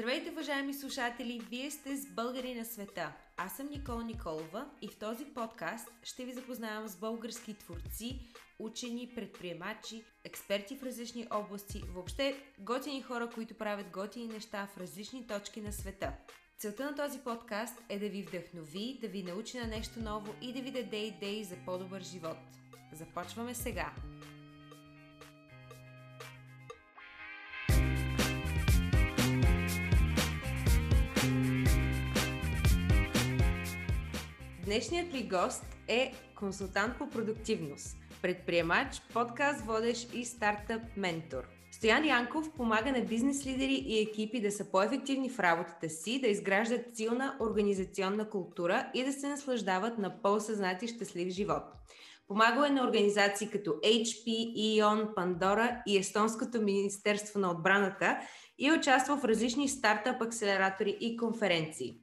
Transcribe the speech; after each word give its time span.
Здравейте, 0.00 0.30
уважаеми 0.30 0.74
слушатели! 0.74 1.40
Вие 1.50 1.70
сте 1.70 1.96
с 1.96 2.06
Българи 2.06 2.54
на 2.54 2.64
света. 2.64 3.12
Аз 3.36 3.56
съм 3.56 3.68
Никола 3.70 4.04
Николова 4.04 4.70
и 4.82 4.88
в 4.88 4.98
този 4.98 5.24
подкаст 5.24 5.88
ще 6.02 6.24
ви 6.24 6.32
запознавам 6.32 6.88
с 6.88 6.96
български 6.96 7.54
творци, 7.54 8.20
учени, 8.58 9.12
предприемачи, 9.14 10.04
експерти 10.24 10.76
в 10.76 10.82
различни 10.82 11.26
области, 11.30 11.82
въобще 11.94 12.36
готини 12.58 13.02
хора, 13.02 13.30
които 13.34 13.54
правят 13.54 13.90
готини 13.90 14.28
неща 14.28 14.68
в 14.74 14.78
различни 14.78 15.26
точки 15.26 15.60
на 15.60 15.72
света. 15.72 16.12
Целта 16.58 16.84
на 16.84 16.94
този 16.94 17.18
подкаст 17.18 17.82
е 17.88 17.98
да 17.98 18.08
ви 18.08 18.22
вдъхнови, 18.22 18.98
да 19.00 19.08
ви 19.08 19.22
научи 19.22 19.58
на 19.58 19.66
нещо 19.66 20.00
ново 20.00 20.34
и 20.42 20.52
да 20.52 20.60
ви 20.62 20.70
даде 20.70 20.96
идеи 20.96 21.44
за 21.44 21.56
по-добър 21.66 22.02
живот. 22.02 22.38
Започваме 22.92 23.54
сега! 23.54 23.92
Днешният 34.70 35.12
ми 35.12 35.22
гост 35.22 35.64
е 35.88 36.12
консултант 36.38 36.98
по 36.98 37.10
продуктивност, 37.10 37.96
предприемач, 38.22 39.02
подкаст 39.12 39.60
водещ 39.66 40.14
и 40.14 40.24
стартъп 40.24 40.82
ментор. 40.96 41.44
Стоян 41.72 42.04
Янков 42.04 42.52
помага 42.56 42.92
на 42.92 43.00
бизнес 43.00 43.46
лидери 43.46 43.84
и 43.86 44.00
екипи 44.00 44.40
да 44.40 44.52
са 44.52 44.70
по-ефективни 44.70 45.30
в 45.30 45.40
работата 45.40 45.88
си, 45.88 46.20
да 46.20 46.28
изграждат 46.28 46.96
силна 46.96 47.36
организационна 47.40 48.30
култура 48.30 48.90
и 48.94 49.04
да 49.04 49.12
се 49.12 49.28
наслаждават 49.28 49.98
на 49.98 50.22
по-съзнат 50.22 50.82
и 50.82 50.88
щастлив 50.88 51.28
живот. 51.28 51.62
Помагал 52.28 52.62
е 52.62 52.70
на 52.70 52.84
организации 52.84 53.48
като 53.48 53.70
HP, 53.70 54.54
EON, 54.56 55.14
Pandora 55.14 55.82
и 55.86 55.98
Естонското 55.98 56.62
Министерство 56.62 57.40
на 57.40 57.50
отбраната 57.50 58.18
и 58.58 58.68
е 58.68 58.72
участвал 58.72 59.16
в 59.16 59.24
различни 59.24 59.68
стартъп 59.68 60.22
акселератори 60.22 60.96
и 61.00 61.16
конференции. 61.16 61.94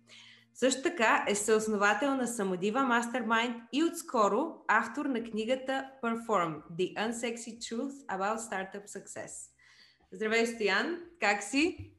Също 0.60 0.82
така 0.82 1.26
е 1.28 1.36
съосновател 1.36 2.16
на 2.16 2.28
Самодива 2.28 2.80
Mastermind 2.80 3.56
и 3.74 3.84
отскоро 3.84 4.56
автор 4.68 5.06
на 5.06 5.24
книгата 5.24 5.86
Perform– 6.04 6.56
The 6.80 6.96
Unsexy 6.96 7.58
Truth 7.58 8.06
About 8.06 8.38
Startup 8.38 8.86
Success. 8.86 9.30
Здравей, 10.12 10.48
Стоян! 10.48 10.98
Как 11.20 11.44
си? 11.44 11.92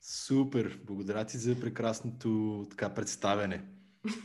Супер! 0.00 0.80
Благодаря 0.86 1.24
ти 1.24 1.38
за 1.38 1.60
прекрасното 1.60 2.66
така 2.70 2.94
представяне. 2.94 3.64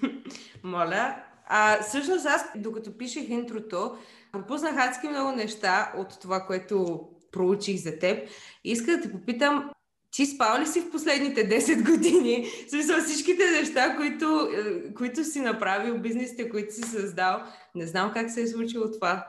Моля. 0.63 1.23
А, 1.45 1.81
всъщност 1.81 2.25
аз, 2.25 2.45
докато 2.55 2.97
пишех 2.97 3.29
интрото, 3.29 3.97
пропуснах 4.31 4.77
адски 4.77 5.07
много 5.07 5.31
неща 5.31 5.93
от 5.97 6.19
това, 6.21 6.45
което 6.45 7.09
проучих 7.31 7.83
за 7.83 7.99
теб. 7.99 8.29
Иска 8.63 8.91
да 8.91 9.01
те 9.01 9.11
попитам, 9.11 9.71
ти 10.15 10.25
спал 10.25 10.61
ли 10.61 10.67
си 10.67 10.81
в 10.81 10.91
последните 10.91 11.49
10 11.49 11.91
години? 11.91 12.47
В 12.67 12.69
смисъл 12.69 13.01
всичките 13.01 13.43
неща, 13.51 13.95
които, 13.97 14.49
е, 14.57 14.93
които 14.93 15.23
си 15.23 15.39
направил, 15.39 16.01
бизнесите, 16.01 16.49
които 16.49 16.73
си 16.73 16.81
създал. 16.81 17.43
Не 17.75 17.87
знам 17.87 18.11
как 18.13 18.31
се 18.31 18.41
е 18.41 18.47
случило 18.47 18.91
това. 18.91 19.27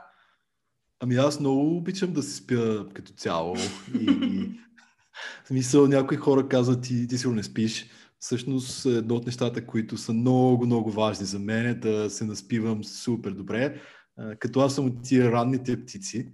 Ами 0.99 1.15
аз 1.15 1.39
много 1.39 1.77
обичам 1.77 2.13
да 2.13 2.23
се 2.23 2.35
спя 2.35 2.85
като 2.93 3.13
цяло. 3.13 3.55
И, 3.99 4.05
и... 4.05 4.59
В 5.43 5.47
смисъл, 5.47 5.87
някои 5.87 6.17
хора 6.17 6.47
казват, 6.47 6.81
ти, 6.81 7.07
ти 7.07 7.17
сигурно 7.17 7.35
не 7.35 7.43
спиш. 7.43 7.89
Всъщност, 8.19 8.85
едно 8.85 9.15
от 9.15 9.25
нещата, 9.25 9.65
които 9.65 9.97
са 9.97 10.13
много, 10.13 10.65
много 10.65 10.91
важни 10.91 11.25
за 11.25 11.39
мен 11.39 11.65
е 11.65 11.73
да 11.73 12.09
се 12.09 12.25
наспивам 12.25 12.83
супер 12.83 13.31
добре. 13.31 13.81
Като 14.39 14.59
аз 14.59 14.75
съм 14.75 14.85
от 14.85 15.03
тия 15.03 15.31
ранните 15.31 15.83
птици, 15.83 16.31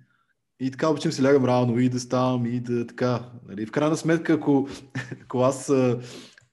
и 0.60 0.72
така 0.72 0.90
обичам 0.90 1.12
си 1.12 1.24
лягам 1.24 1.46
рано 1.46 1.80
и 1.80 1.90
да 1.90 2.00
ставам 2.00 2.46
и 2.46 2.60
да 2.60 2.88
така. 2.88 3.32
Нали. 3.48 3.66
В 3.66 3.72
крайна 3.72 3.98
сметка, 3.98 4.34
ако, 4.34 4.70
ако 5.24 5.40
аз 5.40 5.70
а, 5.70 6.00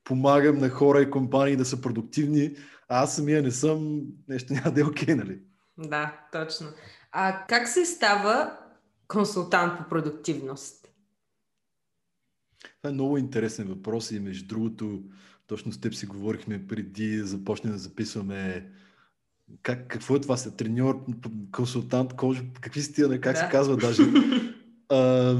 помагам 0.05 0.59
на 0.59 0.69
хора 0.69 1.03
и 1.03 1.11
компании 1.11 1.57
да 1.57 1.65
са 1.65 1.81
продуктивни, 1.81 2.57
а 2.89 3.03
аз 3.03 3.17
самия 3.17 3.43
не 3.43 3.51
съм, 3.51 4.01
нещо 4.29 4.53
няма 4.53 4.71
да 4.71 4.81
е 4.81 4.85
окей, 4.85 5.09
okay, 5.09 5.15
нали? 5.15 5.41
Да, 5.79 6.21
точно. 6.33 6.67
А 7.13 7.47
как 7.47 7.69
се 7.69 7.85
става 7.85 8.59
консултант 9.09 9.79
по 9.79 9.89
продуктивност? 9.89 10.89
Това 12.83 12.91
е 12.91 12.93
много 12.93 13.19
интересен 13.19 13.69
въпрос 13.69 14.11
и 14.11 14.21
между 14.21 14.47
другото, 14.47 15.03
точно 15.47 15.73
с 15.73 15.81
теб 15.81 15.95
си 15.95 16.07
говорихме 16.07 16.67
преди 16.67 17.17
да 17.17 17.27
започнем 17.27 17.73
да 17.73 17.79
записваме 17.79 18.71
как, 19.63 19.89
какво 19.89 20.17
е 20.17 20.21
това 20.21 20.37
се 20.37 20.51
треньор, 20.51 21.05
консултант, 21.53 22.15
коуч, 22.15 22.39
какви 22.61 22.83
сте 22.83 22.95
тия, 22.95 23.21
как 23.21 23.35
да. 23.35 23.41
се 23.41 23.49
казва 23.51 23.77
даже. 23.77 24.03
А, 24.93 25.35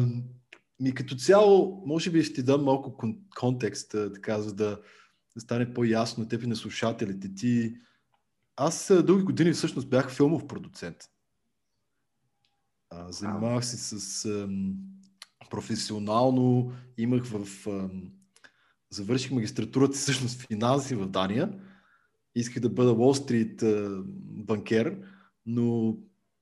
ми 0.81 0.95
като 0.95 1.17
цяло, 1.17 1.83
може 1.87 2.11
би 2.11 2.23
ще 2.23 2.35
ти 2.35 2.43
дам 2.43 2.65
малко 2.65 2.91
кон- 2.91 3.19
контекст, 3.37 3.91
така, 4.15 4.41
за 4.41 4.55
да, 4.55 4.81
да 5.35 5.41
стане 5.41 5.75
по-ясно 5.75 6.29
теб 6.29 6.43
и 6.43 6.47
на 6.47 6.57
слушателите 6.57 7.35
ти. 7.35 7.75
Аз 8.57 8.93
дълги 9.05 9.25
години 9.25 9.53
всъщност 9.53 9.91
бях 9.91 10.11
филмов 10.11 10.47
продуцент. 10.47 10.97
А, 12.91 13.13
занимавах 13.13 13.65
се 13.65 13.77
с 13.77 14.25
ам, 14.25 14.75
професионално, 15.51 16.73
имах 16.99 17.25
в... 17.25 17.67
Ам, 17.67 18.11
завърших 18.91 19.31
магистратурата 19.31 19.93
всъщност 19.93 20.47
финанси 20.47 20.95
в 20.95 21.07
Дания 21.07 21.53
исках 22.35 22.63
да 22.63 22.69
бъда 22.69 22.93
Уолл 22.93 23.15
Стрит 23.15 23.65
банкер, 24.21 24.99
но 25.47 25.97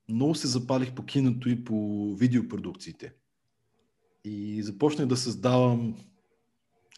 много 0.09 0.35
се 0.35 0.47
запалих 0.47 0.95
по 0.95 1.05
киното 1.05 1.49
и 1.49 1.65
по 1.65 2.09
видеопродукциите. 2.15 3.13
И 4.25 4.63
започнах 4.63 5.07
да 5.07 5.17
създавам 5.17 5.97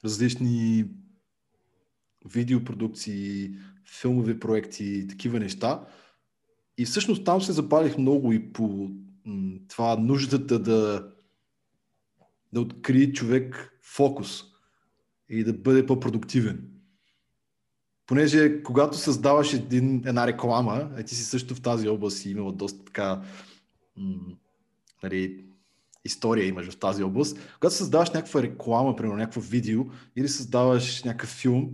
различни 0.04 0.84
видеопродукции, 2.24 3.54
филмови 4.00 4.40
проекти, 4.40 5.06
такива 5.08 5.38
неща. 5.38 5.86
И 6.78 6.84
всъщност 6.84 7.24
там 7.24 7.42
се 7.42 7.52
запалих 7.52 7.98
много 7.98 8.32
и 8.32 8.52
по 8.52 8.90
това 9.68 9.96
нуждата 9.96 10.58
да, 10.58 11.10
да 12.52 12.60
открие 12.60 13.12
човек 13.12 13.78
фокус 13.82 14.42
и 15.28 15.44
да 15.44 15.52
бъде 15.52 15.86
по-продуктивен 15.86 16.69
понеже 18.10 18.62
когато 18.62 18.96
създаваш 18.96 19.52
един, 19.52 20.02
една 20.06 20.26
реклама, 20.26 20.90
е, 20.96 21.02
ти 21.02 21.14
си 21.14 21.24
също 21.24 21.54
в 21.54 21.60
тази 21.60 21.88
област 21.88 22.24
и 22.24 22.30
имала 22.30 22.52
доста 22.52 22.84
така 22.84 23.22
м- 23.96 24.34
нали, 25.02 25.44
история 26.04 26.46
имаш 26.46 26.70
в 26.70 26.76
тази 26.76 27.02
област. 27.02 27.38
Когато 27.60 27.74
създаваш 27.74 28.10
някаква 28.10 28.42
реклама, 28.42 28.96
примерно 28.96 29.18
някакво 29.18 29.40
видео 29.40 29.84
или 30.16 30.28
създаваш 30.28 31.04
някакъв 31.04 31.28
филм, 31.28 31.70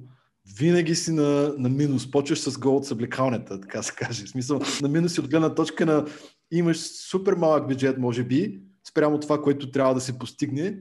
винаги 0.59 0.95
си 0.95 1.13
на, 1.13 1.55
на 1.59 1.69
минус. 1.69 2.11
Почваш 2.11 2.41
с 2.41 2.59
гол 2.59 2.77
от 2.77 2.87
съблекалнята, 2.87 3.61
така 3.61 3.83
се 3.83 3.93
каже. 3.93 4.25
В 4.25 4.29
смисъл, 4.29 4.61
на 4.83 4.89
минус 4.89 5.17
и 5.17 5.21
от 5.21 5.31
гледна 5.31 5.55
точка 5.55 5.87
на 5.87 6.07
имаш 6.51 6.79
супер 6.79 7.35
малък 7.35 7.69
бюджет, 7.69 7.99
може 7.99 8.25
би, 8.25 8.61
спрямо 8.89 9.21
това, 9.21 9.43
което 9.43 9.71
трябва 9.71 9.95
да 9.95 10.01
се 10.01 10.19
постигне. 10.19 10.79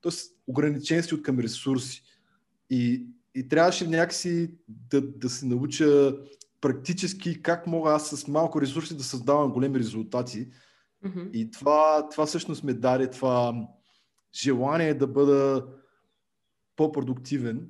Тоест, 0.00 0.36
ограничен 0.46 1.02
си 1.02 1.14
от 1.14 1.22
към 1.22 1.38
ресурси. 1.38 2.02
И 2.70 3.06
и 3.34 3.48
трябваше 3.48 3.88
някакси 3.88 4.54
да, 4.68 5.00
да 5.00 5.30
се 5.30 5.46
науча 5.46 6.16
практически 6.60 7.42
как 7.42 7.66
мога 7.66 7.90
аз 7.90 8.10
с 8.10 8.28
малко 8.28 8.60
ресурси 8.60 8.96
да 8.96 9.04
създавам 9.04 9.52
големи 9.52 9.78
резултати. 9.78 10.48
Mm-hmm. 11.04 11.30
И 11.30 11.50
това, 11.50 12.08
това 12.08 12.26
всъщност 12.26 12.64
ме 12.64 12.74
даде 12.74 13.10
това 13.10 13.54
желание 14.34 14.94
да 14.94 15.06
бъда 15.06 15.66
по-продуктивен 16.76 17.68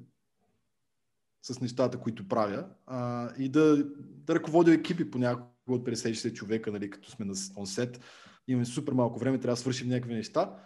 с 1.42 1.60
нещата, 1.60 2.00
които 2.00 2.28
правя 2.28 2.66
а, 2.86 3.30
и 3.38 3.48
да, 3.48 3.84
да 4.00 4.34
ръководя 4.34 4.72
екипи 4.72 5.10
по 5.10 5.18
няколко 5.18 5.52
от 5.68 5.86
50-60 5.86 6.32
човека, 6.32 6.72
нали, 6.72 6.90
като 6.90 7.10
сме 7.10 7.24
на 7.24 7.34
онсет. 7.56 8.00
Имаме 8.48 8.64
супер 8.64 8.92
малко 8.92 9.18
време, 9.18 9.40
трябва 9.40 9.54
да 9.54 9.60
свършим 9.60 9.88
някакви 9.88 10.14
неща. 10.14 10.56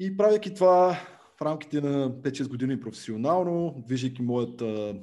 И 0.00 0.16
правяки 0.16 0.54
това, 0.54 1.00
в 1.38 1.42
рамките 1.42 1.80
на 1.80 2.10
5-6 2.10 2.48
години 2.48 2.80
професионално, 2.80 3.84
движейки 3.86 4.22
моята 4.22 4.94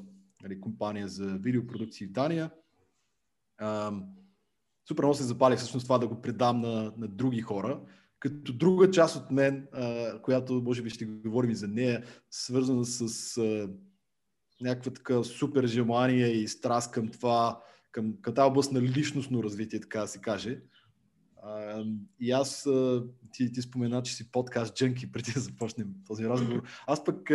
нали, 0.44 0.62
компания 0.62 1.08
за 1.08 1.26
видеопродукции 1.26 2.08
в 2.08 2.12
Дания. 2.12 2.52
А, 3.58 3.92
супер 4.88 5.04
много 5.04 5.16
се 5.16 5.24
запалих 5.24 5.60
всъщност 5.60 5.86
това 5.86 5.98
да 5.98 6.08
го 6.08 6.22
предам 6.22 6.62
на, 6.62 6.94
на 6.98 7.08
други 7.08 7.42
хора. 7.42 7.82
Като 8.20 8.54
друга 8.54 8.92
част 8.92 9.16
от 9.16 9.32
мен, 9.32 9.68
а, 9.72 10.22
която 10.22 10.54
може 10.54 10.82
би 10.82 10.90
ще 10.90 11.06
говорим 11.06 11.52
и 11.52 11.56
за 11.56 11.68
нея, 11.68 12.04
свързана 12.32 12.86
с 12.86 13.38
а, 13.38 13.70
някаква 14.62 14.92
така 14.94 15.24
супер 15.24 15.68
желание 15.68 16.28
и 16.28 16.48
страст 16.48 16.92
към 16.92 17.08
това, 17.08 17.62
към, 17.92 18.14
към 18.22 18.34
тази 18.34 18.48
област 18.48 18.72
на 18.72 18.82
личностно 18.82 19.44
развитие, 19.44 19.80
така 19.80 20.00
да 20.00 20.08
се 20.08 20.22
каже 20.22 20.62
и 22.20 22.32
аз, 22.32 22.70
ти, 23.32 23.52
ти 23.52 23.62
спомена, 23.62 24.04
че 24.04 24.16
си 24.16 24.32
подкаст 24.32 24.76
джънки 24.76 25.12
преди 25.12 25.32
да 25.32 25.40
започнем 25.40 25.88
този 26.08 26.26
разговор. 26.26 26.62
Аз 26.88 27.04
пък, 27.04 27.32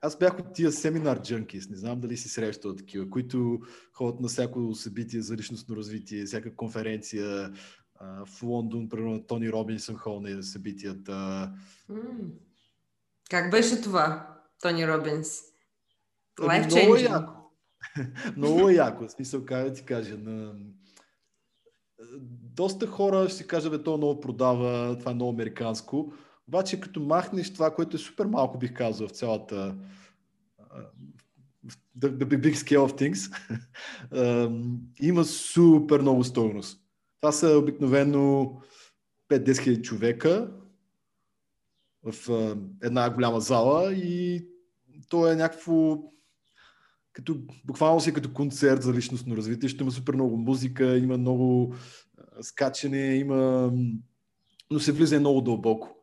аз 0.00 0.18
бях 0.18 0.38
от 0.38 0.52
тия 0.54 0.72
семинар 0.72 1.22
джънки, 1.22 1.60
не 1.70 1.76
знам 1.76 2.00
дали 2.00 2.16
си 2.16 2.28
срещал 2.28 2.76
такива, 2.76 3.10
които 3.10 3.60
ходят 3.92 4.20
на 4.20 4.28
всяко 4.28 4.74
събитие 4.74 5.20
за 5.20 5.36
личностно 5.36 5.76
развитие, 5.76 6.24
всяка 6.24 6.56
конференция, 6.56 7.52
в 8.00 8.42
Лондон, 8.42 8.88
примерно 8.88 9.26
Тони 9.26 9.52
Робинсън 9.52 9.96
хол 9.96 10.20
на 10.20 10.42
събитията. 10.42 11.52
Как 13.30 13.50
беше 13.50 13.80
това, 13.80 14.36
Тони 14.60 14.88
Робинс? 14.88 15.38
Life 16.40 16.64
ами, 16.64 16.82
много 16.82 16.96
е 16.96 17.00
яко. 17.00 17.32
много 18.36 18.68
е 18.68 18.74
яко. 18.74 19.08
В 19.08 19.10
смисъл, 19.10 19.44
как 19.44 19.64
да 19.64 19.72
ти 19.72 19.84
кажа, 19.84 20.18
на... 20.18 20.54
доста 22.56 22.86
хора 22.86 23.28
ще 23.28 23.36
си 23.36 23.46
кажа, 23.46 23.70
бе, 23.70 23.82
то 23.82 23.96
много 23.96 24.20
продава, 24.20 24.98
това 24.98 25.10
е 25.10 25.14
много 25.14 25.30
американско. 25.30 26.12
Обаче, 26.48 26.80
като 26.80 27.00
махнеш 27.00 27.52
това, 27.52 27.74
което 27.74 27.96
е 27.96 28.00
супер 28.00 28.26
малко, 28.26 28.58
бих 28.58 28.74
казал, 28.74 29.08
в 29.08 29.10
цялата 29.10 29.76
the, 31.98 32.08
the 32.08 32.36
big 32.36 32.56
scale 32.56 32.84
of 32.88 32.98
things, 32.98 33.30
има 35.00 35.24
супер 35.24 36.00
много 36.00 36.24
стоеност. 36.24 36.80
Това 37.20 37.32
са 37.32 37.58
обикновено 37.58 38.56
5-10 39.28 39.62
хиляди 39.62 39.82
човека 39.82 40.50
в 42.02 42.14
една 42.82 43.10
голяма 43.10 43.40
зала 43.40 43.94
и 43.94 44.46
то 45.08 45.32
е 45.32 45.36
някакво 45.36 45.98
като, 47.12 47.36
буквално 47.64 48.00
си 48.00 48.12
като 48.12 48.32
концерт 48.32 48.82
за 48.82 48.92
личностно 48.92 49.36
развитие. 49.36 49.68
Ще 49.68 49.82
има 49.82 49.90
супер 49.90 50.14
много 50.14 50.36
музика, 50.36 50.98
има 50.98 51.18
много 51.18 51.74
скачане, 52.40 53.14
има... 53.14 53.72
но 54.70 54.78
се 54.78 54.92
влиза 54.92 55.20
много 55.20 55.40
дълбоко. 55.40 55.96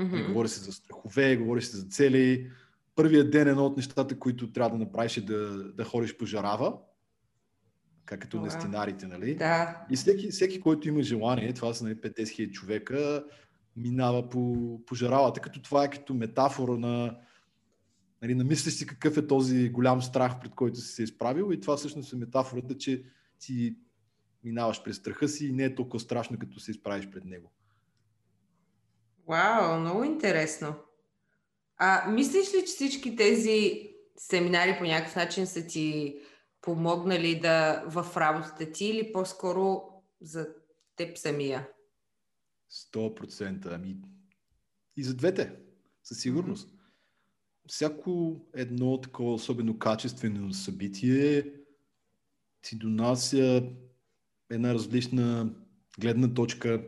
Mm-hmm. 0.00 0.26
Говори 0.26 0.48
се 0.48 0.60
за 0.60 0.72
страхове, 0.72 1.36
говори 1.36 1.62
се 1.62 1.76
за 1.76 1.86
цели. 1.86 2.50
Първият 2.94 3.30
ден 3.30 3.48
едно 3.48 3.66
от 3.66 3.76
нещата, 3.76 4.18
които 4.18 4.52
трябва 4.52 4.78
да 4.78 4.84
направиш 4.84 5.16
е 5.16 5.20
да, 5.20 5.72
да 5.72 5.84
ходиш 5.84 6.16
по 6.16 6.26
жарава, 6.26 6.74
как 8.04 8.20
като 8.20 8.40
на 8.40 8.50
стенарите, 8.50 9.06
нали? 9.06 9.34
Да. 9.34 9.86
И 9.90 9.96
всеки, 9.96 10.30
всеки, 10.30 10.60
който 10.60 10.88
има 10.88 11.02
желание, 11.02 11.52
това 11.52 11.74
са 11.74 11.84
нали, 11.84 11.94
50 11.94 12.28
хиляди 12.28 12.52
човека, 12.52 13.24
минава 13.76 14.28
по, 14.28 14.56
по 14.86 14.94
жаралата, 14.94 15.40
като 15.40 15.62
това 15.62 15.84
е 15.84 15.90
като 15.90 16.14
метафора 16.14 16.78
на 16.78 17.16
нали, 18.24 18.34
намислиш 18.34 18.74
си 18.74 18.86
какъв 18.86 19.16
е 19.16 19.26
този 19.26 19.68
голям 19.68 20.02
страх, 20.02 20.40
пред 20.40 20.54
който 20.54 20.80
си 20.80 20.88
се 20.88 21.02
изправил 21.02 21.52
и 21.52 21.60
това 21.60 21.76
всъщност 21.76 22.12
е 22.12 22.16
метафората, 22.16 22.78
че 22.78 23.04
ти 23.38 23.76
минаваш 24.44 24.82
през 24.82 24.96
страха 24.96 25.28
си 25.28 25.46
и 25.46 25.52
не 25.52 25.64
е 25.64 25.74
толкова 25.74 26.00
страшно, 26.00 26.38
като 26.38 26.60
се 26.60 26.70
изправиш 26.70 27.10
пред 27.10 27.24
него. 27.24 27.52
Вау, 29.28 29.80
много 29.80 30.04
интересно. 30.04 30.74
А 31.76 32.10
мислиш 32.10 32.54
ли, 32.54 32.60
че 32.60 32.66
всички 32.66 33.16
тези 33.16 33.90
семинари 34.16 34.76
по 34.78 34.84
някакъв 34.84 35.16
начин 35.16 35.46
са 35.46 35.66
ти 35.66 36.16
помогнали 36.60 37.40
да 37.40 37.84
в 37.86 38.16
работата 38.16 38.72
ти 38.72 38.84
или 38.84 39.12
по-скоро 39.12 39.82
за 40.20 40.48
теб 40.96 41.18
самия? 41.18 41.68
100%. 42.94 43.74
Ами 43.74 43.96
и 44.96 45.04
за 45.04 45.14
двете, 45.14 45.56
със 46.02 46.20
сигурност. 46.20 46.73
Всяко 47.68 48.40
едно 48.54 49.00
такова 49.00 49.34
особено 49.34 49.78
качествено 49.78 50.52
събитие 50.52 51.44
ти 52.62 52.76
донася 52.76 53.62
една 54.50 54.74
различна 54.74 55.54
гледна 56.00 56.34
точка, 56.34 56.82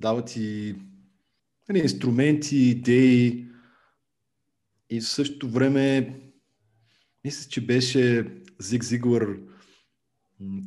дава 0.00 0.24
ти 0.24 0.74
нали, 1.68 1.78
инструменти, 1.78 2.56
идеи 2.56 3.46
и 4.90 5.00
в 5.00 5.08
същото 5.08 5.48
време 5.48 6.18
мисля, 7.24 7.48
че 7.48 7.66
беше 7.66 8.34
Зиг 8.58 8.84
Зиглър, 8.84 9.38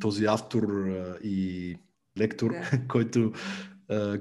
този 0.00 0.24
автор 0.24 0.86
и 1.24 1.76
лектор, 2.18 2.50
yeah. 2.50 2.86
който, 2.88 3.32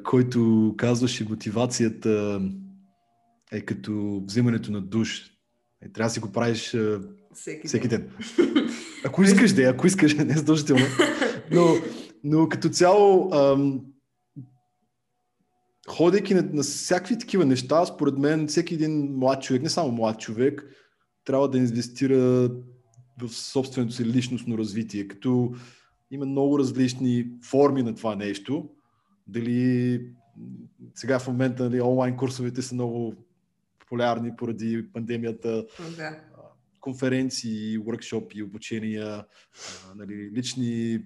който 0.03 0.73
казваше 0.77 1.29
мотивацията 1.29 2.41
е 3.51 3.61
като 3.61 4.23
взимането 4.25 4.71
на 4.71 4.81
душ. 4.81 5.31
Е, 5.81 5.91
трябва 5.91 6.09
да 6.09 6.13
си 6.13 6.19
го 6.19 6.31
правиш 6.31 6.75
всеки, 7.33 7.67
всеки 7.67 7.87
ден. 7.87 8.01
ден. 8.37 8.69
Ако 9.05 9.23
искаш 9.23 9.53
да, 9.53 9.61
ако 9.63 9.87
искаш, 9.87 10.15
не 10.17 10.33
е 10.33 10.37
задължително. 10.37 10.85
Но, 11.51 11.65
но 12.23 12.49
като 12.49 12.69
цяло, 12.69 13.33
ам, 13.33 13.81
ходейки 15.87 16.33
на, 16.33 16.49
на 16.53 16.63
всякакви 16.63 17.19
такива 17.19 17.45
неща, 17.45 17.85
според 17.85 18.17
мен 18.17 18.47
всеки 18.47 18.73
един 18.73 19.17
млад 19.17 19.43
човек, 19.43 19.61
не 19.61 19.69
само 19.69 19.91
млад 19.91 20.19
човек, 20.19 20.65
трябва 21.25 21.49
да 21.49 21.57
инвестира 21.57 22.49
в 23.21 23.29
собственото 23.29 23.93
си 23.93 24.05
личностно 24.05 24.57
развитие, 24.57 25.07
като 25.07 25.51
има 26.11 26.25
много 26.25 26.59
различни 26.59 27.27
форми 27.49 27.83
на 27.83 27.95
това 27.95 28.15
нещо. 28.15 28.69
Дали 29.27 30.01
сега 30.95 31.19
в 31.19 31.27
момента 31.27 31.63
нали, 31.63 31.81
онлайн 31.81 32.17
курсовете 32.17 32.61
са 32.61 32.75
много 32.75 33.13
популярни 33.85 34.35
поради 34.35 34.91
пандемията. 34.93 35.65
Да. 35.97 36.19
Конференции, 36.79 37.79
workshop, 37.79 38.43
обучения, 38.43 39.25
нали, 39.95 40.31
лични 40.35 41.03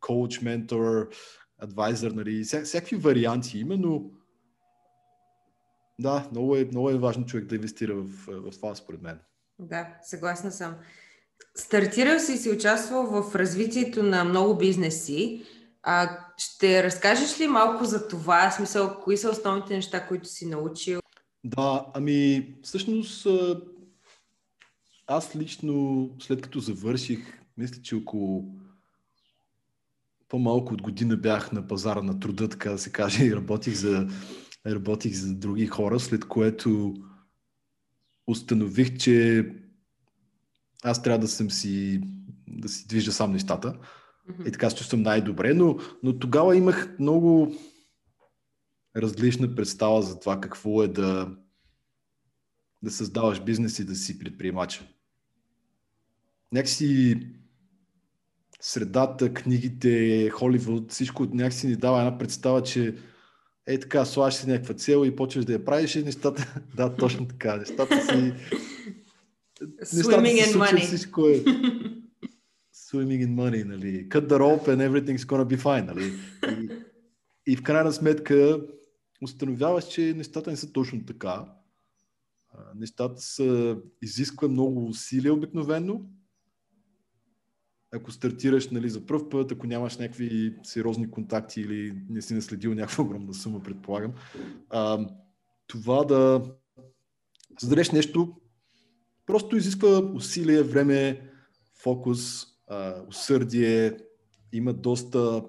коуч, 0.00 0.40
ментор, 0.40 1.08
адвайзър, 1.58 2.10
нали, 2.10 2.44
вся, 2.44 2.62
всякакви 2.62 2.96
варианти 2.96 3.58
има, 3.58 3.76
но 3.76 4.10
да, 6.00 6.28
много 6.30 6.56
е, 6.56 6.64
много 6.64 6.90
е 6.90 6.98
важно 6.98 7.26
човек 7.26 7.46
да 7.46 7.54
инвестира 7.54 7.94
в, 7.94 8.06
в 8.26 8.50
това, 8.50 8.74
според 8.74 9.02
мен. 9.02 9.18
Да, 9.58 9.86
съгласна 10.02 10.52
съм. 10.52 10.74
Стартирал 11.54 12.18
си 12.18 12.32
и 12.32 12.36
си 12.36 12.50
участвал 12.50 13.22
в 13.22 13.34
развитието 13.34 14.02
на 14.02 14.24
много 14.24 14.58
бизнеси. 14.58 15.46
А, 15.82 16.18
ще 16.36 16.82
разкажеш 16.82 17.40
ли 17.40 17.48
малко 17.48 17.84
за 17.84 18.08
това? 18.08 18.50
Смисъл, 18.50 19.00
кои 19.04 19.16
са 19.16 19.30
основните 19.30 19.74
неща, 19.74 20.06
които 20.06 20.28
си 20.28 20.46
научил? 20.46 21.00
Да, 21.44 21.86
ами 21.94 22.48
всъщност 22.62 23.26
аз 25.06 25.36
лично 25.36 26.10
след 26.20 26.42
като 26.42 26.60
завърших, 26.60 27.40
мисля, 27.56 27.82
че 27.82 27.96
около 27.96 28.54
по-малко 30.28 30.74
от 30.74 30.82
година 30.82 31.16
бях 31.16 31.52
на 31.52 31.66
пазара 31.66 32.02
на 32.02 32.20
труда, 32.20 32.48
така 32.48 32.70
да 32.70 32.78
се 32.78 32.92
каже, 32.92 33.24
и 33.24 33.36
работих 33.36 33.74
за, 33.74 34.08
работих 34.66 35.14
за 35.14 35.34
други 35.34 35.66
хора, 35.66 36.00
след 36.00 36.24
което 36.24 36.94
установих, 38.26 38.98
че 38.98 39.46
аз 40.82 41.02
трябва 41.02 41.18
да 41.18 41.28
съм 41.28 41.50
си, 41.50 42.00
да 42.48 42.68
си 42.68 42.88
движа 42.88 43.12
сам 43.12 43.32
нещата. 43.32 43.78
Mm-hmm. 44.30 44.48
И 44.48 44.52
така 44.52 44.70
се 44.70 44.76
чувствам 44.76 45.02
най-добре, 45.02 45.54
но, 45.54 45.78
но 46.02 46.18
тогава 46.18 46.56
имах 46.56 46.96
много 46.98 47.54
различна 48.98 49.54
представа 49.54 50.02
за 50.02 50.20
това 50.20 50.40
какво 50.40 50.82
е 50.82 50.88
да, 50.88 51.30
да 52.82 52.90
създаваш 52.90 53.40
бизнес 53.40 53.78
и 53.78 53.84
да 53.84 53.94
си 53.94 54.18
предприемач. 54.18 54.82
Някакси 56.52 57.20
средата, 58.60 59.34
книгите, 59.34 60.30
Холивуд, 60.30 60.92
всичко 60.92 61.24
някакси 61.24 61.66
ни 61.66 61.76
дава 61.76 61.98
една 61.98 62.18
представа, 62.18 62.62
че 62.62 62.94
е 63.66 63.80
така, 63.80 64.04
слагаш 64.04 64.34
си 64.34 64.48
някаква 64.48 64.74
цел 64.74 65.04
и 65.06 65.16
почваш 65.16 65.44
да 65.44 65.52
я 65.52 65.64
правиш 65.64 65.96
и 65.96 66.04
нещата, 66.04 66.62
да, 66.76 66.94
точно 66.96 67.28
така, 67.28 67.56
нещата 67.56 68.02
си... 68.02 68.34
Swimming 69.82 70.44
in 70.44 70.56
money. 70.56 70.86
Всичко 70.86 71.28
е... 71.28 71.44
Swimming 72.74 73.26
in 73.26 73.34
money, 73.34 73.64
нали? 73.64 74.08
Cut 74.08 74.28
the 74.28 74.38
rope 74.38 74.68
and 74.68 74.88
everything's 74.88 75.24
gonna 75.26 75.44
be 75.44 75.58
fine, 75.58 75.86
нали? 75.86 76.12
И, 76.48 76.70
и 77.52 77.56
в 77.56 77.62
крайна 77.62 77.92
сметка 77.92 78.60
установяваш, 79.22 79.88
че 79.88 80.14
нещата 80.14 80.50
не 80.50 80.56
са 80.56 80.72
точно 80.72 81.06
така. 81.06 81.44
Нещата 82.74 83.20
са, 83.20 83.78
изисква 84.02 84.48
много 84.48 84.86
усилия 84.86 85.34
обикновено, 85.34 86.00
ако 87.92 88.12
стартираш 88.12 88.70
нали, 88.70 88.90
за 88.90 89.06
първ 89.06 89.28
път, 89.28 89.52
ако 89.52 89.66
нямаш 89.66 89.96
някакви 89.96 90.56
сериозни 90.62 91.10
контакти 91.10 91.60
или 91.60 92.02
не 92.08 92.22
си 92.22 92.34
наследил 92.34 92.74
някаква 92.74 93.04
огромна 93.04 93.34
сума, 93.34 93.62
предполагам, 93.62 94.12
а, 94.70 95.06
това 95.66 96.04
да 96.04 96.42
създадеш 97.58 97.90
нещо 97.90 98.36
просто 99.26 99.56
изисква 99.56 99.98
усилие, 99.98 100.62
време, 100.62 101.30
фокус, 101.74 102.46
а, 102.68 103.02
усърдие, 103.08 103.96
има 104.52 104.72
доста 104.72 105.42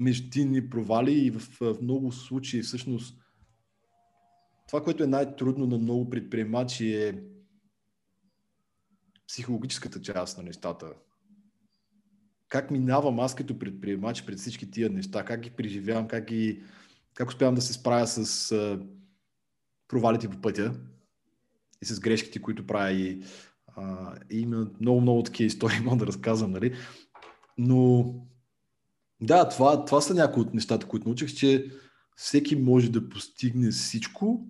междинни 0.00 0.70
провали 0.70 1.12
и 1.12 1.30
в, 1.30 1.38
в 1.60 1.76
много 1.82 2.12
случаи 2.12 2.62
всъщност 2.62 3.20
това, 4.68 4.84
което 4.84 5.04
е 5.04 5.06
най-трудно 5.06 5.66
на 5.66 5.78
много 5.78 6.10
предприемачи 6.10 6.94
е 6.94 7.22
психологическата 9.28 10.00
част 10.00 10.38
на 10.38 10.44
нещата. 10.44 10.92
Как 12.48 12.70
минавам 12.70 13.20
аз 13.20 13.34
като 13.34 13.58
предприемач 13.58 14.24
пред 14.26 14.38
всички 14.38 14.70
тия 14.70 14.90
неща, 14.90 15.24
как 15.24 15.40
ги 15.40 15.50
преживявам, 15.50 16.08
как, 16.08 16.24
ги, 16.24 16.62
как 17.14 17.28
успявам 17.28 17.54
да 17.54 17.62
се 17.62 17.72
справя 17.72 18.06
с 18.06 18.52
а, 18.52 18.80
провалите 19.88 20.28
по 20.28 20.40
пътя 20.40 20.74
и 21.82 21.86
с 21.86 22.00
грешките, 22.00 22.42
които 22.42 22.66
правя 22.66 22.92
и, 22.92 23.22
а, 23.66 24.14
има 24.30 24.70
много-много 24.80 25.22
такива 25.22 25.46
истории, 25.46 25.80
мога 25.84 25.96
да 25.96 26.06
разказвам, 26.06 26.50
нали? 26.50 26.76
Но 27.58 28.14
да, 29.26 29.48
това, 29.48 29.84
това 29.84 30.00
са 30.00 30.14
някои 30.14 30.42
от 30.42 30.54
нещата, 30.54 30.86
които 30.86 31.08
научих, 31.08 31.34
че 31.34 31.70
всеки 32.16 32.56
може 32.56 32.90
да 32.90 33.08
постигне 33.08 33.70
всичко, 33.70 34.46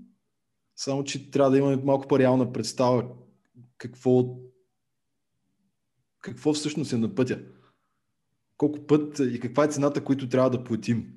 Само, 0.76 1.04
че 1.04 1.30
трябва 1.30 1.50
да 1.50 1.58
имаме 1.58 1.76
малко 1.76 2.08
по-реална 2.08 2.52
представа 2.52 3.04
какво, 3.78 4.36
какво 6.20 6.52
всъщност 6.52 6.92
е 6.92 6.96
на 6.96 7.14
пътя. 7.14 7.42
Колко 8.56 8.86
път 8.86 9.18
и 9.18 9.40
каква 9.40 9.64
е 9.64 9.68
цената, 9.68 10.04
която 10.04 10.28
трябва 10.28 10.50
да 10.50 10.64
платим. 10.64 11.12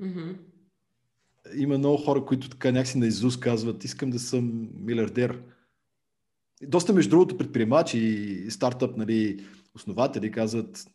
Mm-hmm. 0.00 0.36
Има 1.54 1.78
много 1.78 1.96
хора, 1.96 2.24
които 2.24 2.50
така 2.50 2.72
някакси 2.72 2.98
на 2.98 3.06
Изус 3.06 3.36
казват, 3.40 3.84
искам 3.84 4.10
да 4.10 4.18
съм 4.18 4.70
милиардер. 4.74 5.42
Доста 6.62 6.92
между 6.92 7.10
другото 7.10 7.38
предприемачи 7.38 7.98
и 7.98 8.50
стартъп 8.50 8.96
нали, 8.96 9.46
основатели 9.74 10.30
казват, 10.30 10.86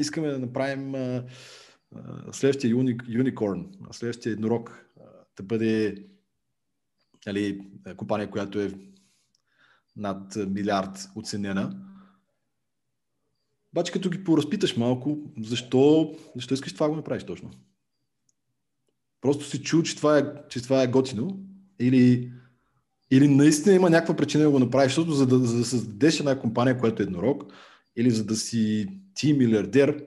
искаме 0.00 0.28
да 0.28 0.38
направим 0.38 0.94
а, 0.94 1.24
следващия 2.32 2.70
юни, 2.70 2.98
юникорн, 3.08 3.66
следващия 3.90 4.32
еднорог 4.32 4.86
да 5.36 5.42
бъде 5.42 6.04
нали, 7.26 7.60
компания, 7.96 8.30
която 8.30 8.60
е 8.60 8.72
над 9.96 10.36
милиард 10.36 11.08
оценена. 11.14 11.82
Обаче 13.72 13.92
като 13.92 14.10
ги 14.10 14.24
поразпиташ 14.24 14.76
малко, 14.76 15.18
защо, 15.40 16.14
защо 16.34 16.54
искаш 16.54 16.74
това 16.74 16.88
го 16.88 16.96
направиш 16.96 17.24
точно? 17.24 17.50
Просто 19.20 19.44
си 19.44 19.62
чул, 19.62 19.82
че 19.82 19.96
това 19.96 20.18
е, 20.18 20.24
че 20.48 20.62
това 20.62 20.82
е 20.82 20.90
готино 20.90 21.40
или, 21.80 22.32
или 23.10 23.28
наистина 23.28 23.74
има 23.74 23.90
някаква 23.90 24.16
причина 24.16 24.44
да 24.44 24.50
го 24.50 24.58
направиш, 24.58 24.90
защото 24.90 25.12
за 25.12 25.26
да, 25.26 25.38
за 25.38 25.58
да 25.58 25.64
създадеш 25.64 26.20
една 26.20 26.38
компания, 26.38 26.78
която 26.78 27.02
е 27.02 27.06
еднорог, 27.06 27.52
или 27.96 28.10
за 28.10 28.24
да 28.24 28.36
си 28.36 28.88
ти 29.14 29.32
милиардер, 29.32 30.06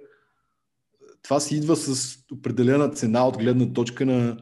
това 1.21 1.39
си 1.39 1.55
идва 1.55 1.75
с 1.75 2.17
определена 2.31 2.91
цена 2.91 3.27
от 3.27 3.37
гледна 3.37 3.73
точка 3.73 4.05
на 4.05 4.37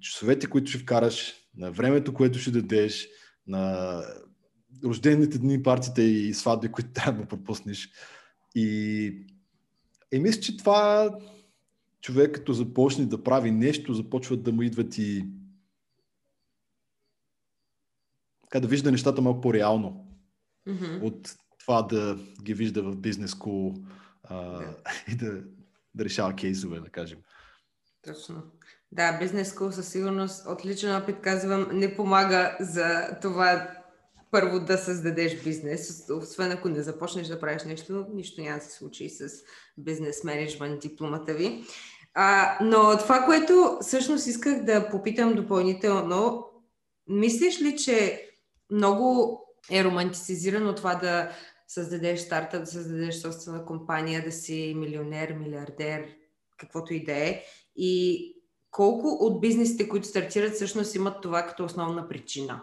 часовете, 0.00 0.46
които 0.46 0.70
ще 0.70 0.78
вкараш, 0.78 1.34
на 1.56 1.72
времето, 1.72 2.14
което 2.14 2.38
ще 2.38 2.50
дадеш, 2.50 3.08
на 3.46 4.00
рождените 4.84 5.38
дни, 5.38 5.62
партиите 5.62 6.02
и 6.02 6.34
сватби, 6.34 6.68
които 6.68 6.92
трябва 6.92 7.22
да 7.22 7.28
пропуснеш. 7.28 7.90
И, 8.54 9.26
и 10.12 10.18
мисля, 10.18 10.40
че 10.40 10.56
това 10.56 11.10
човек 12.00 12.34
като 12.34 12.52
започне 12.52 13.06
да 13.06 13.22
прави 13.22 13.50
нещо, 13.50 13.94
започват 13.94 14.42
да 14.42 14.52
му 14.52 14.62
идват 14.62 14.98
и 14.98 15.26
така 18.42 18.60
да 18.60 18.68
вижда 18.68 18.90
нещата 18.92 19.22
малко 19.22 19.40
по-реално 19.40 20.06
mm-hmm. 20.68 21.02
от 21.02 21.36
това 21.66 21.82
да 21.82 22.18
ги 22.42 22.54
вижда 22.54 22.82
в 22.82 22.96
бизнес 22.96 23.30
скул 23.30 23.74
yeah. 24.30 24.74
и 25.12 25.16
да, 25.16 25.42
да 25.94 26.04
решава 26.04 26.34
кейсове, 26.34 26.80
да 26.80 26.90
кажем. 26.90 27.18
Точно. 28.02 28.42
Да, 28.92 29.18
бизнес 29.18 29.48
скул 29.48 29.70
със 29.70 29.88
сигурност, 29.88 30.46
отличен 30.48 30.96
опит, 30.96 31.16
казвам, 31.20 31.68
не 31.72 31.96
помага 31.96 32.56
за 32.60 33.18
това 33.22 33.70
първо 34.30 34.60
да 34.60 34.78
създадеш 34.78 35.42
бизнес. 35.42 36.10
Освен 36.10 36.52
ако 36.52 36.68
не 36.68 36.82
започнеш 36.82 37.26
да 37.26 37.40
правиш 37.40 37.64
нещо, 37.64 38.06
нищо 38.14 38.42
няма 38.42 38.58
да 38.58 38.64
се 38.64 38.70
случи 38.70 39.10
с 39.10 39.28
бизнес 39.78 40.24
менеджмент 40.24 40.80
дипломата 40.80 41.34
ви. 41.34 41.64
А, 42.14 42.58
но 42.64 42.98
това, 42.98 43.24
което 43.24 43.78
всъщност 43.80 44.26
исках 44.26 44.64
да 44.64 44.88
попитам 44.90 45.34
допълнително, 45.34 46.46
мислиш 47.08 47.62
ли, 47.62 47.76
че 47.76 48.28
много 48.70 49.40
е 49.70 49.84
романтизирано 49.84 50.74
това 50.74 50.94
да 50.94 51.30
създадеш 51.68 52.20
старта, 52.20 52.60
да 52.60 52.66
създадеш 52.66 53.14
собствена 53.14 53.64
компания, 53.64 54.24
да 54.24 54.32
си 54.32 54.74
милионер, 54.76 55.32
милиардер, 55.32 56.08
каквото 56.56 56.94
и 56.94 57.04
да 57.04 57.12
е. 57.12 57.42
И 57.76 58.30
колко 58.70 59.08
от 59.08 59.40
бизнесите, 59.40 59.88
които 59.88 60.06
стартират, 60.06 60.54
всъщност 60.54 60.94
имат 60.94 61.22
това 61.22 61.46
като 61.46 61.64
основна 61.64 62.08
причина? 62.08 62.62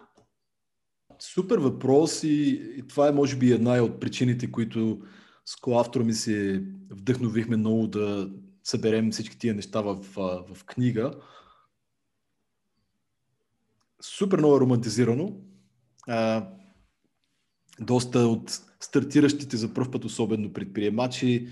Супер 1.18 1.58
въпрос 1.58 2.22
и, 2.22 2.62
и 2.76 2.86
това 2.88 3.08
е 3.08 3.12
може 3.12 3.36
би 3.36 3.52
една 3.52 3.82
от 3.82 4.00
причините, 4.00 4.52
които 4.52 5.02
с 5.44 5.56
коавтора 5.56 6.04
ми 6.04 6.12
се 6.12 6.64
вдъхновихме 6.90 7.56
много 7.56 7.86
да 7.86 8.30
съберем 8.64 9.10
всички 9.10 9.38
тия 9.38 9.54
неща 9.54 9.80
в, 9.80 10.04
в 10.54 10.64
книга. 10.66 11.12
Супер 14.02 14.38
много 14.38 14.56
е 14.56 14.60
романтизирано. 14.60 15.36
А, 16.08 16.48
доста 17.80 18.18
от 18.18 18.71
стартиращите 18.84 19.56
за 19.56 19.74
първ 19.74 19.90
път, 19.90 20.04
особено 20.04 20.52
предприемачи, 20.52 21.48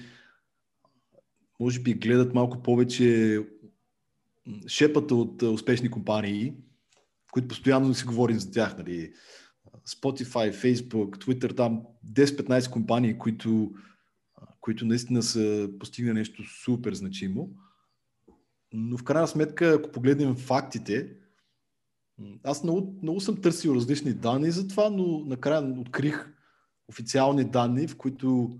може 1.61 1.81
би 1.81 1.95
гледат 1.95 2.35
малко 2.35 2.63
повече 2.63 3.39
шепата 4.69 5.15
от 5.15 5.43
успешни 5.43 5.91
компании, 5.91 6.55
които 7.33 7.49
постоянно 7.49 7.95
си 7.95 8.05
говорим 8.05 8.39
за 8.39 8.51
тях. 8.51 8.79
Нали? 8.79 9.13
Spotify, 9.89 10.53
Facebook, 10.55 11.25
Twitter, 11.25 11.57
там 11.57 11.83
10-15 12.13 12.71
компании, 12.71 13.19
които, 13.19 13.73
които 14.61 14.87
наистина 14.87 15.23
са 15.23 15.71
постигнали 15.79 16.15
нещо 16.15 16.43
супер 16.65 16.95
значимо. 16.95 17.51
Но 18.73 18.99
в 18.99 19.05
крайна 19.05 19.29
сметка, 19.29 19.75
ако 19.75 19.93
погледнем 19.93 20.37
фактите, 20.37 21.17
аз 22.43 22.63
много, 22.63 22.99
много 23.03 23.21
съм 23.21 23.41
търсил 23.41 23.71
различни 23.71 24.13
данни 24.13 24.51
за 24.51 24.69
това, 24.69 24.91
но 24.91 25.25
накрая 25.27 25.63
открих 25.63 26.40
официални 26.91 27.45
данни, 27.45 27.89
в 27.89 27.97
които 27.97 28.59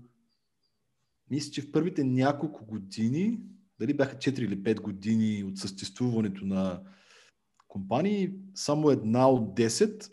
мисля, 1.29 1.51
че 1.51 1.61
в 1.61 1.71
първите 1.71 2.03
няколко 2.03 2.65
години, 2.65 3.39
дали 3.79 3.93
бяха 3.93 4.15
4 4.15 4.39
или 4.39 4.63
5 4.63 4.81
години 4.81 5.43
от 5.43 5.57
съществуването 5.57 6.45
на 6.45 6.81
компании, 7.67 8.33
само 8.55 8.89
една 8.89 9.29
от 9.29 9.57
10 9.57 10.11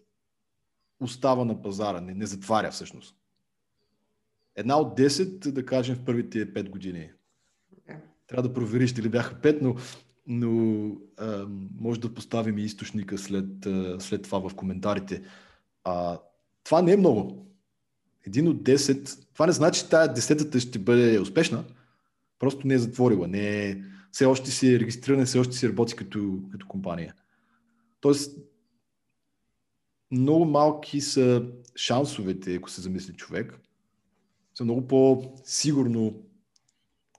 остава 1.01 1.45
на 1.45 1.63
пазара, 1.63 2.01
не, 2.01 2.15
не 2.15 2.27
затваря 2.27 2.71
всъщност. 2.71 3.17
Една 4.57 4.79
от 4.79 4.99
10, 4.99 5.51
да 5.51 5.67
кажем, 5.67 5.97
в 5.97 6.05
първите 6.05 6.53
5 6.53 6.71
години. 6.71 7.11
Трябва 8.27 8.49
да 8.49 8.55
провериш 8.55 8.93
дали 8.93 9.09
бяха 9.09 9.41
5, 9.41 9.59
но, 9.63 9.77
но 10.27 10.93
а, 11.17 11.47
може 11.81 12.01
да 12.01 12.15
поставим 12.15 12.59
и 12.59 12.63
източника 12.63 13.19
след, 13.19 13.67
а, 13.67 14.01
след 14.01 14.23
това 14.23 14.49
в 14.49 14.55
коментарите. 14.55 15.23
А, 15.85 16.21
това 16.65 16.83
не 16.83 16.93
е 16.93 16.97
много. 16.97 17.48
Един 18.28 18.49
от 18.49 18.56
10, 18.56 19.26
това 19.32 19.47
не 19.47 19.52
значи, 19.52 19.80
че 19.80 19.88
тая 19.88 20.14
десетата 20.14 20.61
ще 20.61 20.78
бъде 20.78 21.20
успешна, 21.20 21.64
просто 22.38 22.66
не 22.66 22.75
е 22.75 22.78
затворила, 22.78 23.28
не 23.28 23.68
е, 23.68 23.82
все 24.12 24.25
още 24.25 24.50
си 24.50 24.75
е 24.75 24.80
регистрирана, 24.80 25.26
все 25.26 25.38
още 25.38 25.56
си 25.56 25.68
работи 25.68 25.97
като, 25.97 26.40
като 26.52 26.66
компания. 26.66 27.14
Тоест, 28.00 28.38
много 30.11 30.44
малки 30.44 31.00
са 31.00 31.47
шансовете, 31.76 32.54
ако 32.54 32.70
се 32.70 32.80
замисли 32.80 33.12
човек. 33.12 33.61
Са 34.54 34.64
много 34.64 34.87
по-сигурно 34.88 36.23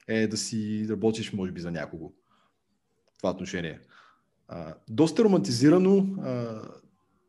е 0.08 0.28
да 0.28 0.38
си 0.38 0.88
работиш, 0.90 1.34
може 1.34 1.52
би, 1.52 1.62
за 1.62 1.72
някого. 1.72 2.14
Това 3.18 3.30
отношение. 3.30 3.80
А, 4.48 4.74
доста 4.90 5.24
романтизирано, 5.24 6.16
а, 6.22 6.62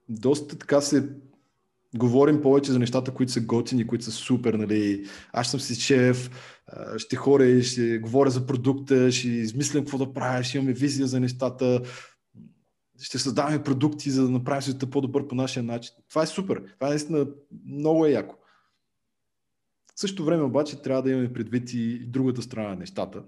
доста 0.09 0.59
така 0.59 0.81
се 0.81 1.09
говорим 1.97 2.43
повече 2.43 2.73
за 2.73 2.79
нещата, 2.79 3.15
които 3.15 3.33
са 3.33 3.41
готини, 3.41 3.87
които 3.87 4.05
са 4.05 4.11
супер, 4.11 4.55
нали, 4.55 5.07
аз 5.33 5.51
съм 5.51 5.61
си 5.61 5.75
шеф, 5.75 6.31
ще 6.97 7.17
хора 7.17 7.45
и 7.45 7.63
ще 7.63 7.99
говоря 7.99 8.31
за 8.31 8.47
продукта, 8.47 9.13
ще 9.13 9.29
измислям 9.29 9.85
какво 9.85 9.99
да 9.99 10.13
правя, 10.13 10.43
ще 10.43 10.59
имаме 10.59 10.73
визия 10.73 11.07
за 11.07 11.21
нещата, 11.21 11.83
ще 13.01 13.19
създаваме 13.19 13.63
продукти, 13.63 14.11
за 14.11 14.23
да 14.23 14.31
направим 14.31 14.63
света 14.63 14.91
по-добър 14.91 15.27
по 15.29 15.35
нашия 15.35 15.63
начин. 15.63 15.95
Това 16.09 16.23
е 16.23 16.27
супер. 16.27 16.63
Това 16.75 16.87
е 16.87 16.91
наистина 16.91 17.27
много 17.67 18.07
е 18.07 18.11
яко. 18.11 18.35
В 19.97 20.01
същото 20.01 20.25
време 20.25 20.43
обаче 20.43 20.83
трябва 20.83 21.03
да 21.03 21.11
имаме 21.11 21.33
предвид 21.33 21.73
и 21.73 22.07
другата 22.07 22.43
страна 22.43 22.69
на 22.69 22.77
нещата, 22.77 23.23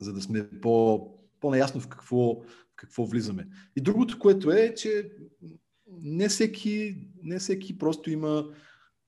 за 0.00 0.12
да 0.12 0.22
сме 0.22 0.50
по, 0.62 1.06
по-наясно 1.40 1.80
в 1.80 1.88
какво, 1.88 2.34
в 2.34 2.76
какво 2.76 3.06
влизаме. 3.06 3.48
И 3.76 3.80
другото, 3.80 4.18
което 4.18 4.50
е, 4.50 4.74
че 4.74 5.10
не 5.90 6.28
всеки, 6.28 6.96
не 7.22 7.38
всеки 7.38 7.78
просто 7.78 8.10
има 8.10 8.54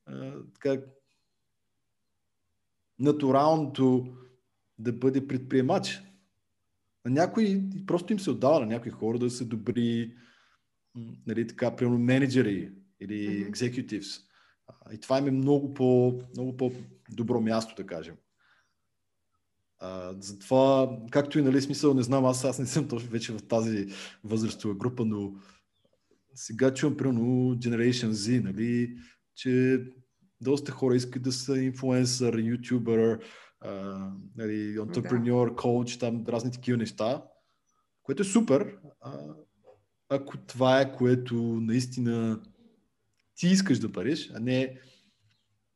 а, 0.06 0.34
така, 0.54 0.82
натуралното 2.98 4.16
да 4.78 4.92
бъде 4.92 5.26
предприемач. 5.26 6.02
На 7.04 7.10
някои 7.10 7.62
просто 7.86 8.12
им 8.12 8.20
се 8.20 8.30
отдава 8.30 8.60
на 8.60 8.66
някои 8.66 8.92
хора 8.92 9.18
да 9.18 9.30
са 9.30 9.44
добри, 9.44 10.16
нали, 11.26 11.46
така, 11.46 11.76
примерно 11.76 11.98
менеджери 11.98 12.72
или. 13.00 13.52
Mm-hmm. 13.52 14.22
И 14.92 15.00
това 15.00 15.18
им 15.18 15.28
е 15.28 15.30
много, 15.30 15.74
по, 15.74 16.20
много 16.34 16.56
по-добро 16.56 17.40
място, 17.40 17.74
да 17.76 17.86
кажем. 17.86 18.14
А, 19.78 20.14
затова, 20.20 20.96
както 21.10 21.38
и 21.38 21.42
нали, 21.42 21.62
смисъл, 21.62 21.94
не 21.94 22.02
знам, 22.02 22.24
аз, 22.24 22.44
аз 22.44 22.58
не 22.58 22.66
съм 22.66 22.88
точно 22.88 23.10
вече 23.10 23.32
в 23.32 23.48
тази 23.48 23.86
възрастова 24.24 24.74
група, 24.74 25.04
но 25.04 25.34
сега 26.34 26.74
чувам, 26.74 26.96
примерно, 26.96 27.56
Generation 27.58 28.10
Z, 28.10 28.42
нали, 28.42 28.96
че 29.34 29.80
доста 30.40 30.72
хора 30.72 30.96
искат 30.96 31.22
да 31.22 31.32
са 31.32 31.58
инфлуенсър, 31.58 32.38
ютубър, 32.38 33.18
нали, 34.36 34.78
entrepreneur, 34.78 35.54
коуч, 35.54 35.96
там 35.96 36.24
разни 36.28 36.52
такива 36.52 36.78
неща, 36.78 37.24
което 38.02 38.22
е 38.22 38.24
супер. 38.24 38.78
А, 39.00 39.34
ако 40.08 40.36
това 40.36 40.80
е 40.80 40.92
което 40.92 41.34
наистина 41.60 42.42
ти 43.34 43.46
искаш 43.46 43.78
да 43.78 43.92
париш, 43.92 44.30
а 44.34 44.40
не 44.40 44.80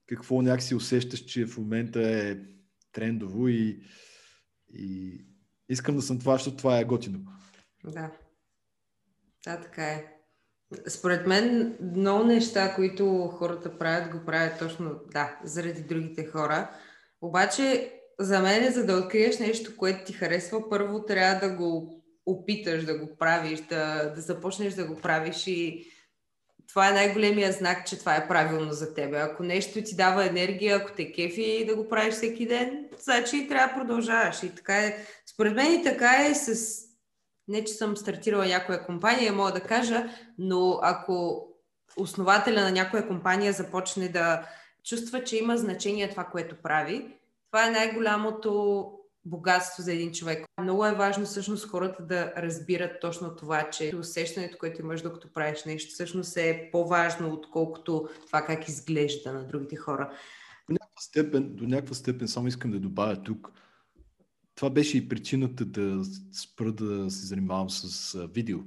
какво 0.07 0.43
някакси 0.43 0.75
усещаш, 0.75 1.25
че 1.25 1.47
в 1.47 1.59
момента 1.59 2.01
е 2.01 2.39
трендово 2.93 3.49
и, 3.49 3.83
и 4.69 5.21
искам 5.69 5.97
да 5.97 6.03
съм 6.03 6.19
това, 6.19 6.33
защото 6.33 6.57
това 6.57 6.79
е 6.79 6.85
готино. 6.85 7.21
Да. 7.85 8.13
Да, 9.45 9.61
така 9.61 9.85
е. 9.85 10.16
Според 10.89 11.27
мен 11.27 11.77
много 11.97 12.25
неща, 12.25 12.75
които 12.75 13.33
хората 13.39 13.79
правят, 13.79 14.13
го 14.13 14.25
правят 14.27 14.59
точно, 14.59 15.01
да, 15.13 15.39
заради 15.45 15.83
другите 15.83 16.27
хора. 16.27 16.71
Обаче, 17.21 17.93
за 18.21 18.41
мен, 18.41 18.65
е, 18.65 18.71
за 18.71 18.87
да 18.87 18.97
откриеш 18.97 19.39
нещо, 19.39 19.77
което 19.77 20.05
ти 20.05 20.13
харесва, 20.13 20.71
първо 20.71 21.05
трябва 21.05 21.49
да 21.49 21.55
го 21.55 22.03
опиташ 22.27 22.85
да 22.85 22.99
го 22.99 23.17
правиш, 23.17 23.61
да, 23.61 24.13
да 24.15 24.21
започнеш 24.21 24.75
да 24.75 24.85
го 24.85 24.97
правиш 24.97 25.47
и 25.47 25.87
това 26.69 26.89
е 26.89 26.93
най-големия 26.93 27.53
знак, 27.53 27.87
че 27.87 27.99
това 27.99 28.17
е 28.17 28.29
правилно 28.29 28.73
за 28.73 28.95
тебе. 28.95 29.19
Ако 29.19 29.43
нещо 29.43 29.83
ти 29.83 29.97
дава 29.97 30.27
енергия, 30.27 30.77
ако 30.77 30.93
те 30.93 31.13
кефи 31.13 31.65
да 31.69 31.77
го 31.77 31.89
правиш 31.89 32.15
всеки 32.15 32.47
ден, 32.47 32.89
значи 33.01 33.49
трябва 33.49 33.69
да 33.69 33.75
продължаваш. 33.75 34.43
И 34.43 34.55
така 34.55 34.79
е. 34.79 35.07
Според 35.27 35.55
мен 35.55 35.81
и 35.81 35.85
така 35.85 36.27
е 36.27 36.35
с... 36.35 36.79
Не, 37.49 37.65
че 37.65 37.73
съм 37.73 37.97
стартирала 37.97 38.47
някоя 38.47 38.87
компания, 38.87 39.33
мога 39.33 39.53
да 39.53 39.61
кажа, 39.61 40.09
но 40.39 40.79
ако 40.83 41.47
основателя 41.97 42.61
на 42.61 42.73
някоя 42.73 43.09
компания 43.09 43.53
започне 43.53 44.09
да 44.09 44.49
чувства, 44.85 45.25
че 45.25 45.37
има 45.37 45.57
значение 45.57 46.11
това, 46.11 46.25
което 46.25 46.57
прави, 46.63 47.17
това 47.51 47.67
е 47.67 47.71
най-голямото 47.71 48.93
богатство 49.25 49.83
за 49.83 49.93
един 49.93 50.13
човек. 50.13 50.45
Много 50.63 50.87
е 50.87 50.95
важно 50.95 51.25
всъщност 51.25 51.69
хората 51.69 52.03
да 52.03 52.33
разбират 52.37 53.01
точно 53.01 53.37
това, 53.37 53.71
че 53.71 53.97
усещането, 54.01 54.59
което 54.59 54.81
имаш 54.81 55.03
докато 55.03 55.33
правиш 55.33 55.65
нещо, 55.65 55.95
всъщност 55.95 56.37
е 56.37 56.69
по-важно, 56.73 57.33
отколкото 57.33 58.09
това 58.27 58.43
как 58.43 58.69
изглежда 58.69 59.33
на 59.33 59.45
другите 59.45 59.77
хора. 59.77 60.11
До 60.69 60.73
някаква 60.73 61.01
степен, 61.01 61.55
до 61.55 61.67
някаква 61.67 61.95
степен 61.95 62.29
само 62.29 62.49
искам 62.49 62.71
да 62.71 62.81
добавя 62.81 63.23
тук. 63.23 63.53
Това 64.57 64.71
беше 64.71 64.99
и 64.99 65.09
причината 65.09 65.65
да 65.65 66.05
спра 66.33 66.73
да 66.73 67.11
се 67.11 67.27
занимавам 67.27 67.71
с 67.71 68.19
видео. 68.35 68.59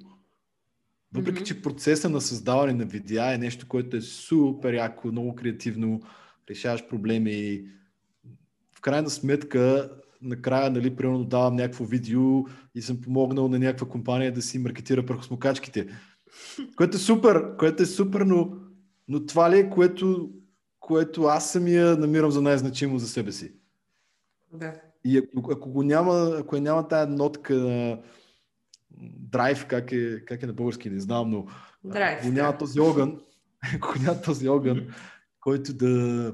Въпреки, 1.13 1.41
mm-hmm. 1.41 1.46
че 1.46 1.62
процеса 1.62 2.10
на 2.10 2.22
създаване 2.22 2.74
на 2.74 2.86
видеа 2.86 3.34
е 3.34 3.38
нещо, 3.38 3.67
което 3.67 3.98
е 3.98 4.01
супер 4.01 4.74
яко, 4.74 5.08
много 5.08 5.36
креативно, 5.36 6.01
решаваш 6.50 6.88
проблеми. 6.88 7.65
В 8.75 8.81
крайна 8.81 9.10
сметка 9.10 9.91
накрая, 10.22 10.72
нали, 10.72 10.96
примерно 10.96 11.24
давам 11.24 11.55
някакво 11.55 11.86
видео 11.86 12.46
и 12.75 12.81
съм 12.81 13.01
помогнал 13.01 13.48
на 13.48 13.60
някаква 13.60 13.88
компания 13.88 14.34
да 14.34 14.41
си 14.41 14.60
маркетира 14.60 15.05
прахосмокачките. 15.05 15.88
Което 16.75 16.98
е 16.98 17.00
супер, 17.00 17.58
което 17.58 17.84
е 17.84 17.86
супер, 17.86 18.22
но, 18.22 18.58
но 19.08 19.25
това 19.25 19.51
ли 19.51 19.58
е, 19.58 19.69
което, 19.69 20.31
което 20.79 21.24
аз 21.24 21.51
самия 21.51 21.98
намирам 21.98 22.31
за 22.31 22.41
най-значимо 22.41 23.00
за 23.00 23.08
себе 23.08 23.31
си? 23.31 23.53
Да. 24.53 24.88
И 25.05 25.17
ако, 25.17 25.51
ако 25.51 25.69
го 25.69 25.83
няма, 25.83 26.35
ако 26.39 26.55
е 26.55 26.61
няма 26.61 26.87
тая 26.87 27.07
нотка 27.07 27.53
на 27.53 27.99
драйв, 29.01 29.65
как 29.65 29.91
е, 29.91 30.25
как 30.25 30.43
е 30.43 30.47
на 30.47 30.53
български, 30.53 30.89
не 30.89 30.99
знам, 30.99 31.29
но 31.29 31.45
драйв, 31.83 32.19
ако 32.19 32.31
няма 32.31 32.57
този 32.57 32.79
огън, 32.79 33.21
ако 33.75 33.99
няма 33.99 34.21
този 34.21 34.49
огън, 34.49 34.93
който 35.39 35.73
да 35.73 36.33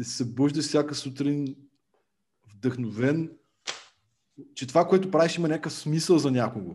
се 0.00 0.16
събужда 0.16 0.62
всяка 0.62 0.94
сутрин 0.94 1.56
вдъхновен, 2.54 3.30
че 4.54 4.66
това, 4.66 4.88
което 4.88 5.10
правиш, 5.10 5.36
има 5.36 5.48
някакъв 5.48 5.72
смисъл 5.72 6.18
за 6.18 6.30
някого. 6.30 6.74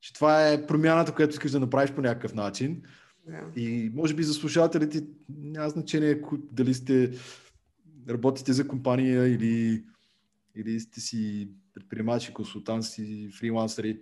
Че 0.00 0.12
това 0.12 0.48
е 0.48 0.66
промяната, 0.66 1.14
която 1.14 1.32
искаш 1.32 1.50
да 1.50 1.60
направиш 1.60 1.92
по 1.92 2.00
някакъв 2.00 2.34
начин. 2.34 2.82
Yeah. 3.28 3.56
И 3.56 3.90
може 3.94 4.14
би 4.14 4.22
за 4.22 4.34
слушателите 4.34 5.04
няма 5.28 5.68
значение 5.68 6.22
дали 6.52 6.74
сте 6.74 7.12
работите 8.08 8.52
за 8.52 8.68
компания 8.68 9.28
или, 9.28 9.84
или 10.54 10.80
сте 10.80 11.00
си 11.00 11.50
предприемачи, 11.74 12.34
консултанти, 12.34 13.30
фрилансери. 13.38 14.00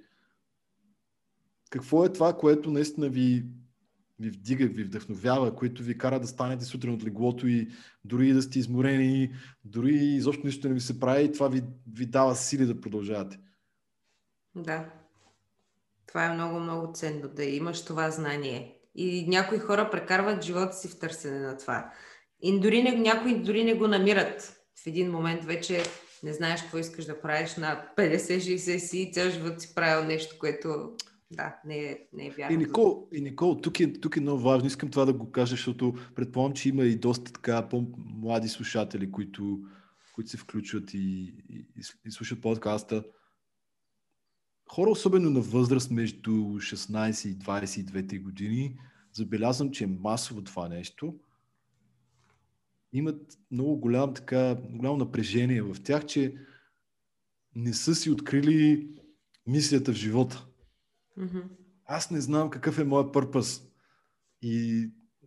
Какво 1.70 2.04
е 2.04 2.12
това, 2.12 2.36
което 2.36 2.70
наистина 2.70 3.08
ви 3.08 3.44
ви 4.22 4.30
вдига, 4.30 4.66
ви 4.66 4.84
вдъхновява, 4.84 5.54
които 5.54 5.82
ви 5.82 5.98
кара 5.98 6.20
да 6.20 6.26
станете 6.26 6.64
сутрин 6.64 6.94
от 6.94 7.04
леглото 7.04 7.46
и 7.46 7.68
дори 8.04 8.32
да 8.32 8.42
сте 8.42 8.58
изморени, 8.58 9.34
дори 9.64 9.94
изобщо 9.94 10.46
нищо 10.46 10.68
не 10.68 10.74
ви 10.74 10.80
се 10.80 11.00
прави, 11.00 11.24
и 11.24 11.32
това 11.32 11.48
ви, 11.48 11.62
ви 11.92 12.06
дава 12.06 12.36
сили 12.36 12.66
да 12.66 12.80
продължавате. 12.80 13.38
Да. 14.54 14.90
Това 16.06 16.24
е 16.24 16.34
много, 16.34 16.60
много 16.60 16.92
ценно, 16.92 17.28
да 17.28 17.44
имаш 17.44 17.84
това 17.84 18.10
знание. 18.10 18.78
И 18.94 19.28
някои 19.28 19.58
хора 19.58 19.90
прекарват 19.90 20.44
живота 20.44 20.72
си 20.72 20.88
в 20.88 20.98
търсене 20.98 21.38
на 21.38 21.56
това. 21.56 21.92
И 22.42 22.60
дори 22.60 22.82
не, 22.82 22.96
някои 22.96 23.42
дори 23.42 23.64
не 23.64 23.74
го 23.74 23.86
намират. 23.86 24.56
В 24.84 24.86
един 24.86 25.10
момент 25.10 25.44
вече 25.44 25.82
не 26.22 26.32
знаеш 26.32 26.62
какво 26.62 26.78
искаш 26.78 27.04
да 27.04 27.20
правиш 27.20 27.56
на 27.56 27.84
50-60 27.96 28.78
си 28.78 28.98
и 28.98 29.12
цял 29.12 29.30
живот 29.30 29.60
си 29.60 29.74
правил 29.74 30.06
нещо, 30.06 30.36
което 30.38 30.92
да, 31.30 31.56
не 31.64 31.78
е, 31.78 31.98
не 32.12 32.26
е 32.26 32.30
вярно. 32.30 32.54
И 32.54 32.56
Никол, 32.56 33.08
и 33.12 33.20
Никол 33.20 33.60
тук, 33.60 33.80
е, 33.80 33.92
тук 33.92 34.16
е 34.16 34.20
много 34.20 34.42
важно, 34.42 34.66
искам 34.66 34.90
това 34.90 35.04
да 35.04 35.12
го 35.12 35.32
кажа, 35.32 35.50
защото 35.50 35.94
предполагам, 36.14 36.54
че 36.54 36.68
има 36.68 36.84
и 36.84 36.96
доста 36.96 37.32
така 37.32 37.68
по-млади 37.68 38.48
слушатели, 38.48 39.12
които, 39.12 39.60
които 40.14 40.30
се 40.30 40.36
включват 40.36 40.94
и, 40.94 41.34
и, 41.50 41.66
и 42.06 42.10
слушат 42.10 42.40
подкаста. 42.40 43.04
Хора, 44.70 44.90
особено 44.90 45.30
на 45.30 45.40
възраст 45.40 45.90
между 45.90 46.30
16 46.30 47.28
и 47.28 47.38
22 47.38 48.22
години, 48.22 48.78
забелязвам, 49.12 49.70
че 49.70 49.84
е 49.84 49.86
масово 50.00 50.44
това 50.44 50.68
нещо. 50.68 51.14
Имат 52.92 53.38
много 53.50 53.76
голям, 53.76 54.14
така, 54.14 54.56
голямо 54.70 54.96
напрежение 54.96 55.62
в 55.62 55.76
тях, 55.84 56.06
че 56.06 56.34
не 57.54 57.74
са 57.74 57.94
си 57.94 58.10
открили 58.10 58.88
мисията 59.46 59.92
в 59.92 59.96
живота. 59.96 60.46
Mm-hmm. 61.18 61.44
Аз 61.84 62.10
не 62.10 62.20
знам 62.20 62.50
какъв 62.50 62.78
е 62.78 62.84
моят 62.84 63.12
пърпъс. 63.12 63.62
И 64.42 64.86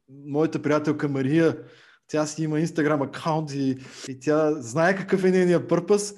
моята 0.10 0.62
приятелка 0.62 1.10
Мария, 1.10 1.64
тя 2.08 2.26
си 2.26 2.44
има 2.44 2.60
инстаграм 2.60 3.02
аккаунт 3.02 3.52
и, 3.52 3.78
и 4.10 4.20
тя 4.20 4.62
знае 4.62 4.96
какъв 4.96 5.24
е 5.24 5.32
нейният 5.32 5.70
пърпъс 5.70 6.16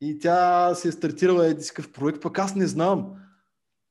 и 0.00 0.18
тя 0.18 0.74
си 0.74 0.88
е 0.88 0.92
стартирала 0.92 1.46
един 1.46 1.66
такъв 1.66 1.92
проект, 1.92 2.20
пък 2.22 2.38
аз 2.38 2.54
не 2.54 2.66
знам. 2.66 3.16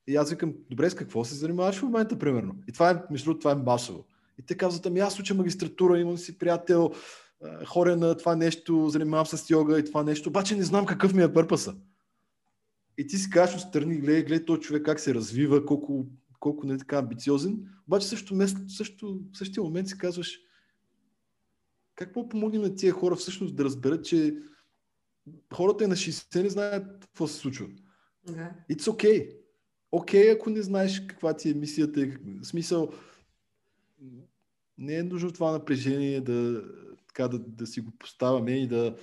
И 0.07 0.15
аз 0.15 0.29
викам, 0.29 0.53
добре, 0.69 0.89
с 0.89 0.95
какво 0.95 1.25
се 1.25 1.35
занимаваш 1.35 1.75
в 1.75 1.83
момента, 1.83 2.19
примерно? 2.19 2.55
И 2.67 2.71
това 2.71 2.91
е, 2.91 3.03
между 3.11 3.39
това 3.39 3.51
е 3.51 3.55
масово. 3.55 4.05
И 4.39 4.45
те 4.45 4.57
казват, 4.57 4.85
ами 4.85 4.99
аз 4.99 5.19
уча 5.19 5.35
магистратура, 5.35 5.99
имам 5.99 6.17
си 6.17 6.37
приятел, 6.37 6.91
хоря 7.65 7.97
на 7.97 8.17
това 8.17 8.35
нещо, 8.35 8.89
занимавам 8.89 9.25
се 9.25 9.37
с 9.37 9.49
йога 9.49 9.79
и 9.79 9.85
това 9.85 10.03
нещо, 10.03 10.29
обаче 10.29 10.55
не 10.55 10.63
знам 10.63 10.85
какъв 10.85 11.13
ми 11.13 11.23
е 11.23 11.33
пърпъса. 11.33 11.75
И 12.97 13.07
ти 13.07 13.17
си 13.17 13.29
кажеш 13.29 13.55
отстрани, 13.55 13.97
гледай, 13.97 14.23
гледай 14.23 14.45
този 14.45 14.61
човек 14.61 14.85
как 14.85 14.99
се 14.99 15.13
развива, 15.13 15.65
колко, 15.65 16.05
колко 16.39 16.67
не 16.67 16.73
е 16.73 16.77
така 16.77 16.97
амбициозен. 16.97 17.59
Обаче 17.87 18.07
също, 18.07 18.35
също, 18.67 19.19
в 19.33 19.37
същия 19.37 19.63
момент 19.63 19.87
си 19.87 19.97
казваш, 19.97 20.39
как 21.95 22.15
мога 22.15 22.29
помогнем 22.29 22.61
на 22.61 22.75
тия 22.75 22.93
хора 22.93 23.15
всъщност 23.15 23.55
да 23.55 23.63
разберат, 23.63 24.05
че 24.05 24.37
хората 25.53 25.83
и 25.83 25.87
на 25.87 25.95
60 25.95 26.43
не 26.43 26.49
знаят 26.49 27.05
какво 27.05 27.27
се 27.27 27.35
случва. 27.35 27.67
Да. 28.27 28.51
It's 28.71 28.81
okay. 28.81 29.35
Окей, 29.91 30.23
okay, 30.23 30.35
ако 30.35 30.49
не 30.49 30.61
знаеш 30.61 31.05
каква 31.07 31.33
ти 31.33 31.49
е 31.49 31.53
мисията. 31.53 32.07
В 32.41 32.45
смисъл, 32.45 32.91
не 34.77 34.95
е 34.95 35.03
нужно 35.03 35.31
това 35.31 35.51
напрежение 35.51 36.21
да, 36.21 36.63
така, 37.07 37.27
да, 37.27 37.39
да 37.39 37.67
си 37.67 37.81
го 37.81 37.91
поставяме 37.99 38.51
и 38.51 38.67
да, 38.67 38.95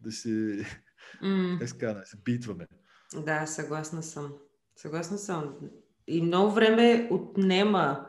да 0.00 0.12
се 0.12 0.64
Mm. 1.22 1.58
Как 1.58 1.68
се 1.68 1.78
казва, 1.78 2.06
се 2.06 2.16
битваме. 2.16 2.66
Да, 3.14 3.46
съгласна 3.46 4.02
съм. 4.02 4.34
Съгласна 4.76 5.18
съм. 5.18 5.54
И 6.06 6.22
много 6.22 6.52
време 6.52 7.08
отнема. 7.10 8.06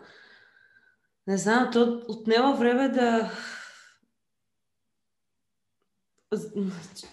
Не 1.28 1.38
знам, 1.38 1.70
то 1.74 2.06
отнема 2.08 2.56
време 2.56 2.90
да. 2.90 3.32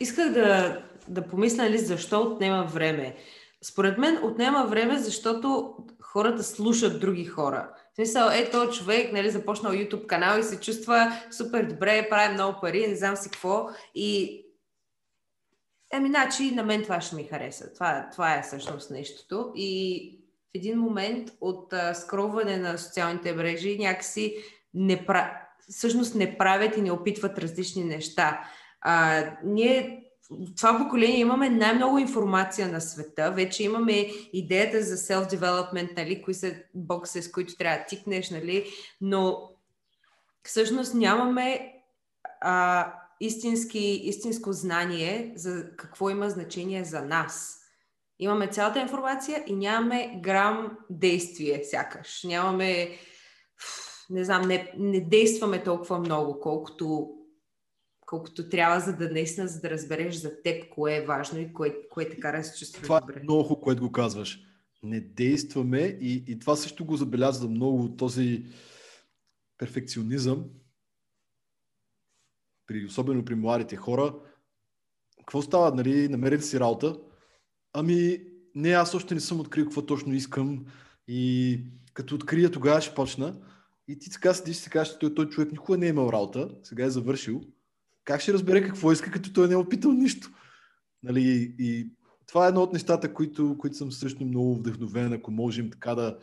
Исках 0.01 0.33
да, 0.33 0.83
да 1.09 1.29
помисля 1.29 1.71
ли 1.71 1.79
защо 1.79 2.21
отнема 2.21 2.65
време. 2.65 3.17
Според 3.63 3.99
мен 3.99 4.25
отнема 4.25 4.67
време, 4.67 4.99
защото 4.99 5.77
хората 6.01 6.43
слушат 6.43 7.01
други 7.01 7.25
хора. 7.25 7.75
Смисъл, 7.95 8.29
е, 8.29 8.51
този 8.51 8.79
човек, 8.79 9.13
нали, 9.13 9.31
започнал 9.31 9.73
YouTube 9.73 10.07
канал 10.07 10.39
и 10.39 10.43
се 10.43 10.61
чувства 10.61 11.13
супер 11.31 11.65
добре, 11.65 12.09
прави 12.11 12.35
много 12.35 12.61
пари, 12.61 12.87
не 12.89 12.97
знам 12.97 13.17
си 13.17 13.31
какво. 13.31 13.69
И 13.95 14.41
Еми, 15.95 16.09
значи 16.09 16.51
на 16.55 16.63
мен 16.63 16.83
това 16.83 17.01
ще 17.01 17.17
ми 17.17 17.25
хареса. 17.25 17.73
Това, 17.75 18.09
това 18.13 18.35
е 18.35 18.43
всъщност 18.43 18.91
нещото. 18.91 19.53
И 19.55 20.19
в 20.47 20.51
един 20.55 20.79
момент 20.79 21.31
от 21.41 21.73
а, 21.73 21.95
скроване 21.95 22.57
на 22.57 22.79
социалните 22.79 23.33
мрежи 23.33 23.79
някакси 23.79 24.37
не 24.75 25.07
пра... 25.07 25.41
всъщност 25.71 26.15
не 26.15 26.39
правят 26.39 26.77
и 26.77 26.83
не 26.83 26.93
опитват 26.93 27.39
различни 27.39 27.85
неща. 27.85 28.45
А, 28.81 29.25
ние 29.45 30.04
това 30.57 30.79
поколение 30.79 31.21
имаме 31.21 31.51
най-много 31.51 31.99
информация 31.99 32.69
на 32.69 32.81
света. 32.81 33.31
Вече 33.31 33.65
имаме 33.65 34.11
идеята 34.33 34.83
за 34.83 34.97
self-development, 34.97 35.97
нали, 35.97 36.23
кои 36.23 36.35
са 36.35 36.55
бокси, 36.75 37.23
с 37.23 37.33
които 37.33 37.57
трябва 37.57 37.79
да 37.79 37.85
тикнеш, 37.85 38.31
нали, 38.31 38.67
но 39.01 39.51
всъщност 40.43 40.95
нямаме 40.95 41.75
а, 42.41 42.93
истински, 43.21 44.01
истинско 44.05 44.53
знание 44.53 45.33
за 45.37 45.77
какво 45.77 46.11
има 46.11 46.31
значение 46.31 46.85
за 46.85 47.03
нас. 47.03 47.61
Имаме 48.19 48.49
цялата 48.49 48.81
информация 48.81 49.45
и 49.47 49.55
нямаме 49.55 50.21
грам 50.23 50.79
действие, 50.91 51.65
сякаш. 51.65 52.25
Нямаме, 52.25 52.91
не 54.11 54.25
знам, 54.25 54.43
не, 54.43 54.73
не 54.79 55.01
действаме 55.01 55.63
толкова 55.63 55.99
много, 55.99 56.41
колкото, 56.41 57.15
колкото 58.07 58.49
трябва, 58.49 58.81
за 58.81 58.97
да 58.97 59.11
наистина, 59.11 59.49
за 59.49 59.61
да 59.61 59.71
разбереш 59.71 60.15
за 60.15 60.43
теб 60.43 60.69
кое 60.69 60.97
е 60.97 61.07
важно 61.07 61.41
и 61.41 61.53
кое, 61.53 61.77
кое 61.91 62.09
те 62.09 62.21
кара 62.21 62.39
да 62.39 62.45
се 62.45 62.59
чувстваш 62.59 62.83
това 62.83 63.01
добре. 63.01 63.21
е 63.21 63.23
много 63.23 63.43
хубаво, 63.43 63.61
което 63.61 63.83
го 63.83 63.93
казваш. 63.93 64.41
Не 64.83 65.01
действаме 65.01 65.99
и, 66.01 66.25
и 66.29 66.39
това 66.39 66.57
също 66.57 66.85
го 66.85 66.97
забелязва 66.97 67.49
много 67.49 67.97
този 67.97 68.47
перфекционизъм, 69.59 70.45
при, 72.67 72.85
особено 72.85 73.25
при 73.25 73.35
младите 73.35 73.77
хора. 73.77 74.15
Какво 75.19 75.43
става, 75.43 75.75
нали, 75.75 76.09
намерили 76.09 76.43
си 76.43 76.61
работа? 76.61 76.99
Ами, 77.73 78.21
не, 78.55 78.71
аз 78.71 78.95
още 78.95 79.15
не 79.15 79.21
съм 79.21 79.41
открил 79.41 79.65
какво 79.65 79.87
точно 79.87 80.15
искам 80.15 80.65
и 81.09 81.61
като 81.95 82.15
открия, 82.15 82.51
тогава 82.51 82.81
ще 82.81 82.95
почна. 82.95 83.41
И 83.89 83.99
ти 83.99 84.11
така 84.11 84.35
седиш 84.35 84.57
и 84.57 84.61
си 84.61 84.71
кажеш, 84.71 84.99
той, 84.99 85.15
той 85.15 85.29
човек 85.29 85.53
никога 85.53 85.79
не 85.79 85.87
е 85.87 85.89
имал 85.89 86.11
работа, 86.13 86.51
сега 86.63 86.85
е 86.85 86.91
завършил. 86.91 87.41
Как 88.05 88.21
ще 88.21 88.33
разбере 88.33 88.63
какво 88.63 88.93
иска, 88.93 89.11
като 89.11 89.33
той 89.33 89.49
не 89.49 89.55
е 89.55 89.57
опитал 89.57 89.93
нищо? 89.93 90.31
Нали, 91.03 91.55
и 91.59 91.91
това 92.27 92.47
е 92.47 92.49
едно 92.49 92.63
от 92.63 92.73
нещата, 92.73 93.15
които, 93.15 93.57
които 93.59 93.77
съм 93.77 93.93
също 93.93 94.25
много 94.25 94.55
вдъхновен, 94.55 95.13
ако 95.13 95.31
можем 95.31 95.71
така 95.71 95.95
да, 95.95 96.19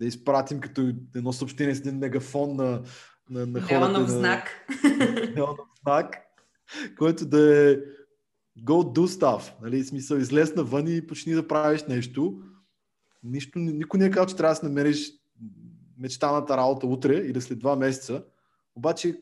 да 0.00 0.06
изпратим 0.06 0.60
като 0.60 0.92
едно 1.16 1.32
съобщение 1.32 1.74
с 1.74 1.80
един 1.80 1.98
мегафон 1.98 2.56
на, 2.56 2.82
на, 3.30 3.46
на 3.46 3.60
хората. 3.60 3.80
Неонов 3.80 4.08
на, 4.08 4.18
знак. 4.18 4.66
Неонов 5.34 5.68
знак, 5.82 6.16
който 6.98 7.26
да 7.26 7.70
е 7.70 7.76
go 8.58 8.98
do 8.98 9.06
stuff. 9.06 9.52
Нали? 9.62 9.84
Смисъл, 9.84 10.16
излез 10.16 10.54
навън 10.54 10.88
и 10.88 11.06
почни 11.06 11.32
да 11.32 11.48
правиш 11.48 11.84
нещо. 11.88 12.42
Нищо, 13.22 13.58
никой 13.58 14.00
не 14.00 14.06
е 14.06 14.10
казал, 14.10 14.26
че 14.26 14.36
трябва 14.36 14.52
да 14.52 14.56
се 14.56 14.66
намериш 14.66 15.12
мечтаната 15.98 16.56
работа 16.56 16.86
утре 16.86 17.14
или 17.14 17.40
след 17.40 17.58
два 17.58 17.76
месеца. 17.76 18.24
Обаче 18.74 19.20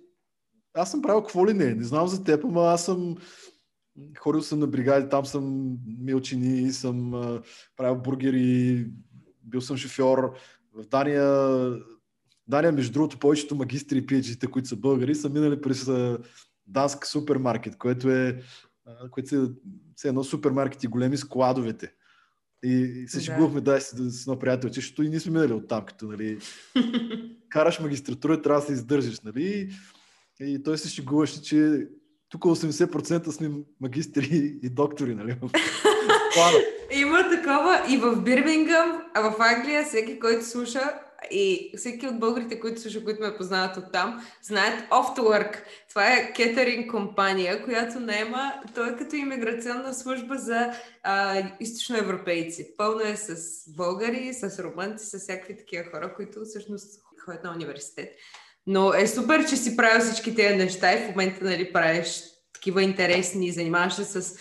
аз 0.75 0.91
съм 0.91 1.03
правил 1.03 1.23
какво 1.23 1.47
ли 1.47 1.55
не. 1.55 1.75
Не 1.75 1.85
знам 1.85 2.09
за 2.09 2.25
теб, 2.25 2.45
ама 2.45 2.63
аз 2.63 2.85
съм 2.85 3.17
ходил 4.19 4.43
съм 4.43 4.59
на 4.59 4.67
бригади, 4.67 5.09
там 5.09 5.27
съм 5.27 5.77
милчини, 5.99 6.73
съм 6.73 7.15
а, 7.15 7.43
правил 7.77 8.03
бургери, 8.03 8.87
бил 9.43 9.61
съм 9.61 9.77
шофьор. 9.77 10.35
В 10.75 10.89
Дания, 10.89 11.25
Дания, 12.49 12.73
между 12.73 12.93
другото, 12.93 13.19
повечето 13.19 13.55
магистри 13.55 13.99
и 13.99 14.07
PhD, 14.07 14.51
които 14.51 14.69
са 14.69 14.77
българи, 14.77 15.15
са 15.15 15.29
минали 15.29 15.61
през 15.61 15.89
а, 15.89 16.19
Данск 16.67 17.07
супермаркет, 17.07 17.79
което 17.79 18.11
е 18.11 18.43
а, 18.87 19.11
което 19.11 19.29
са 19.29 19.51
все 19.97 20.09
едно 20.09 20.25
супермаркети, 20.25 20.87
големи 20.87 21.17
складовете. 21.17 21.93
И, 22.65 22.73
и 22.73 23.09
се 23.09 23.21
шегувахме 23.21 23.61
да, 23.61 23.81
с, 23.81 23.95
да, 23.95 24.11
с 24.11 24.23
едно 24.23 24.39
приятелче, 24.39 24.75
защото 24.75 25.03
и 25.03 25.09
ние 25.09 25.21
сме 25.21 25.33
минали 25.33 25.53
от 25.53 25.69
там, 25.69 25.85
като 25.85 26.07
нали, 26.07 26.39
караш 27.49 27.81
магистратура, 27.81 28.43
трябва 28.43 28.61
да 28.61 28.67
се 28.67 28.73
издържаш, 28.73 29.21
нали? 29.21 29.71
И 30.41 30.63
той 30.63 30.79
се 30.79 30.89
шегуваше, 30.89 31.43
че 31.43 31.87
тук 32.29 32.43
80% 32.43 33.31
сме 33.31 33.51
магистри 33.81 34.59
и 34.63 34.71
доктори, 34.71 35.15
нали? 35.15 35.37
Има 36.91 37.31
такова 37.31 37.85
и 37.91 37.97
в 37.97 38.23
Бирмингъм, 38.23 39.03
а 39.15 39.31
в 39.31 39.41
Англия 39.41 39.85
всеки, 39.85 40.21
който 40.21 40.45
слуша 40.45 41.01
и 41.31 41.73
всеки 41.77 42.07
от 42.07 42.21
българите, 42.21 42.61
които 42.61 42.81
слуша, 42.81 43.05
които 43.05 43.23
ме 43.23 43.37
познават 43.37 43.77
от 43.77 43.93
там, 43.93 44.27
знаят 44.43 44.91
Off. 44.91 45.57
Това 45.89 46.13
е 46.13 46.33
кетеринг 46.33 46.91
компания, 46.91 47.65
която 47.65 48.01
наема, 48.01 48.53
той 48.75 48.93
е 48.93 48.97
като 48.97 49.17
иммиграционна 49.17 49.95
служба 49.95 50.39
за 50.39 50.73
а, 51.03 51.43
източноевропейци. 51.61 52.77
Пълно 52.77 53.01
е 53.01 53.17
с 53.17 53.37
българи, 53.77 54.35
с 54.35 54.59
румънци, 54.59 55.07
с 55.07 55.19
всякакви 55.19 55.57
такива 55.57 55.85
хора, 55.91 56.15
които 56.15 56.41
всъщност 56.45 57.03
ходят 57.25 57.45
на 57.45 57.53
университет. 57.53 58.15
Но 58.67 58.95
е 58.95 59.07
супер, 59.07 59.49
че 59.49 59.57
си 59.57 59.77
правил 59.77 60.01
всички 60.01 60.35
тези 60.35 60.57
неща 60.57 60.93
и 60.93 61.05
в 61.05 61.09
момента 61.09 61.45
нали, 61.45 61.73
правиш 61.73 62.23
такива 62.53 62.83
интересни, 62.83 63.53
занимаваш 63.53 63.95
се 63.95 64.05
с, 64.05 64.37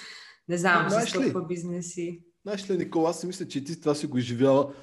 не 0.47 0.57
знам, 0.57 0.89
с 0.89 1.13
толкова 1.13 1.45
бизнеси. 1.45 2.23
Знаеш 2.43 2.69
ли, 2.69 2.77
Никола, 2.77 3.09
аз 3.09 3.19
си 3.19 3.27
мисля, 3.27 3.47
че 3.47 3.63
ти 3.63 3.79
това 3.79 3.95
си 3.95 4.07
го 4.07 4.17
изживяла. 4.17 4.73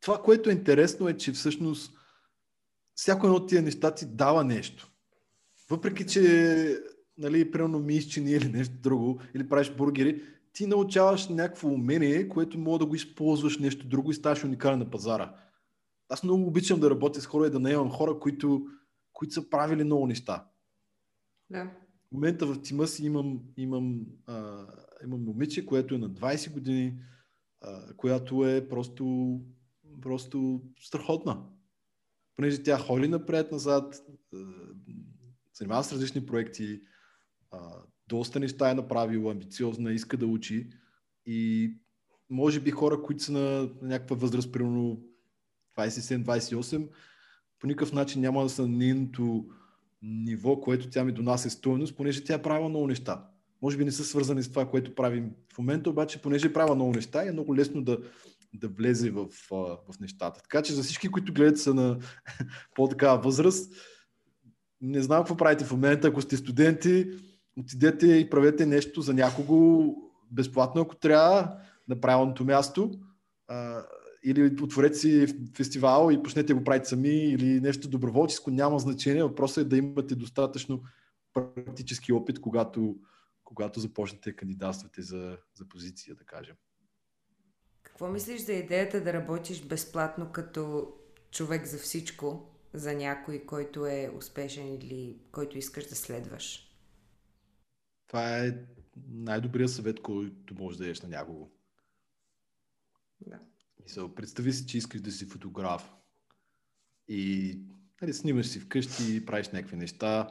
Това, 0.00 0.22
което 0.22 0.50
е 0.50 0.52
интересно 0.52 1.08
е, 1.08 1.16
че 1.16 1.32
всъщност 1.32 1.92
всяко 2.94 3.26
едно 3.26 3.36
от 3.36 3.48
тия 3.48 3.62
неща 3.62 3.94
ти 3.94 4.06
дава 4.06 4.44
нещо. 4.44 4.90
Въпреки, 5.70 6.06
че 6.06 6.78
нали, 7.18 7.50
примерно 7.50 7.78
мисчини 7.78 8.30
или 8.30 8.48
нещо 8.48 8.74
друго, 8.82 9.20
или 9.34 9.48
правиш 9.48 9.70
бургери, 9.70 10.22
ти 10.52 10.66
научаваш 10.66 11.28
някакво 11.28 11.68
умение, 11.68 12.28
което 12.28 12.58
мога 12.58 12.78
да 12.78 12.86
го 12.86 12.94
използваш 12.94 13.58
нещо 13.58 13.86
друго 13.86 14.10
и 14.10 14.14
ставаш 14.14 14.44
уникален 14.44 14.78
на 14.78 14.90
пазара. 14.90 15.34
Аз 16.08 16.22
много 16.22 16.46
обичам 16.46 16.80
да 16.80 16.90
работя 16.90 17.20
с 17.20 17.26
хора 17.26 17.46
и 17.46 17.50
да 17.50 17.60
наемам 17.60 17.90
хора, 17.90 18.18
които, 18.18 18.66
които 19.12 19.34
са 19.34 19.50
правили 19.50 19.84
много 19.84 20.06
неща. 20.06 20.48
Да. 21.50 21.64
В 22.08 22.12
момента 22.12 22.46
в 22.46 22.62
тима 22.62 22.86
си 22.86 23.06
имам, 23.06 23.40
имам, 23.56 24.06
а, 24.26 24.66
имам 25.04 25.24
момиче, 25.24 25.66
което 25.66 25.94
е 25.94 25.98
на 25.98 26.10
20 26.10 26.52
години, 26.52 26.98
а, 27.60 27.94
която 27.96 28.48
е 28.48 28.68
просто, 28.68 29.40
просто 30.02 30.62
страхотна. 30.80 31.42
Понеже 32.36 32.62
тя 32.62 32.78
ходи 32.78 33.08
напред-назад, 33.08 34.02
занимава 35.54 35.84
с 35.84 35.92
различни 35.92 36.26
проекти, 36.26 36.82
а, 37.50 37.82
доста 38.08 38.40
неща 38.40 38.70
е 38.70 38.74
направила, 38.74 39.32
амбициозна, 39.32 39.92
иска 39.92 40.16
да 40.16 40.26
учи 40.26 40.70
и 41.26 41.72
може 42.30 42.60
би 42.60 42.70
хора, 42.70 43.02
които 43.02 43.22
са 43.22 43.32
на, 43.32 43.40
на 43.62 43.88
някаква 43.88 44.16
възраст, 44.16 44.52
примерно 44.52 45.02
27-28, 45.78 46.88
по 47.60 47.66
никакъв 47.66 47.92
начин 47.92 48.20
няма 48.20 48.42
да 48.42 48.48
са 48.48 48.68
нейното 48.68 49.46
ниво, 50.02 50.60
което 50.60 50.90
тя 50.90 51.04
ми 51.04 51.12
донася 51.12 51.50
стойност, 51.50 51.96
понеже 51.96 52.24
тя 52.24 52.42
правила 52.42 52.68
много 52.68 52.86
неща. 52.86 53.24
Може 53.62 53.76
би 53.76 53.84
не 53.84 53.92
са 53.92 54.04
свързани 54.04 54.42
с 54.42 54.50
това, 54.50 54.70
което 54.70 54.94
правим 54.94 55.30
в 55.54 55.58
момента, 55.58 55.90
обаче 55.90 56.22
понеже 56.22 56.46
е 56.46 56.52
правила 56.52 56.74
много 56.74 56.92
неща 56.92 57.28
е 57.28 57.32
много 57.32 57.56
лесно 57.56 57.82
да, 57.82 57.98
да 58.54 58.68
влезе 58.68 59.10
в, 59.10 59.26
в 59.50 60.00
нещата. 60.00 60.42
Така 60.42 60.62
че 60.62 60.72
за 60.72 60.82
всички, 60.82 61.08
които 61.08 61.32
гледат 61.32 61.58
са 61.58 61.74
на 61.74 61.98
по-такава 62.74 63.18
възраст, 63.18 63.72
не 64.80 65.02
знам 65.02 65.20
какво 65.20 65.36
правите 65.36 65.64
в 65.64 65.72
момента, 65.72 66.08
ако 66.08 66.22
сте 66.22 66.36
студенти, 66.36 67.06
отидете 67.56 68.06
и 68.06 68.30
правете 68.30 68.66
нещо 68.66 69.00
за 69.00 69.14
някого 69.14 69.84
безплатно, 70.30 70.80
ако 70.80 70.96
трябва, 70.96 71.52
на 71.88 72.00
правилното 72.00 72.44
място. 72.44 72.90
Или 74.28 74.62
отворете 74.62 74.94
си 74.94 75.26
фестивал 75.56 76.10
и 76.12 76.22
почнете 76.22 76.54
го 76.54 76.64
правите 76.64 76.88
сами, 76.88 77.24
или 77.24 77.60
нещо 77.60 77.88
доброволческо, 77.88 78.50
няма 78.50 78.78
значение. 78.78 79.22
Въпросът 79.22 79.64
е 79.64 79.68
да 79.68 79.76
имате 79.76 80.14
достатъчно 80.14 80.82
практически 81.32 82.12
опит, 82.12 82.40
когато, 82.40 82.96
когато 83.44 83.80
започнете 83.80 84.30
да 84.30 84.36
кандидатствате 84.36 85.02
за, 85.02 85.38
за 85.54 85.68
позиция, 85.68 86.14
да 86.14 86.24
кажем. 86.24 86.56
Какво 87.82 88.08
мислиш 88.08 88.40
за 88.40 88.52
идеята 88.52 89.04
да 89.04 89.12
работиш 89.12 89.62
безплатно 89.62 90.32
като 90.32 90.94
човек 91.30 91.66
за 91.66 91.78
всичко, 91.78 92.52
за 92.72 92.94
някой, 92.94 93.46
който 93.46 93.86
е 93.86 94.12
успешен 94.18 94.74
или 94.74 95.18
който 95.32 95.58
искаш 95.58 95.86
да 95.86 95.94
следваш? 95.94 96.76
Това 98.06 98.38
е 98.38 98.58
най-добрият 99.08 99.70
съвет, 99.70 100.02
който 100.02 100.54
можеш 100.54 100.78
да 100.78 100.84
дадеш 100.84 101.00
на 101.00 101.08
някого. 101.08 101.50
Да. 103.20 103.40
Мисъл, 103.86 104.14
представи 104.14 104.52
си, 104.52 104.66
че 104.66 104.78
искаш 104.78 105.00
да 105.00 105.12
си 105.12 105.26
фотограф 105.26 105.94
и 107.08 107.58
нали, 108.02 108.14
снимаш 108.14 108.46
си 108.46 108.60
вкъщи, 108.60 109.26
правиш 109.26 109.48
някакви 109.48 109.76
неща. 109.76 110.28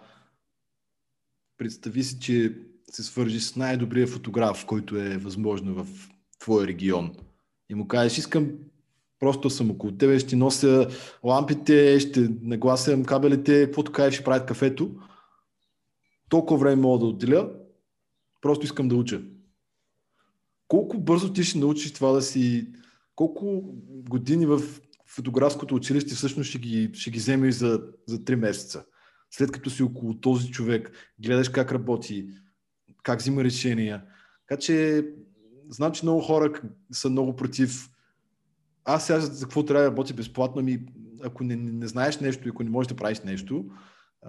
Представи 1.57 2.03
си, 2.03 2.19
че 2.19 2.57
се 2.91 3.03
свържиш 3.03 3.43
с 3.43 3.55
най-добрия 3.55 4.07
фотограф, 4.07 4.65
който 4.65 4.97
е 4.97 5.17
възможно 5.17 5.83
в 5.83 6.09
твоя 6.39 6.67
регион. 6.67 7.15
И 7.69 7.75
му 7.75 7.87
кажеш, 7.87 8.17
искам 8.17 8.51
просто 9.19 9.49
съм 9.49 9.71
около 9.71 9.97
тебе, 9.97 10.19
ще 10.19 10.35
нося 10.35 10.87
лампите, 11.23 11.99
ще 11.99 12.29
нагласям 12.41 13.05
кабелите, 13.05 13.65
каквото 13.65 13.91
кажеш, 13.91 14.13
ще 14.13 14.23
правят 14.23 14.47
кафето. 14.47 14.95
Толкова 16.29 16.59
време 16.59 16.81
мога 16.81 16.99
да 16.99 17.05
отделя, 17.05 17.51
просто 18.41 18.65
искам 18.65 18.87
да 18.87 18.95
уча. 18.95 19.21
Колко 20.67 20.97
бързо 20.97 21.33
ти 21.33 21.43
ще 21.43 21.57
научиш 21.57 21.93
това 21.93 22.11
да 22.11 22.21
си 22.21 22.67
колко 23.15 23.61
години 24.09 24.45
в 24.45 24.61
фотографското 25.07 25.75
училище 25.75 26.15
всъщност 26.15 26.49
ще 26.49 26.59
ги, 26.59 26.89
ще 26.93 27.11
ги 27.11 27.19
вземеш 27.19 27.55
за, 27.55 27.81
за 28.07 28.17
3 28.17 28.35
месеца. 28.35 28.85
След 29.31 29.51
като 29.51 29.69
си 29.69 29.83
около 29.83 30.13
този 30.13 30.51
човек, 30.51 30.91
гледаш 31.19 31.49
как 31.49 31.71
работи, 31.71 32.27
как 33.03 33.19
взима 33.19 33.43
решения. 33.43 34.03
Така 34.47 34.59
че 34.59 35.05
знам, 35.69 35.91
че 35.91 36.05
много 36.05 36.21
хора 36.21 36.61
са 36.91 37.09
много 37.09 37.35
против. 37.35 37.89
Аз 38.83 39.05
сега 39.05 39.19
за 39.19 39.45
какво 39.45 39.63
трябва 39.63 39.83
да 39.83 39.89
работя 39.89 40.13
безплатно, 40.13 40.61
ми 40.61 40.85
ако 41.23 41.43
не, 41.43 41.55
не 41.55 41.87
знаеш 41.87 42.19
нещо 42.19 42.47
и 42.47 42.49
ако 42.49 42.63
не 42.63 42.69
можеш 42.69 42.87
да 42.87 42.95
правиш 42.95 43.21
нещо, 43.21 43.65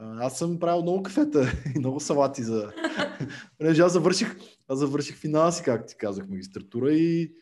аз 0.01 0.39
съм 0.39 0.59
правил 0.59 0.83
много 0.83 1.03
кафета 1.03 1.53
и 1.77 1.79
много 1.79 2.01
салати 2.01 2.43
за... 2.43 2.73
Понеже 3.59 3.83
аз 3.83 3.93
завърших, 3.93 4.37
аз 4.69 4.79
завърших 4.79 5.17
финанси, 5.17 5.63
както 5.63 5.91
ти 5.91 5.97
казах, 5.99 6.29
магистратура 6.29 6.93
и 6.93 7.33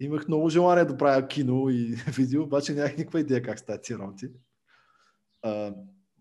имах 0.00 0.28
много 0.28 0.48
желание 0.48 0.84
да 0.84 0.96
правя 0.96 1.28
кино 1.28 1.70
и 1.70 1.94
видео, 2.16 2.42
обаче 2.42 2.74
нямах 2.74 2.96
никаква 2.96 3.20
идея 3.20 3.42
как 3.42 3.58
стават 3.58 3.82
тези 3.82 3.98
работи. 3.98 4.28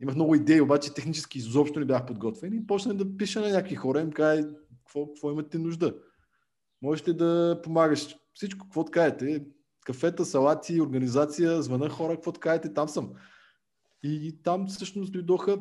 Имах 0.01 0.15
много 0.15 0.35
идеи, 0.35 0.61
обаче 0.61 0.93
технически 0.93 1.37
изобщо 1.37 1.79
не 1.79 1.85
бях 1.85 2.05
подготвен 2.05 2.53
и 2.53 2.67
почнах 2.67 2.97
да 2.97 3.17
пиша 3.17 3.41
на 3.41 3.49
някакви 3.49 3.75
хора 3.75 3.99
и 3.99 4.03
им 4.03 4.11
кажа, 4.11 4.43
какво, 4.85 5.07
какво 5.07 5.31
имате 5.31 5.57
нужда. 5.57 5.95
Можете 6.81 7.13
да 7.13 7.59
помагаш. 7.63 8.15
Всичко, 8.33 8.65
какво 8.65 8.85
кажете. 8.85 9.45
Кафета, 9.85 10.25
салати, 10.25 10.81
организация, 10.81 11.61
звъна 11.61 11.89
хора, 11.89 12.15
какво 12.15 12.31
кажете, 12.31 12.73
там 12.73 12.89
съм. 12.89 13.13
И 14.03 14.39
там 14.43 14.67
всъщност 14.67 15.11
дойдоха 15.11 15.57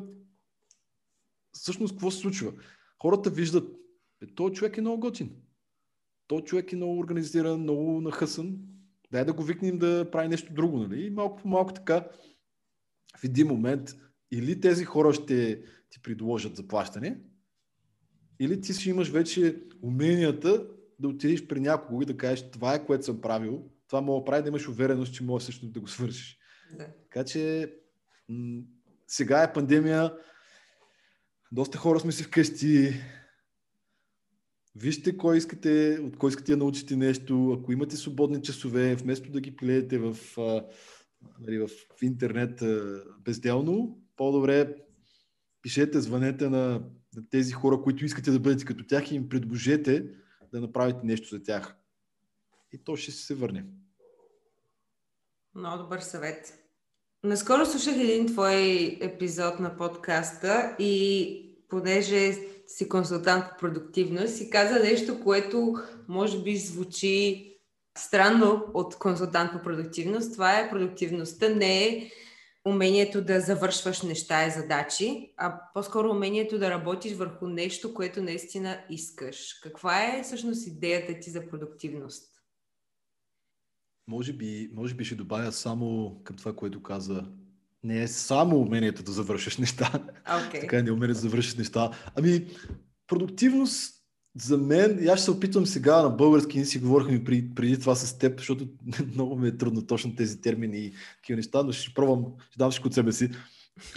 всъщност 1.51 1.93
какво 1.93 2.11
се 2.11 2.17
случва. 2.17 2.53
Хората 3.01 3.29
виждат, 3.29 3.75
бе, 4.19 4.27
този 4.35 4.53
човек 4.53 4.77
е 4.77 4.81
много 4.81 4.99
готин. 4.99 5.35
Той 6.27 6.41
човек 6.41 6.73
е 6.73 6.75
много 6.75 6.99
организиран, 6.99 7.59
много 7.59 8.01
нахъсан. 8.01 8.57
Дай 9.11 9.25
да 9.25 9.33
го 9.33 9.43
викнем 9.43 9.77
да 9.77 10.11
прави 10.11 10.27
нещо 10.27 10.53
друго, 10.53 10.77
нали? 10.77 11.05
И 11.05 11.09
малко 11.09 11.41
по 11.41 11.47
малко 11.47 11.73
така, 11.73 12.07
в 13.17 13.23
един 13.23 13.47
момент, 13.47 13.89
или 14.31 14.59
тези 14.59 14.85
хора 14.85 15.13
ще 15.13 15.61
ти 15.89 16.01
предложат 16.01 16.55
заплащане, 16.55 17.19
или 18.39 18.61
ти 18.61 18.73
си 18.73 18.89
имаш 18.89 19.09
вече 19.09 19.61
уменията 19.81 20.67
да 20.99 21.07
отидеш 21.07 21.47
при 21.47 21.59
някого 21.59 22.01
и 22.01 22.05
да 22.05 22.17
кажеш, 22.17 22.51
това 22.51 22.73
е 22.73 22.85
което 22.85 23.05
съм 23.05 23.21
правил, 23.21 23.69
това 23.87 24.01
мога 24.01 24.21
да 24.21 24.25
прави 24.25 24.43
да 24.43 24.49
имаш 24.49 24.67
увереност, 24.67 25.13
че 25.13 25.23
можеш 25.23 25.43
всъщност 25.43 25.73
да 25.73 25.79
го 25.79 25.87
свършиш. 25.87 26.37
Да. 26.77 26.87
Така 27.03 27.25
че 27.25 27.73
м- 28.29 28.61
сега 29.07 29.43
е 29.43 29.53
пандемия, 29.53 30.13
доста 31.51 31.77
хора 31.77 31.99
сме 31.99 32.11
си 32.11 32.23
вкъщи, 32.23 32.93
Вижте 34.79 35.17
кой 35.17 35.37
искате, 35.37 35.99
от 36.03 36.17
кой 36.17 36.29
искате 36.29 36.51
да 36.51 36.57
научите 36.57 36.95
нещо. 36.95 37.57
Ако 37.59 37.71
имате 37.71 37.97
свободни 37.97 38.41
часове, 38.41 38.95
вместо 38.95 39.31
да 39.31 39.41
ги 39.41 39.55
плеете 39.55 39.97
в, 39.97 40.17
а, 40.37 40.65
нали, 41.39 41.59
в 41.59 41.69
интернет 42.01 42.63
безделно, 43.19 44.01
по-добре 44.15 44.75
пишете, 45.61 46.01
звънете 46.01 46.49
на, 46.49 46.81
на 47.15 47.29
тези 47.29 47.53
хора, 47.53 47.81
които 47.81 48.05
искате 48.05 48.31
да 48.31 48.39
бъдете 48.39 48.65
като 48.65 48.87
тях 48.87 49.11
и 49.11 49.15
им 49.15 49.29
предложете 49.29 50.09
да 50.51 50.61
направите 50.61 50.99
нещо 51.03 51.35
за 51.35 51.43
тях. 51.43 51.75
И 52.71 52.83
то 52.83 52.95
ще 52.95 53.11
се 53.11 53.35
върне. 53.35 53.65
Много 55.55 55.83
добър 55.83 55.99
съвет. 55.99 56.63
Наскоро 57.23 57.65
слушах 57.65 57.95
един 57.95 58.27
твой 58.27 58.97
епизод 59.01 59.59
на 59.59 59.77
подкаста 59.77 60.75
и 60.79 61.46
понеже 61.69 62.33
си 62.67 62.89
консултант 62.89 63.45
по 63.49 63.57
продуктивност 63.59 64.41
и 64.41 64.49
каза 64.49 64.79
нещо, 64.79 65.23
което 65.23 65.75
може 66.07 66.43
би 66.43 66.57
звучи 66.57 67.43
странно 67.97 68.65
от 68.73 68.95
консултант 68.95 69.51
по 69.51 69.61
продуктивност. 69.61 70.33
Това 70.33 70.59
е 70.59 70.69
продуктивността 70.69 71.49
не 71.49 71.85
е 71.85 72.11
умението 72.65 73.21
да 73.21 73.41
завършваш 73.41 74.01
неща 74.01 74.47
и 74.47 74.51
задачи, 74.51 75.33
а 75.37 75.61
по-скоро 75.73 76.09
умението 76.09 76.59
да 76.59 76.69
работиш 76.69 77.13
върху 77.13 77.47
нещо, 77.47 77.93
което 77.93 78.21
наистина 78.21 78.79
искаш. 78.89 79.53
Каква 79.63 80.03
е 80.03 80.23
всъщност 80.23 80.67
идеята 80.67 81.19
ти 81.19 81.29
за 81.29 81.47
продуктивност? 81.47 82.37
Може 84.07 84.33
би, 84.33 84.69
може 84.73 84.95
би 84.95 85.05
ще 85.05 85.15
добавя 85.15 85.51
само 85.51 86.15
към 86.23 86.35
това, 86.35 86.55
което 86.55 86.83
каза. 86.83 87.25
Не 87.83 88.03
е 88.03 88.07
само 88.07 88.57
умението 88.57 89.03
да 89.03 89.11
завършиш 89.11 89.57
неща. 89.57 89.91
Okay. 90.25 90.61
така 90.61 90.81
не 90.81 90.89
е 90.89 90.91
умението 90.91 91.17
да 91.17 91.21
завършиш 91.21 91.55
неща. 91.55 91.91
Ами, 92.15 92.47
продуктивност 93.07 93.97
за 94.37 94.57
мен, 94.57 95.03
и 95.03 95.07
аз 95.07 95.19
ще 95.19 95.25
се 95.25 95.31
опитвам 95.31 95.65
сега 95.65 96.01
на 96.01 96.09
български, 96.09 96.57
ние 96.57 96.65
си 96.65 96.79
говорихме 96.79 97.23
преди, 97.23 97.55
преди 97.55 97.79
това 97.79 97.95
с 97.95 98.17
теб, 98.17 98.37
защото 98.37 98.67
много 99.13 99.35
ми 99.35 99.47
е 99.47 99.57
трудно 99.57 99.85
точно 99.85 100.15
тези 100.15 100.41
термини 100.41 100.77
и 100.77 100.93
такива 101.15 101.37
неща, 101.37 101.63
но 101.63 101.71
ще 101.71 101.93
пробвам, 101.93 102.25
ще 102.49 102.57
дам 102.57 102.71
всичко 102.71 102.87
от 102.87 102.93
себе 102.93 103.11
си. 103.11 103.29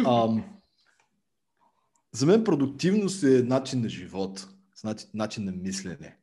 Ам, 0.07 0.45
за 2.13 2.27
мен 2.27 2.45
продуктивност 2.45 3.23
е 3.23 3.43
начин 3.43 3.81
на 3.81 3.89
живот, 3.89 4.49
начин, 4.85 5.09
начин 5.15 5.45
на 5.45 5.53
мислене. 5.53 6.17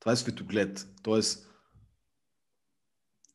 Това 0.00 0.12
е 0.12 0.16
светоглед. 0.16 0.88
Тоест, 1.02 1.48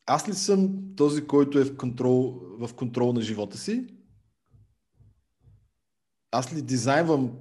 аз 0.09 0.29
ли 0.29 0.33
съм 0.33 0.81
този, 0.95 1.27
който 1.27 1.59
е 1.59 1.65
в 1.65 1.77
контрол, 1.77 2.41
в 2.59 2.73
контрол 2.73 3.13
на 3.13 3.21
живота 3.21 3.57
си? 3.57 3.87
Аз 6.31 6.53
ли 6.53 6.61
дизайнвам 6.61 7.31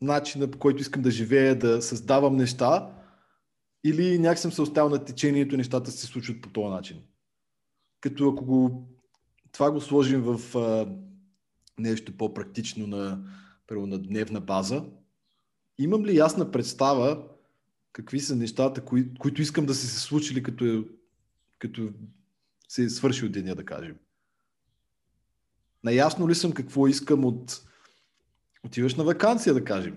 начина 0.00 0.50
по 0.50 0.58
който 0.58 0.80
искам 0.80 1.02
да 1.02 1.10
живея, 1.10 1.58
да 1.58 1.82
създавам 1.82 2.36
неща, 2.36 2.92
или 3.84 4.18
някак 4.18 4.38
съм 4.38 4.52
се 4.52 4.62
оставил 4.62 4.90
на 4.90 5.04
течението, 5.04 5.56
нещата 5.56 5.90
се 5.90 6.06
случват 6.06 6.40
по 6.42 6.48
този 6.48 6.68
начин. 6.68 7.02
Като 8.00 8.28
ако 8.28 8.44
го, 8.44 8.88
това 9.52 9.70
го 9.70 9.80
сложим 9.80 10.22
в 10.22 10.58
а, 10.58 10.88
нещо 11.78 12.16
по-практично 12.16 12.86
на, 12.86 13.24
на 13.70 13.98
дневна 13.98 14.40
база, 14.40 14.84
имам 15.78 16.04
ли 16.04 16.16
ясна 16.16 16.50
представа 16.50 17.28
какви 17.92 18.20
са 18.20 18.36
нещата, 18.36 18.84
кои, 18.84 19.14
които 19.14 19.42
искам 19.42 19.66
да 19.66 19.74
се 19.74 19.86
се 19.86 20.00
случили 20.00 20.42
като, 20.42 20.64
е, 20.64 20.84
като 21.58 21.92
се 22.68 22.84
е 22.84 22.88
свършил 22.88 23.28
деня, 23.28 23.54
да 23.54 23.64
кажем. 23.64 23.96
Наясно 25.84 26.28
ли 26.28 26.34
съм 26.34 26.52
какво 26.52 26.86
искам 26.86 27.24
от 27.24 27.66
Отиваш 28.66 28.94
на 28.94 29.04
вакансия, 29.04 29.54
да 29.54 29.64
кажем. 29.64 29.96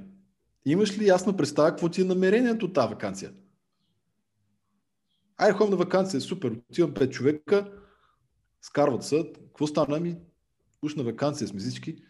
Имаш 0.65 0.97
ли 0.97 1.07
ясна 1.07 1.37
представа 1.37 1.69
какво 1.69 1.89
ти 1.89 2.01
е 2.01 2.05
намерението 2.05 2.65
от 2.65 2.73
тази 2.73 2.87
вакансия? 2.87 3.33
Айде, 5.37 5.53
ходим 5.53 5.71
на 5.71 5.77
вакансия, 5.77 6.21
супер, 6.21 6.51
отивам 6.69 6.93
пет 6.93 7.11
човека, 7.11 7.71
скарват 8.61 9.03
се, 9.03 9.31
какво 9.33 9.67
стана 9.67 9.99
ми? 9.99 10.17
Уж 10.81 10.95
на 10.95 11.03
вакансия 11.03 11.47
сме 11.47 11.59
всички. 11.59 12.03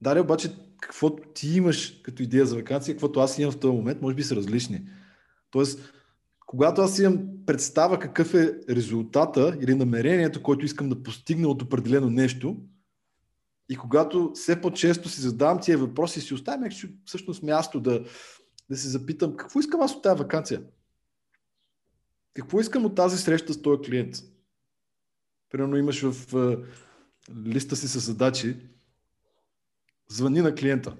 Даре, 0.00 0.20
обаче, 0.20 0.56
каквото 0.80 1.22
ти 1.34 1.56
имаш 1.56 2.00
като 2.02 2.22
идея 2.22 2.46
за 2.46 2.56
вакансия, 2.56 2.94
каквото 2.94 3.20
аз 3.20 3.38
имам 3.38 3.52
в 3.52 3.60
този 3.60 3.76
момент, 3.76 4.02
може 4.02 4.16
би 4.16 4.22
са 4.22 4.36
различни. 4.36 4.88
Тоест, 5.50 5.93
когато 6.46 6.80
аз 6.80 6.98
имам 6.98 7.28
представа 7.46 7.98
какъв 7.98 8.34
е 8.34 8.60
резултата 8.70 9.58
или 9.60 9.74
намерението, 9.74 10.42
което 10.42 10.64
искам 10.64 10.88
да 10.88 11.02
постигна 11.02 11.48
от 11.48 11.62
определено 11.62 12.10
нещо, 12.10 12.56
и 13.68 13.76
когато 13.76 14.32
все 14.34 14.60
по-често 14.60 15.08
си 15.08 15.20
задавам 15.20 15.60
тия 15.60 15.78
въпроси, 15.78 16.20
си 16.20 16.34
оставям 16.34 16.68
всъщност 17.04 17.42
място 17.42 17.80
да, 17.80 18.04
да 18.70 18.76
се 18.76 18.88
запитам 18.88 19.36
какво 19.36 19.60
искам 19.60 19.80
аз 19.80 19.94
от 19.94 20.02
тази 20.02 20.18
вакансия? 20.18 20.62
Какво 22.34 22.60
искам 22.60 22.84
от 22.84 22.94
тази 22.94 23.18
среща 23.18 23.52
с 23.52 23.62
този 23.62 23.82
клиент? 23.82 24.16
Примерно 25.50 25.76
имаш 25.76 26.02
в 26.02 26.36
листа 27.46 27.76
си 27.76 27.88
с 27.88 28.00
задачи 28.00 28.56
звъни 30.08 30.40
на 30.40 30.54
клиента. 30.54 30.96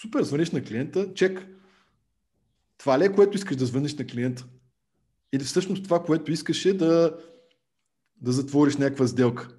Супер, 0.00 0.22
звъниш 0.22 0.50
на 0.50 0.64
клиента, 0.64 1.14
чек. 1.14 1.55
Това 2.86 2.98
ли 2.98 3.04
е 3.04 3.12
което 3.12 3.36
искаш 3.36 3.56
да 3.56 3.66
звъниш 3.66 3.94
на 3.94 4.06
клиента? 4.06 4.46
Или 5.32 5.44
всъщност 5.44 5.84
това, 5.84 6.02
което 6.02 6.32
искаш 6.32 6.64
е 6.64 6.74
да, 6.74 7.18
да 8.16 8.32
затвориш 8.32 8.76
някаква 8.76 9.06
сделка? 9.06 9.56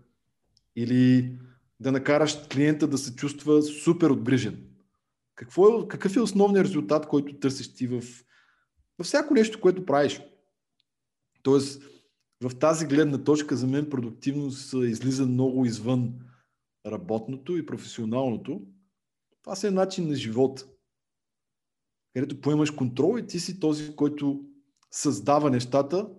Или 0.76 1.32
да 1.80 1.92
накараш 1.92 2.38
клиента 2.52 2.88
да 2.88 2.98
се 2.98 3.16
чувства 3.16 3.62
супер 3.62 4.10
отгрижен. 4.10 4.68
Какво 5.36 5.68
е, 5.68 5.88
какъв 5.88 6.16
е 6.16 6.20
основният 6.20 6.68
резултат, 6.68 7.08
който 7.08 7.40
търсиш 7.40 7.74
ти 7.74 7.88
в, 7.88 8.04
във 8.98 9.08
всяко 9.08 9.34
нещо, 9.34 9.62
което 9.62 9.86
правиш? 9.86 10.22
Тоест, 11.44 11.84
в 12.44 12.60
тази 12.60 12.86
гледна 12.86 13.24
точка 13.24 13.56
за 13.56 13.68
мен 13.68 13.90
продуктивност 13.90 14.74
излиза 14.74 15.26
много 15.26 15.66
извън 15.66 16.14
работното 16.86 17.58
и 17.58 17.66
професионалното. 17.66 18.62
Това 19.44 19.56
си 19.56 19.68
е 19.68 19.72
начин 19.72 20.08
на 20.08 20.16
живот, 20.16 20.77
където 22.14 22.42
поемаш 22.42 22.72
контрол 22.72 23.20
и 23.20 23.28
ти 23.28 23.40
си 23.40 23.60
този, 23.60 23.96
който 23.96 24.46
създава 24.92 25.50
нещата, 25.50 26.10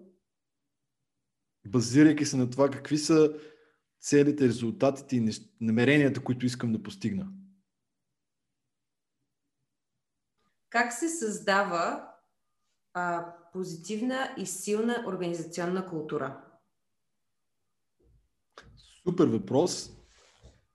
базирайки 1.66 2.24
се 2.24 2.36
на 2.36 2.50
това 2.50 2.70
какви 2.70 2.98
са 2.98 3.34
целите, 4.00 4.48
резултатите 4.48 5.16
и 5.16 5.30
намеренията, 5.60 6.24
които 6.24 6.46
искам 6.46 6.72
да 6.72 6.82
постигна. 6.82 7.26
Как 10.70 10.92
се 10.92 11.08
създава 11.08 12.08
а, 12.94 13.34
позитивна 13.52 14.34
и 14.38 14.46
силна 14.46 15.04
организационна 15.06 15.88
култура? 15.88 16.44
Супер 19.04 19.26
въпрос. 19.26 19.97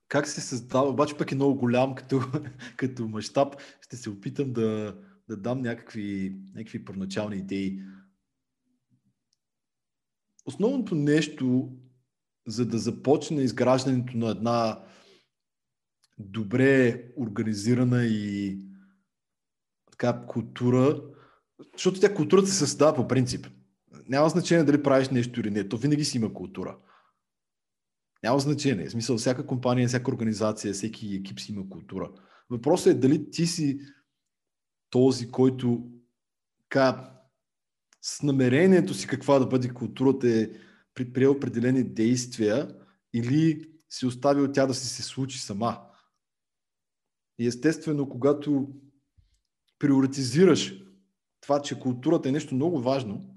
Как 0.08 0.28
се 0.28 0.40
създава, 0.40 0.88
обаче 0.88 1.16
пък 1.16 1.32
е 1.32 1.34
много 1.34 1.54
голям 1.54 1.94
като, 1.94 2.20
като 2.76 3.08
мащаб. 3.08 3.56
Ще 3.80 3.96
се 3.96 4.10
опитам 4.10 4.52
да, 4.52 4.96
да 5.28 5.36
дам 5.36 5.62
някакви, 5.62 6.36
някакви 6.54 6.84
първоначални 6.84 7.36
идеи. 7.36 7.80
Основното 10.46 10.94
нещо, 10.94 11.72
за 12.46 12.66
да 12.66 12.78
започне 12.78 13.42
изграждането 13.42 14.16
на 14.16 14.30
една 14.30 14.84
добре 16.18 17.02
организирана 17.16 18.04
и 18.04 18.58
така 19.90 20.26
култура, 20.26 21.02
защото 21.72 22.00
тя 22.00 22.14
културата 22.14 22.48
се 22.48 22.58
създава 22.58 22.94
по 22.94 23.08
принцип. 23.08 23.46
Няма 24.08 24.28
значение 24.28 24.64
дали 24.64 24.82
правиш 24.82 25.08
нещо 25.08 25.40
или 25.40 25.50
не, 25.50 25.68
то 25.68 25.76
винаги 25.76 26.04
си 26.04 26.16
има 26.16 26.34
култура. 26.34 26.78
Няма 28.24 28.38
значение. 28.38 28.86
В 28.86 28.90
смисъл, 28.90 29.18
всяка 29.18 29.46
компания, 29.46 29.88
всяка 29.88 30.10
организация, 30.10 30.74
всеки 30.74 31.14
екип 31.14 31.40
си 31.40 31.52
има 31.52 31.68
култура. 31.68 32.10
Въпросът 32.50 32.86
е 32.86 32.98
дали 32.98 33.30
ти 33.30 33.46
си 33.46 33.80
този, 34.90 35.30
който 35.30 35.90
ка, 36.68 37.10
с 38.02 38.22
намерението 38.22 38.94
си 38.94 39.06
каква 39.06 39.38
да 39.38 39.46
бъде 39.46 39.68
културата 39.68 40.30
е 40.30 40.50
предприел 40.94 41.30
определени 41.30 41.84
действия 41.84 42.76
или 43.12 43.68
си 43.90 44.06
оставил 44.06 44.52
тя 44.52 44.66
да 44.66 44.74
си 44.74 44.88
се 44.88 45.02
случи 45.02 45.38
сама. 45.38 45.80
И 47.38 47.46
естествено, 47.46 48.08
когато 48.08 48.68
приоритизираш 49.78 50.74
това, 51.40 51.62
че 51.62 51.80
културата 51.80 52.28
е 52.28 52.32
нещо 52.32 52.54
много 52.54 52.80
важно, 52.80 53.34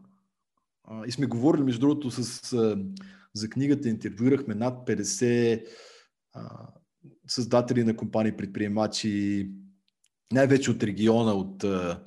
и 1.08 1.12
сме 1.12 1.26
говорили, 1.26 1.64
между 1.64 1.80
другото, 1.80 2.12
с, 2.12 2.56
за 3.34 3.50
книгата 3.50 3.90
интервюирахме 3.90 4.56
над 4.56 4.88
50 4.88 5.66
а, 6.34 6.68
създатели 7.28 7.84
на 7.84 7.98
компании, 7.98 8.38
предприемачи, 8.38 9.50
най-вече 10.32 10.72
от 10.72 10.84
региона, 10.84 11.34
от 11.34 11.64
а, 11.64 12.04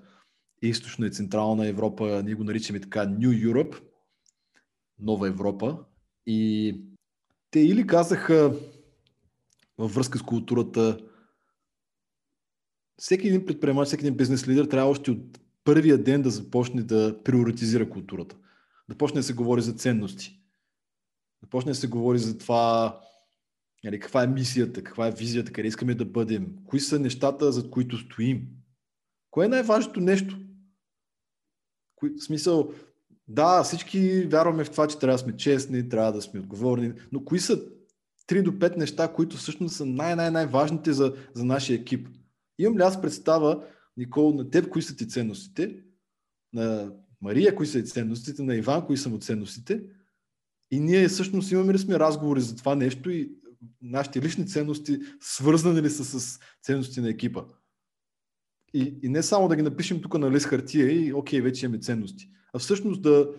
източна 0.62 1.06
и 1.06 1.10
централна 1.10 1.66
Европа, 1.66 2.22
ние 2.24 2.34
го 2.34 2.44
наричаме 2.44 2.80
така 2.80 3.06
New 3.06 3.52
Europe, 3.52 3.80
Нова 4.98 5.28
Европа. 5.28 5.78
И 6.26 6.74
те 7.50 7.60
или 7.60 7.86
казаха 7.86 8.54
във 9.78 9.94
връзка 9.94 10.18
с 10.18 10.22
културата, 10.22 10.98
всеки 12.98 13.28
един 13.28 13.46
предприемач, 13.46 13.86
всеки 13.86 14.06
един 14.06 14.16
бизнес 14.16 14.48
лидер 14.48 14.64
трябва 14.64 14.90
още 14.90 15.10
от 15.10 15.40
първия 15.64 15.98
ден 15.98 16.22
да 16.22 16.30
започне 16.30 16.82
да 16.82 17.22
приоритизира 17.24 17.90
културата. 17.90 18.36
Да 18.88 18.96
почне 18.96 19.20
да 19.20 19.22
се 19.22 19.34
говори 19.34 19.62
за 19.62 19.72
ценности. 19.72 20.39
Да 21.42 21.48
почне 21.50 21.70
да 21.70 21.76
се 21.76 21.86
говори 21.86 22.18
за 22.18 22.38
това 22.38 23.00
нали, 23.84 24.00
каква 24.00 24.22
е 24.22 24.26
мисията, 24.26 24.84
каква 24.84 25.06
е 25.06 25.12
визията, 25.12 25.52
къде 25.52 25.68
искаме 25.68 25.94
да 25.94 26.04
бъдем, 26.04 26.56
кои 26.66 26.80
са 26.80 26.98
нещата, 26.98 27.52
за 27.52 27.70
които 27.70 27.98
стоим. 27.98 28.48
Кое 29.30 29.46
е 29.46 29.48
най-важното 29.48 30.00
нещо? 30.00 30.38
Кои, 31.96 32.10
в 32.10 32.24
смисъл, 32.24 32.72
да, 33.28 33.62
всички 33.62 34.22
вярваме 34.22 34.64
в 34.64 34.70
това, 34.70 34.88
че 34.88 34.98
трябва 34.98 35.14
да 35.14 35.18
сме 35.18 35.36
честни, 35.36 35.88
трябва 35.88 36.12
да 36.12 36.22
сме 36.22 36.40
отговорни, 36.40 36.92
но 37.12 37.24
кои 37.24 37.38
са 37.38 37.62
3 38.28 38.42
до 38.42 38.52
5 38.52 38.76
неща, 38.76 39.12
които 39.12 39.36
всъщност 39.36 39.76
са 39.76 39.86
най-най-най-важните 39.86 40.92
за, 40.92 41.14
за 41.34 41.44
нашия 41.44 41.76
екип? 41.76 42.08
Имам 42.58 42.78
ли 42.78 42.82
аз 42.82 43.02
представа, 43.02 43.64
Никол, 43.96 44.32
на 44.32 44.50
теб 44.50 44.68
кои 44.68 44.82
са 44.82 44.96
ти 44.96 45.08
ценностите, 45.08 45.82
на 46.52 46.92
Мария 47.20 47.54
кои 47.54 47.66
са 47.66 47.82
ти 47.82 47.90
ценностите, 47.90 48.42
на 48.42 48.54
Иван 48.54 48.86
кои 48.86 48.96
са 48.96 49.08
му 49.08 49.18
ценностите 49.18 49.82
и 50.70 50.80
ние 50.80 51.08
всъщност 51.08 51.50
имаме 51.50 51.72
ли 51.72 51.78
сме 51.78 51.98
разговори 51.98 52.40
за 52.40 52.56
това 52.56 52.74
нещо 52.74 53.10
и 53.10 53.32
нашите 53.82 54.22
лични 54.22 54.46
ценности 54.46 54.98
свързани 55.20 55.82
ли 55.82 55.90
са 55.90 56.04
с 56.04 56.40
ценности 56.62 57.00
на 57.00 57.08
екипа? 57.08 57.44
И, 58.74 58.98
и 59.02 59.08
не 59.08 59.22
само 59.22 59.48
да 59.48 59.56
ги 59.56 59.62
напишем 59.62 60.02
тук 60.02 60.18
на 60.18 60.30
лист 60.30 60.46
хартия 60.46 61.06
и 61.06 61.12
окей, 61.12 61.40
вече 61.40 61.66
имаме 61.66 61.80
ценности, 61.80 62.30
а 62.52 62.58
всъщност 62.58 63.02
да, 63.02 63.34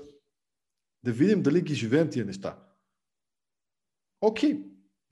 да 1.04 1.12
видим 1.12 1.42
дали 1.42 1.62
ги 1.62 1.76
живеем 1.76 2.10
тия 2.10 2.26
неща. 2.26 2.58
Окей, 4.22 4.64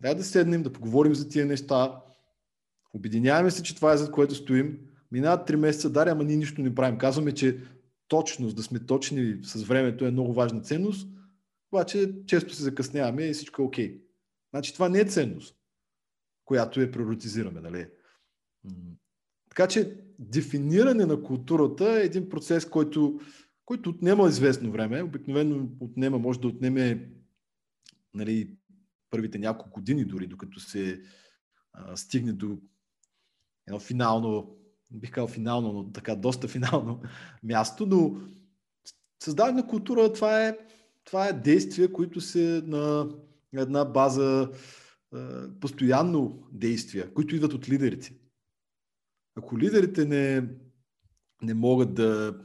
дай 0.01 0.15
да 0.15 0.23
седнем, 0.23 0.63
да 0.63 0.73
поговорим 0.73 1.15
за 1.15 1.29
тия 1.29 1.45
неща, 1.45 2.01
обединяваме 2.93 3.51
се, 3.51 3.63
че 3.63 3.75
това 3.75 3.93
е 3.93 3.97
за 3.97 4.11
което 4.11 4.35
стоим, 4.35 4.79
минават 5.11 5.49
3 5.49 5.55
месеца, 5.55 5.89
даря, 5.89 6.11
ама 6.11 6.23
ние 6.23 6.35
нищо 6.35 6.61
не 6.61 6.75
правим. 6.75 6.97
Казваме, 6.97 7.31
че 7.31 7.59
точност, 8.07 8.55
да 8.55 8.63
сме 8.63 8.79
точни 8.79 9.37
с 9.43 9.63
времето 9.63 10.05
е 10.05 10.11
много 10.11 10.33
важна 10.33 10.61
ценност, 10.61 11.07
обаче 11.71 12.25
често 12.25 12.53
се 12.53 12.63
закъсняваме 12.63 13.25
и 13.25 13.33
всичко 13.33 13.61
е 13.61 13.65
окей. 13.65 14.01
Значи 14.53 14.73
това 14.73 14.89
не 14.89 14.99
е 14.99 15.05
ценност, 15.05 15.57
която 16.45 16.81
е 16.81 16.91
приоритизираме. 16.91 17.61
Нали? 17.61 17.87
Така 19.49 19.67
че 19.67 19.97
дефиниране 20.19 21.05
на 21.05 21.23
културата 21.23 21.99
е 22.01 22.05
един 22.05 22.29
процес, 22.29 22.65
който, 22.65 23.19
който 23.65 23.89
отнема 23.89 24.27
известно 24.27 24.71
време. 24.71 25.03
Обикновено 25.03 25.69
отнема, 25.79 26.19
може 26.19 26.39
да 26.39 26.47
отнеме 26.47 27.11
нали, 28.13 28.57
първите 29.09 29.39
няколко 29.39 29.69
години 29.69 30.05
дори, 30.05 30.27
докато 30.27 30.59
се 30.59 31.01
а, 31.73 31.97
стигне 31.97 32.33
до 32.33 32.57
едно 33.67 33.79
финално, 33.79 34.57
бих 34.91 35.11
казал 35.11 35.27
финално, 35.27 35.73
но 35.73 35.91
така 35.91 36.15
доста 36.15 36.47
финално 36.47 37.01
място, 37.43 37.85
но 37.85 38.21
създаване 39.23 39.61
на 39.61 39.67
култура 39.67 40.13
това 40.13 40.47
е, 40.47 40.57
това 41.09 41.27
е 41.27 41.33
действие, 41.33 41.91
които 41.91 42.21
се 42.21 42.63
на 42.65 43.09
една 43.53 43.85
база 43.85 44.49
постоянно 45.61 46.47
действия, 46.51 47.13
които 47.13 47.35
идват 47.35 47.53
от 47.53 47.69
лидерите. 47.69 48.15
Ако 49.35 49.59
лидерите 49.59 50.05
не, 50.05 50.49
не 51.41 51.53
могат 51.53 51.93
да 51.93 52.39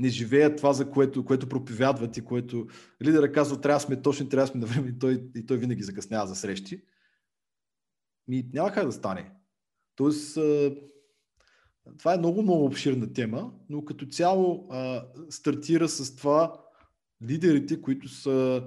не 0.00 0.08
живеят 0.08 0.56
това, 0.56 0.72
за 0.72 0.90
което, 0.90 1.24
което 1.24 1.48
проповядват 1.48 2.16
и 2.16 2.24
което 2.24 2.66
лидера 3.02 3.32
казва, 3.32 3.60
трябва 3.60 3.76
да 3.76 3.80
сме 3.80 4.02
точни, 4.02 4.28
трябва 4.28 4.46
да 4.46 4.50
сме 4.52 4.60
на 4.60 4.66
време 4.66 4.88
и 4.88 4.98
той, 4.98 5.30
и 5.36 5.46
той 5.46 5.58
винаги 5.58 5.82
закъснява 5.82 6.26
за 6.26 6.34
срещи, 6.34 6.82
ми 8.28 8.50
няма 8.52 8.72
как 8.72 8.86
да 8.86 8.92
стане. 8.92 9.32
Тоест, 9.96 10.38
това 11.98 12.14
е 12.14 12.18
много, 12.18 12.42
много 12.42 12.64
обширна 12.64 13.12
тема, 13.12 13.52
но 13.68 13.84
като 13.84 14.06
цяло 14.06 14.68
а, 14.70 15.06
стартира 15.30 15.88
с 15.88 16.16
това 16.16 16.69
лидерите, 17.28 17.82
които 17.82 18.08
са 18.08 18.66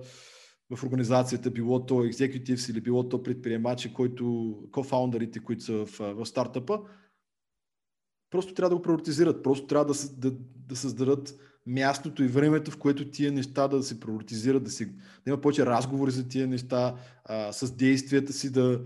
в 0.76 0.84
организацията, 0.84 1.52
било 1.52 1.86
то 1.86 1.94
executives 1.94 2.72
или 2.72 2.82
било 2.82 3.10
то 3.10 3.24
предприемачи, 3.24 3.94
които, 3.94 4.56
кофаундерите, 4.72 5.40
които 5.40 5.64
са 5.64 5.86
в, 5.86 6.00
в 6.00 6.26
стартъпа, 6.26 6.82
просто 8.30 8.54
трябва 8.54 8.70
да 8.70 8.76
го 8.76 8.82
приоритизират, 8.82 9.44
просто 9.44 9.68
трябва 9.68 9.94
да, 9.94 10.00
да, 10.18 10.38
да 10.68 10.76
създадат 10.76 11.40
мястото 11.66 12.24
и 12.24 12.28
времето, 12.28 12.72
в 12.72 12.78
което 12.78 13.12
тия 13.12 13.32
неща 13.32 13.68
да 13.68 13.84
се 13.84 14.00
приоритизират, 14.00 14.64
да, 14.64 14.72
се, 14.72 14.86
да 14.86 14.94
има 15.28 15.42
повече 15.42 15.66
разговори 15.66 16.12
за 16.12 16.28
тия 16.28 16.48
неща, 16.48 16.96
а, 17.26 17.54
с 17.54 17.76
действията 17.76 18.34
си 18.34 18.52
да, 18.52 18.82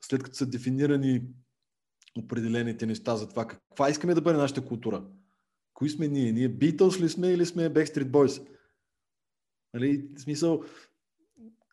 след 0.00 0.22
като 0.22 0.36
са 0.36 0.46
дефинирани 0.46 1.22
определените 2.18 2.86
неща 2.86 3.16
за 3.16 3.28
това 3.28 3.46
каква 3.46 3.90
искаме 3.90 4.14
да 4.14 4.20
бъде 4.20 4.38
нашата 4.38 4.64
култура. 4.64 5.04
Кои 5.74 5.90
сме 5.90 6.08
ние? 6.08 6.32
Ние 6.32 6.50
Beatles 6.50 7.00
ли 7.00 7.08
сме 7.08 7.28
или 7.28 7.46
сме 7.46 7.70
Backstreet 7.70 8.10
Boys? 8.10 8.46
Нали, 9.74 10.08
в 10.16 10.20
смисъл, 10.20 10.62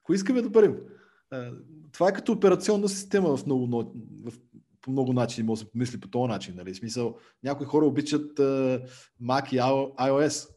кои 0.04 0.16
искаме 0.16 0.42
да 0.42 0.50
бъдем? 0.50 0.78
Това 1.92 2.10
е 2.10 2.14
като 2.14 2.32
операционна 2.32 2.90
система 2.90 3.38
в 3.38 3.46
много, 3.46 3.94
в, 4.24 4.34
по 4.82 4.92
много 4.92 5.14
начини, 5.14 5.48
може 5.48 5.62
да 5.62 5.66
се 5.66 5.72
помисли 5.72 6.00
по 6.00 6.08
този 6.08 6.32
начин. 6.32 6.56
Нали? 6.56 6.74
В 6.74 6.78
смисъл, 6.78 7.18
някои 7.44 7.66
хора 7.66 7.86
обичат 7.86 8.40
uh, 8.40 8.90
Mac 9.22 9.54
и 9.54 9.58
iOS. 10.10 10.50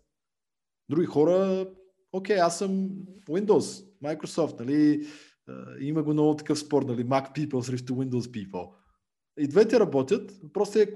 Други 0.89 1.07
хора, 1.07 1.69
окей, 2.13 2.37
okay, 2.37 2.47
аз 2.47 2.59
съм 2.59 2.91
Windows, 3.29 3.87
Microsoft, 4.03 4.61
нали? 4.61 5.07
Uh, 5.49 5.79
има 5.81 6.03
го 6.03 6.13
много 6.13 6.37
такъв 6.37 6.59
спор, 6.59 6.83
нали? 6.83 7.05
Mac 7.05 7.37
people 7.37 7.61
срещу 7.61 7.95
Windows 7.95 8.49
people. 8.51 8.71
И 9.39 9.49
двете 9.49 9.81
работят, 9.81 10.33
просто 10.53 10.79
е 10.79 10.93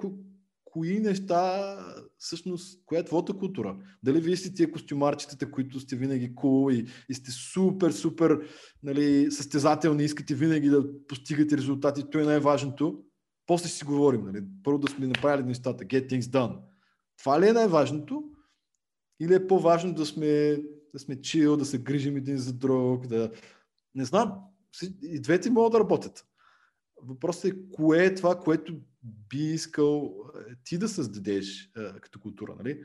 кои 0.72 1.00
неща, 1.00 1.76
всъщност, 2.18 2.82
коя 2.86 3.00
е 3.00 3.04
твоята 3.04 3.32
култура? 3.32 3.76
Дали 4.02 4.20
вие 4.20 4.36
сте 4.36 4.54
тия 4.54 4.72
костюмарчетата, 4.72 5.50
които 5.50 5.80
сте 5.80 5.96
винаги 5.96 6.34
кул 6.34 6.70
cool 6.70 6.74
и, 6.74 6.86
и 7.08 7.14
сте 7.14 7.30
супер, 7.30 7.90
супер 7.90 8.40
нали, 8.82 9.30
състезателни, 9.30 10.04
искате 10.04 10.34
винаги 10.34 10.68
да 10.68 11.06
постигате 11.06 11.56
резултати, 11.56 12.04
то 12.10 12.18
е 12.18 12.24
най-важното. 12.24 13.04
После 13.46 13.68
си 13.68 13.84
говорим. 13.84 14.24
Нали? 14.24 14.44
Първо 14.64 14.78
да 14.78 14.88
сме 14.88 15.06
направили 15.06 15.46
нещата, 15.46 15.84
get 15.84 16.12
things 16.12 16.20
done. 16.20 16.58
Това 17.18 17.40
ли 17.40 17.48
е 17.48 17.52
най-важното? 17.52 18.24
Или 19.20 19.34
е 19.34 19.46
по-важно 19.46 19.94
да 19.94 20.06
сме, 20.06 20.62
да 20.94 20.98
сме 20.98 21.20
чил, 21.20 21.56
да 21.56 21.64
се 21.64 21.78
грижим 21.78 22.16
един 22.16 22.36
за 22.36 22.52
друг, 22.52 23.06
да... 23.06 23.30
Не 23.94 24.04
знам. 24.04 24.34
И 25.02 25.20
двете 25.20 25.50
могат 25.50 25.72
да 25.72 25.80
работят. 25.80 26.24
Въпросът 27.02 27.44
е 27.44 27.56
кое 27.72 28.04
е 28.04 28.14
това, 28.14 28.38
което 28.38 28.74
би 29.28 29.38
искал 29.38 30.14
е, 30.50 30.54
ти 30.64 30.78
да 30.78 30.88
създадеш 30.88 31.70
а, 31.76 31.82
е, 31.82 32.00
като 32.00 32.20
култура, 32.20 32.54
нали? 32.59 32.84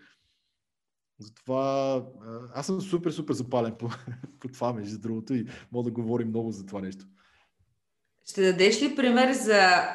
Затова 1.19 1.95
а, 2.25 2.39
аз 2.53 2.65
съм 2.65 2.81
супер, 2.81 3.11
супер 3.11 3.33
запален 3.33 3.75
по, 3.79 3.89
по 4.39 4.47
това, 4.47 4.73
между 4.73 4.99
другото, 4.99 5.33
и 5.33 5.47
мога 5.71 5.83
да 5.83 5.93
говорим 5.93 6.27
много 6.27 6.51
за 6.51 6.65
това 6.65 6.81
нещо. 6.81 7.05
Ще 8.25 8.41
дадеш 8.41 8.81
ли 8.81 8.95
пример 8.95 9.33
за 9.33 9.87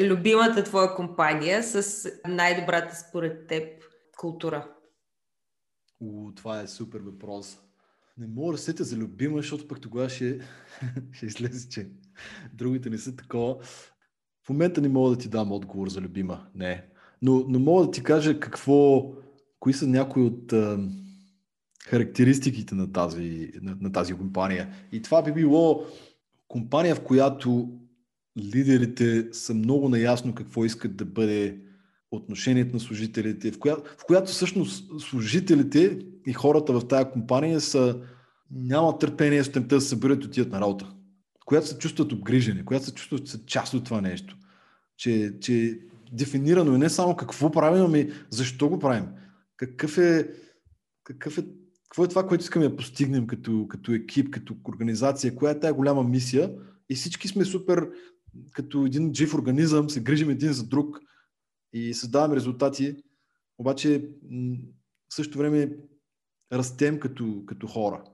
любимата 0.00 0.64
твоя 0.64 0.94
компания 0.94 1.62
с 1.62 2.08
най-добрата 2.28 2.96
според 2.96 3.46
теб 3.46 3.82
култура? 4.16 4.74
У, 6.00 6.32
това 6.34 6.60
е 6.60 6.66
супер 6.66 7.00
въпрос. 7.00 7.58
Не 8.18 8.26
мога 8.26 8.52
да 8.52 8.58
сетя 8.58 8.84
за 8.84 8.96
любима, 8.96 9.36
защото 9.36 9.68
пък 9.68 9.80
тогава 9.80 10.08
ще, 10.08 10.40
ще 11.12 11.26
излезе, 11.26 11.68
че 11.68 11.88
другите 12.52 12.90
не 12.90 12.98
са 12.98 13.16
такова. 13.16 13.56
В 14.46 14.48
момента 14.48 14.80
не 14.80 14.88
мога 14.88 15.10
да 15.10 15.16
ти 15.16 15.28
дам 15.28 15.52
отговор 15.52 15.88
за 15.88 16.00
любима. 16.00 16.46
Не. 16.54 16.84
Но, 17.22 17.44
но 17.48 17.58
мога 17.58 17.84
да 17.84 17.90
ти 17.90 18.02
кажа 18.02 18.40
какво, 18.40 19.12
кои 19.60 19.72
са 19.72 19.86
някои 19.86 20.22
от 20.22 20.52
а, 20.52 20.78
характеристиките 21.84 22.74
на 22.74 22.92
тази, 22.92 23.52
на, 23.62 23.76
на 23.80 23.92
тази 23.92 24.14
компания. 24.14 24.68
И 24.92 25.02
това 25.02 25.22
би 25.22 25.32
било 25.32 25.84
компания, 26.48 26.94
в 26.94 27.00
която 27.00 27.78
лидерите 28.38 29.28
са 29.32 29.54
много 29.54 29.88
наясно 29.88 30.34
какво 30.34 30.64
искат 30.64 30.96
да 30.96 31.04
бъде 31.04 31.58
отношението 32.10 32.74
на 32.74 32.80
служителите, 32.80 33.52
в 33.52 33.58
която, 33.58 33.82
в 33.98 34.04
която 34.06 34.30
всъщност 34.30 35.00
служителите 35.00 35.98
и 36.26 36.32
хората 36.32 36.72
в 36.72 36.88
тази 36.88 37.10
компания 37.10 37.60
са, 37.60 38.00
нямат 38.50 38.98
търпение 39.00 39.44
с 39.44 39.52
темта 39.52 39.74
да 39.74 39.80
се 39.80 39.88
съберат 39.88 40.24
и 40.24 40.26
отидат 40.26 40.52
на 40.52 40.60
работа. 40.60 40.93
Която 41.44 41.66
се 41.66 41.78
чувстват 41.78 42.12
обгрижени, 42.12 42.64
която 42.64 42.84
се 42.84 42.94
чувстват, 42.94 43.26
че 43.26 43.32
са 43.32 43.44
част 43.46 43.74
от 43.74 43.84
това 43.84 44.00
нещо. 44.00 44.36
Че, 44.96 45.34
че 45.40 45.80
дефинирано 46.12 46.74
е 46.74 46.78
не 46.78 46.90
само 46.90 47.16
какво 47.16 47.50
правим, 47.50 47.84
ами 47.84 48.12
защо 48.30 48.68
го 48.68 48.78
правим. 48.78 49.06
Какъв 49.56 49.98
е, 49.98 50.30
какъв 51.04 51.38
е, 51.38 51.44
какво 51.84 52.04
е 52.04 52.08
това, 52.08 52.26
което 52.26 52.42
искаме 52.42 52.68
да 52.68 52.76
постигнем 52.76 53.26
като, 53.26 53.66
като 53.68 53.92
екип, 53.92 54.30
като 54.30 54.56
организация, 54.68 55.34
коя 55.34 55.52
е 55.52 55.60
тая 55.60 55.74
голяма 55.74 56.02
мисия 56.02 56.52
и 56.90 56.94
всички 56.94 57.28
сме 57.28 57.44
супер 57.44 57.88
като 58.52 58.86
един 58.86 59.14
жив 59.14 59.34
организъм, 59.34 59.90
се 59.90 60.02
грижим 60.02 60.30
един 60.30 60.52
за 60.52 60.66
друг 60.66 61.00
и 61.72 61.94
създаваме 61.94 62.36
резултати, 62.36 62.96
обаче 63.58 64.08
в 65.10 65.14
същото 65.14 65.38
време 65.38 65.76
растем 66.52 67.00
като, 67.00 67.42
като 67.46 67.66
хора. 67.66 68.04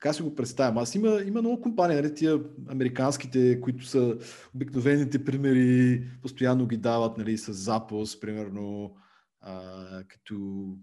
Така 0.00 0.12
си 0.12 0.22
го 0.22 0.34
представям. 0.34 0.78
Аз 0.78 0.94
има, 0.94 1.22
има 1.26 1.40
много 1.40 1.60
компании, 1.60 1.96
нали, 1.96 2.14
тия 2.14 2.40
американските, 2.68 3.60
които 3.60 3.84
са 3.84 4.18
обикновените 4.54 5.24
примери, 5.24 6.04
постоянно 6.22 6.66
ги 6.66 6.76
дават 6.76 7.18
нали, 7.18 7.38
с 7.38 7.52
запус, 7.52 8.20
примерно, 8.20 8.96
а, 9.40 10.04
като 10.08 10.36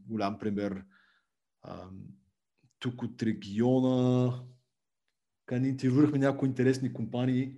голям 0.07 0.39
пример. 0.39 0.83
А, 1.61 1.89
тук 2.79 3.03
от 3.03 3.23
региона, 3.23 4.33
така 5.45 5.59
ни 5.59 5.67
интервюрахме 5.67 6.17
някои 6.17 6.49
интересни 6.49 6.93
компании. 6.93 7.57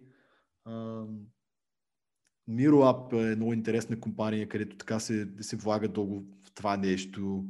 Мироап 2.47 3.13
е 3.13 3.35
много 3.35 3.53
интересна 3.53 3.99
компания, 3.99 4.49
където 4.49 4.77
така 4.77 4.99
се, 4.99 5.27
се 5.41 5.55
влага 5.55 5.87
дълго 5.87 6.25
в 6.43 6.51
това 6.51 6.77
нещо. 6.77 7.45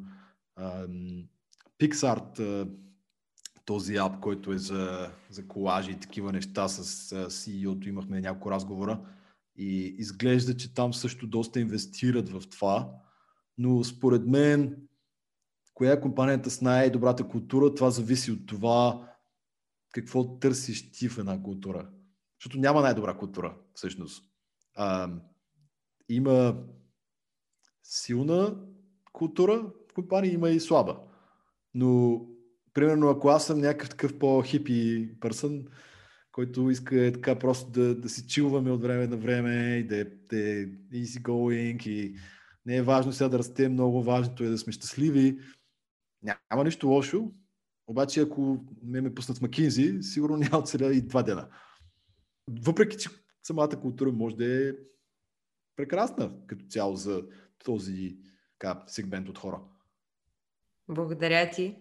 Pixart, 1.80 2.68
този 3.68 3.96
ап, 3.96 4.20
който 4.20 4.52
е 4.52 4.58
за, 4.58 5.12
за 5.30 5.48
колажи 5.48 5.92
и 5.92 6.00
такива 6.00 6.32
неща 6.32 6.68
с 6.68 6.84
CEO-то 7.30 7.90
имахме 7.90 8.22
няколко 8.22 8.52
разговора 8.52 9.00
и 9.56 9.96
изглежда, 9.98 10.58
че 10.58 10.74
там 10.74 10.94
също 10.94 11.28
доста 11.28 11.60
инвестират 11.60 12.30
в 12.30 12.50
това, 12.50 12.92
но 13.58 13.84
според 13.84 14.28
мен 14.28 14.88
коя 15.74 15.92
е 15.92 16.02
компанията 16.02 16.50
с 16.50 16.62
най-добрата 16.62 17.28
култура, 17.28 17.76
това 17.76 17.90
зависи 17.90 18.32
от 18.32 18.46
това 18.46 19.10
какво 19.92 20.40
търсиш 20.40 20.92
ти 20.92 21.10
в 21.10 21.18
една 21.18 21.44
култура. 21.44 21.90
Защото 22.40 22.60
няма 22.60 22.82
най-добра 22.82 23.18
култура, 23.18 23.58
всъщност. 23.74 24.24
А, 24.76 25.10
има 26.10 26.64
силна 27.84 28.56
култура 29.12 29.72
в 29.92 29.94
компания, 29.94 30.34
има 30.34 30.50
и 30.50 30.60
слаба. 30.60 31.00
Но, 31.74 32.22
примерно, 32.78 33.10
ако 33.10 33.30
аз 33.30 33.46
съм 33.46 33.60
някакъв 33.60 33.90
такъв 33.90 34.20
по-хипи 34.20 35.10
пърсън, 35.20 35.66
който 36.32 36.70
иска 36.70 37.06
е 37.06 37.12
така 37.12 37.40
просто 37.40 37.72
да, 37.72 37.96
да 37.96 38.10
си 38.10 38.28
чилваме 38.28 38.72
от 38.72 38.82
време 38.82 39.08
на 39.08 39.18
време 39.18 39.78
и 39.78 39.88
да 39.88 39.98
е, 39.98 40.04
да 40.04 40.40
е 40.40 40.66
easy 40.94 41.22
going 41.22 41.88
и 41.88 42.16
не 42.66 42.76
е 42.76 42.82
важно 42.82 43.14
сега 43.14 43.30
да 43.30 43.40
растем 43.40 43.74
много, 43.74 44.04
важното 44.04 44.44
е 44.44 44.48
да 44.48 44.58
сме 44.58 44.74
щастливи. 44.74 45.40
Няма 46.24 46.64
нищо 46.64 46.88
лошо, 46.88 47.32
обаче 47.88 48.22
ако 48.22 48.66
ме 48.84 49.02
ме 49.02 49.16
пуснат 49.16 49.38
в 49.38 49.42
Макинзи, 49.42 49.98
сигурно 50.02 50.38
няма 50.38 50.58
оцеля 50.58 50.94
и 50.94 51.02
два 51.02 51.24
дена 51.24 51.48
въпреки, 52.50 52.98
че 52.98 53.10
самата 53.44 53.80
култура 53.82 54.12
може 54.12 54.36
да 54.36 54.70
е 54.70 54.74
прекрасна 55.76 56.32
като 56.48 56.66
цяло 56.66 56.96
за 56.96 57.24
този 57.66 58.18
така, 58.60 58.84
сегмент 58.88 59.30
от 59.30 59.38
хора. 59.38 59.60
Благодаря 60.88 61.50
ти. 61.50 61.76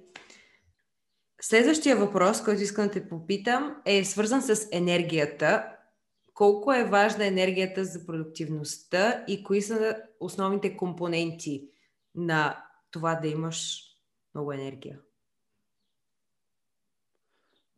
Следващия 1.40 1.96
въпрос, 1.96 2.44
който 2.44 2.62
искам 2.62 2.86
да 2.86 2.90
те 2.90 3.08
попитам, 3.08 3.76
е 3.84 4.04
свързан 4.04 4.42
с 4.42 4.68
енергията. 4.72 5.72
Колко 6.34 6.72
е 6.72 6.84
важна 6.84 7.26
енергията 7.26 7.84
за 7.84 8.06
продуктивността 8.06 9.24
и 9.28 9.42
кои 9.42 9.62
са 9.62 9.96
основните 10.20 10.76
компоненти 10.76 11.68
на 12.14 12.64
това 12.90 13.14
да 13.14 13.28
имаш 13.28 13.82
много 14.34 14.52
енергия? 14.52 15.00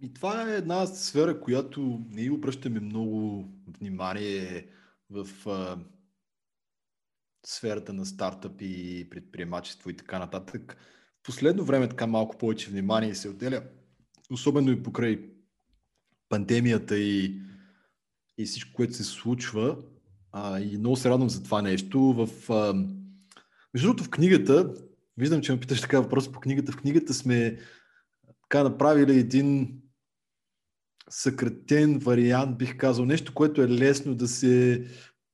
И 0.00 0.14
това 0.14 0.50
е 0.50 0.56
една 0.56 0.86
сфера, 0.86 1.40
която 1.40 2.00
не 2.10 2.30
обръщаме 2.30 2.80
много 2.80 3.44
внимание 3.80 4.68
в 5.10 5.28
а, 5.46 5.78
сферата 7.46 7.92
на 7.92 8.06
стартъпи, 8.06 9.06
предприемачество 9.10 9.90
и 9.90 9.96
така 9.96 10.18
нататък. 10.18 10.76
Последно 11.28 11.64
време 11.64 11.88
така 11.88 12.06
малко 12.06 12.38
повече 12.38 12.70
внимание 12.70 13.14
се 13.14 13.28
отделя, 13.28 13.62
особено 14.30 14.70
и 14.70 14.82
покрай 14.82 15.20
пандемията 16.28 16.98
и, 16.98 17.40
и 18.38 18.44
всичко, 18.44 18.72
което 18.72 18.94
се 18.94 19.04
случва. 19.04 19.76
А, 20.32 20.60
и 20.60 20.78
много 20.78 20.96
се 20.96 21.10
радвам 21.10 21.30
за 21.30 21.42
това 21.42 21.62
нещо. 21.62 22.00
В, 22.00 22.52
а, 22.52 22.74
между 23.74 23.88
другото, 23.88 24.04
в 24.04 24.10
книгата, 24.10 24.74
виждам, 25.16 25.40
че 25.40 25.52
ме 25.52 25.60
питаш 25.60 25.80
така 25.80 26.00
въпрос 26.00 26.32
по 26.32 26.40
книгата, 26.40 26.72
в 26.72 26.76
книгата 26.76 27.14
сме 27.14 27.58
така 28.42 28.62
направили 28.62 29.18
един 29.18 29.80
съкратен 31.10 31.98
вариант, 31.98 32.58
бих 32.58 32.76
казал, 32.76 33.04
нещо, 33.04 33.34
което 33.34 33.62
е 33.62 33.68
лесно 33.68 34.14
да 34.14 34.28
се, 34.28 34.84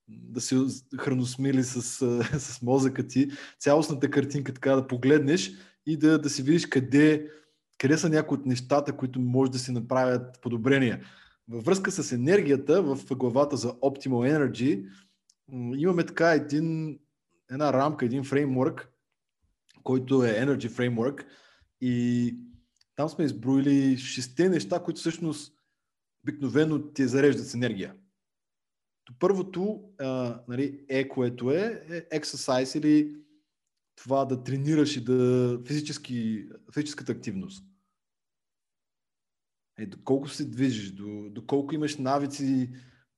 да 0.08 0.40
се 0.40 0.56
храносмили 0.98 1.64
с, 1.64 1.82
с 2.38 2.62
мозъка 2.62 3.06
ти, 3.06 3.30
цялостната 3.58 4.10
картинка 4.10 4.54
така 4.54 4.76
да 4.76 4.86
погледнеш 4.86 5.52
и 5.86 5.96
да, 5.96 6.18
да 6.18 6.30
си 6.30 6.42
видиш 6.42 6.66
къде, 6.66 7.30
къде 7.78 7.98
са 7.98 8.08
някои 8.08 8.38
от 8.38 8.46
нещата, 8.46 8.96
които 8.96 9.20
може 9.20 9.50
да 9.50 9.58
си 9.58 9.72
направят 9.72 10.40
подобрения. 10.40 11.06
Във 11.48 11.64
връзка 11.64 11.90
с 11.90 12.12
енергията, 12.12 12.82
в 12.82 12.98
главата 13.16 13.56
за 13.56 13.72
Optimal 13.72 14.38
Energy, 14.38 14.88
имаме 15.76 16.06
така 16.06 16.32
един, 16.32 16.98
една 17.50 17.72
рамка, 17.72 18.04
един 18.06 18.24
фреймворк, 18.24 18.88
който 19.82 20.24
е 20.24 20.28
Energy 20.28 20.68
Framework 20.68 21.26
и 21.80 22.36
там 22.96 23.08
сме 23.08 23.24
изброили 23.24 23.96
шесте 23.96 24.48
неща, 24.48 24.82
които 24.82 25.00
всъщност 25.00 25.54
обикновено 26.24 26.92
те 26.92 27.06
зареждат 27.06 27.48
с 27.48 27.54
енергия. 27.54 27.94
Първото 29.18 29.82
а, 29.98 30.40
нали, 30.48 30.84
е, 30.88 31.08
което 31.08 31.50
е, 31.50 31.84
е 31.90 32.20
exercise 32.20 32.78
или 32.78 33.16
това 33.96 34.24
да 34.24 34.44
тренираш 34.44 34.96
и 34.96 35.04
да 35.04 35.60
физически, 35.66 36.48
физическата 36.74 37.12
активност. 37.12 37.64
Е, 39.78 39.86
доколко 39.86 40.28
се 40.28 40.44
движиш, 40.44 40.90
до, 40.90 41.30
доколко 41.30 41.74
имаш 41.74 41.96
навици 41.96 42.70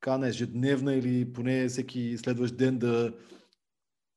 на 0.07 0.29
ежедневна 0.29 0.95
или 0.95 1.33
поне 1.33 1.69
всеки 1.69 2.19
следващ 2.19 2.57
ден 2.57 2.79
да, 2.79 3.15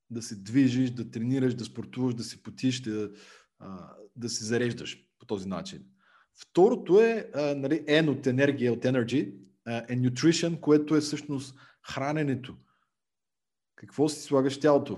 да 0.09 0.21
се 0.21 0.35
движиш, 0.35 0.91
да 0.91 1.11
тренираш, 1.11 1.55
да 1.55 1.65
спортуваш, 1.65 2.15
да 2.15 2.23
се 2.23 2.43
потиш, 2.43 2.81
да, 2.81 3.11
да 4.15 4.29
се 4.29 4.45
зареждаш 4.45 5.05
по 5.19 5.25
този 5.25 5.47
начин. 5.47 5.85
Второто 6.35 6.99
е, 6.99 7.31
нали, 7.35 7.85
N 7.85 8.09
от 8.09 8.27
енергия, 8.27 8.73
от 8.73 8.83
energy, 8.83 9.33
е 9.67 9.97
nutrition, 9.97 10.59
което 10.59 10.95
е 10.95 11.01
всъщност 11.01 11.55
храненето. 11.83 12.57
Какво 13.75 14.09
си 14.09 14.21
слагаш 14.21 14.59
тялото? 14.59 14.97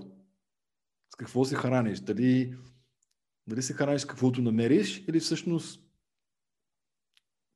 С 1.13 1.15
какво 1.17 1.45
се 1.45 1.55
храниш? 1.55 1.99
Дали, 1.99 2.55
дали 3.47 3.61
се 3.61 3.73
храниш 3.73 4.05
каквото 4.05 4.41
намериш 4.41 5.03
или 5.07 5.19
всъщност 5.19 5.81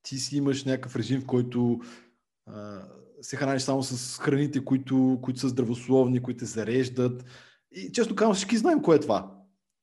ти 0.04 0.18
си 0.18 0.38
имаш 0.38 0.64
някакъв 0.64 0.96
режим, 0.96 1.22
в 1.22 1.26
който 1.26 1.80
а, 2.46 2.88
се 3.22 3.36
храниш 3.36 3.62
само 3.62 3.84
с 3.84 4.20
храните, 4.20 4.66
които, 4.66 5.20
които 5.22 5.40
са 5.40 5.50
здравословни, 5.50 6.24
които 6.24 6.40
те 6.40 6.46
зареждат. 6.46 7.26
И 7.72 7.92
често 7.92 8.16
казвам, 8.16 8.36
всички 8.36 8.58
знаем 8.58 8.82
кое 8.82 8.96
е 8.96 9.00
това. 9.00 9.36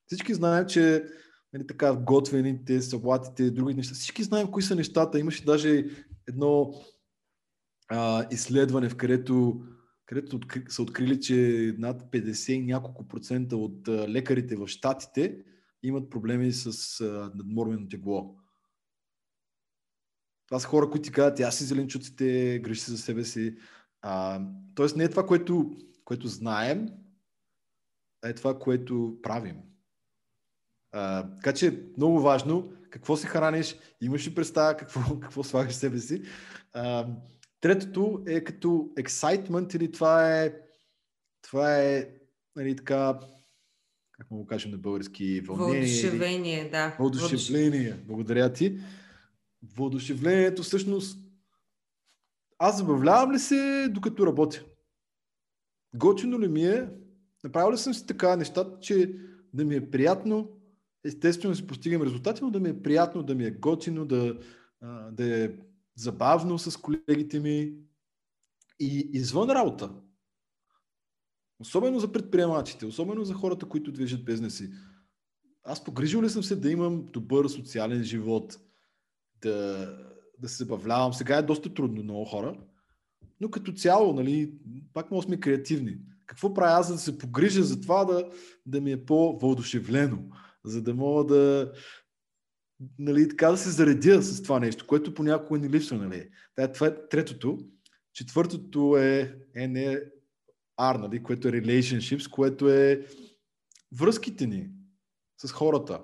Всички 0.07 0.35
знаем, 0.35 0.67
че 0.67 1.05
нали, 1.53 1.67
така, 1.67 1.97
готвените, 1.97 2.83
салатите, 2.83 3.51
други 3.51 3.75
неща. 3.75 3.95
Всички 3.95 4.23
знаем 4.23 4.51
кои 4.51 4.63
са 4.63 4.75
нещата. 4.75 5.19
Имаше 5.19 5.45
даже 5.45 5.85
едно 6.29 6.75
а, 7.89 8.27
изследване, 8.31 8.89
в 8.89 8.97
където, 8.97 9.63
където 10.07 10.41
са 10.69 10.83
открили, 10.83 11.21
че 11.21 11.75
над 11.79 12.03
50 12.03 12.53
и 12.53 12.63
няколко 12.63 13.09
процента 13.09 13.57
от 13.57 13.89
лекарите 13.89 14.57
в 14.57 14.69
Штатите 14.69 15.45
имат 15.83 16.11
проблеми 16.11 16.53
с 16.53 17.05
надмормено 17.35 17.89
тегло. 17.89 18.37
Това 20.47 20.61
са 20.61 20.69
хора, 20.69 20.91
които 20.91 21.05
ти 21.05 21.13
казват, 21.13 21.41
аз 21.41 21.59
си 21.59 21.65
зеленчуците, 21.65 22.61
греши 22.65 22.91
за 22.91 22.99
себе 22.99 23.25
си. 23.25 23.57
А, 24.03 24.41
тоест 24.75 24.97
не 24.97 25.05
е 25.05 25.09
това, 25.09 25.27
което, 25.27 25.77
което 26.05 26.29
знаем, 26.29 26.89
а 28.23 28.29
е 28.29 28.35
това, 28.35 28.59
което 28.59 29.19
правим. 29.23 29.57
А, 30.93 31.31
така 31.35 31.55
че 31.55 31.87
много 31.97 32.21
важно 32.21 32.73
какво 32.91 33.17
се 33.17 33.27
храниш, 33.27 33.77
имаш 34.01 34.27
ли 34.27 34.35
представа 34.35 34.77
какво, 34.77 35.21
какво 35.21 35.45
слагаш 35.45 35.75
себе 35.75 35.99
си. 35.99 36.23
А, 36.73 37.07
третото 37.63 38.23
е 38.27 38.45
като 38.45 38.69
excitement 38.97 39.77
или 39.77 39.93
това 39.93 40.41
е 40.43 40.55
това 41.43 41.79
е 41.83 42.09
нали, 42.57 42.77
така 42.77 43.19
как 44.13 44.31
му 44.31 44.47
кажем 44.47 44.71
на 44.71 44.79
български 44.79 45.41
вълнение. 45.41 45.81
Въодушевление, 45.81 46.71
да. 46.71 46.97
Въодушевление, 46.99 47.95
благодаря 48.07 48.53
ти. 48.53 48.79
Въодушевлението 49.77 50.63
всъщност 50.63 51.19
аз 52.59 52.79
забавлявам 52.79 53.33
ли 53.33 53.39
се 53.39 53.89
докато 53.91 54.27
работя? 54.27 54.65
Готино 55.95 56.41
ли 56.41 56.49
ми 56.49 56.65
е? 56.65 56.89
Направил 57.45 57.73
ли 57.73 57.79
съм 57.79 57.95
си 57.95 58.07
така 58.07 58.37
нещата, 58.37 58.81
че 58.81 59.15
да 59.55 59.65
ми 59.65 59.75
е 59.75 59.91
приятно, 59.91 60.51
естествено 61.05 61.55
си 61.55 61.67
постигам 61.67 62.03
резултати, 62.03 62.45
но 62.45 62.51
да 62.51 62.61
ми 62.61 62.69
е 62.69 62.83
приятно, 62.83 63.23
да 63.23 63.35
ми 63.35 63.45
е 63.45 63.51
готино, 63.51 64.07
да, 64.07 64.39
да 65.13 65.45
е 65.45 65.51
забавно 66.03 66.59
с 66.59 66.77
колегите 66.77 67.41
ми 67.41 67.73
и 68.81 69.11
извън 69.13 69.51
работа. 69.51 69.91
Особено 71.61 71.99
за 71.99 72.13
предприемачите, 72.13 72.87
особено 72.87 73.25
за 73.25 73.35
хората, 73.35 73.69
които 73.69 73.93
движат 73.93 74.25
бизнеси. 74.25 74.71
Аз 75.65 75.85
погрижил 75.85 76.23
ли 76.23 76.31
съм 76.31 76.43
се 76.43 76.57
да 76.57 76.71
имам 76.71 77.07
добър 77.13 77.49
социален 77.49 78.03
живот, 78.03 78.59
да, 79.43 79.89
да 80.39 80.49
се 80.49 80.57
забавлявам. 80.57 81.13
Сега 81.13 81.37
е 81.37 81.43
доста 81.43 81.75
трудно 81.75 82.03
много 82.03 82.25
хора, 82.25 82.57
но 83.41 83.51
като 83.51 83.73
цяло, 83.73 84.13
нали, 84.13 84.55
пак 84.93 85.11
може 85.11 85.27
сме 85.27 85.41
креативни. 85.41 85.99
Какво 86.27 86.55
правя 86.55 86.81
аз, 86.81 86.89
за 86.89 86.95
да 86.95 86.99
се 86.99 87.19
погрижа 87.19 87.63
за 87.63 87.81
това 87.81 88.05
да, 88.05 88.31
да 88.67 88.81
ми 88.81 88.93
е 88.93 89.05
по-въодушевлено, 89.05 90.19
за 90.65 90.83
да 90.83 90.95
мога 90.95 91.35
да, 91.35 91.73
нали, 92.99 93.29
така 93.29 93.51
да 93.51 93.57
се 93.57 93.71
заредя 93.71 94.23
с 94.23 94.43
това 94.43 94.61
нещо, 94.61 94.87
което 94.87 95.15
понякога 95.15 95.61
ни 95.61 95.69
липсва. 95.71 95.97
Нали. 95.97 96.29
Това 96.75 96.87
е 96.87 97.09
третото. 97.09 97.59
Четвъртото 98.13 98.97
е 98.97 99.39
NR, 99.57 100.11
нали, 100.79 101.23
което 101.23 101.49
е 101.49 101.53
relationships, 101.53 102.31
което 102.31 102.69
е 102.69 103.07
връзките 103.93 104.47
ни 104.47 104.71
с 105.39 105.53
хората. 105.53 106.03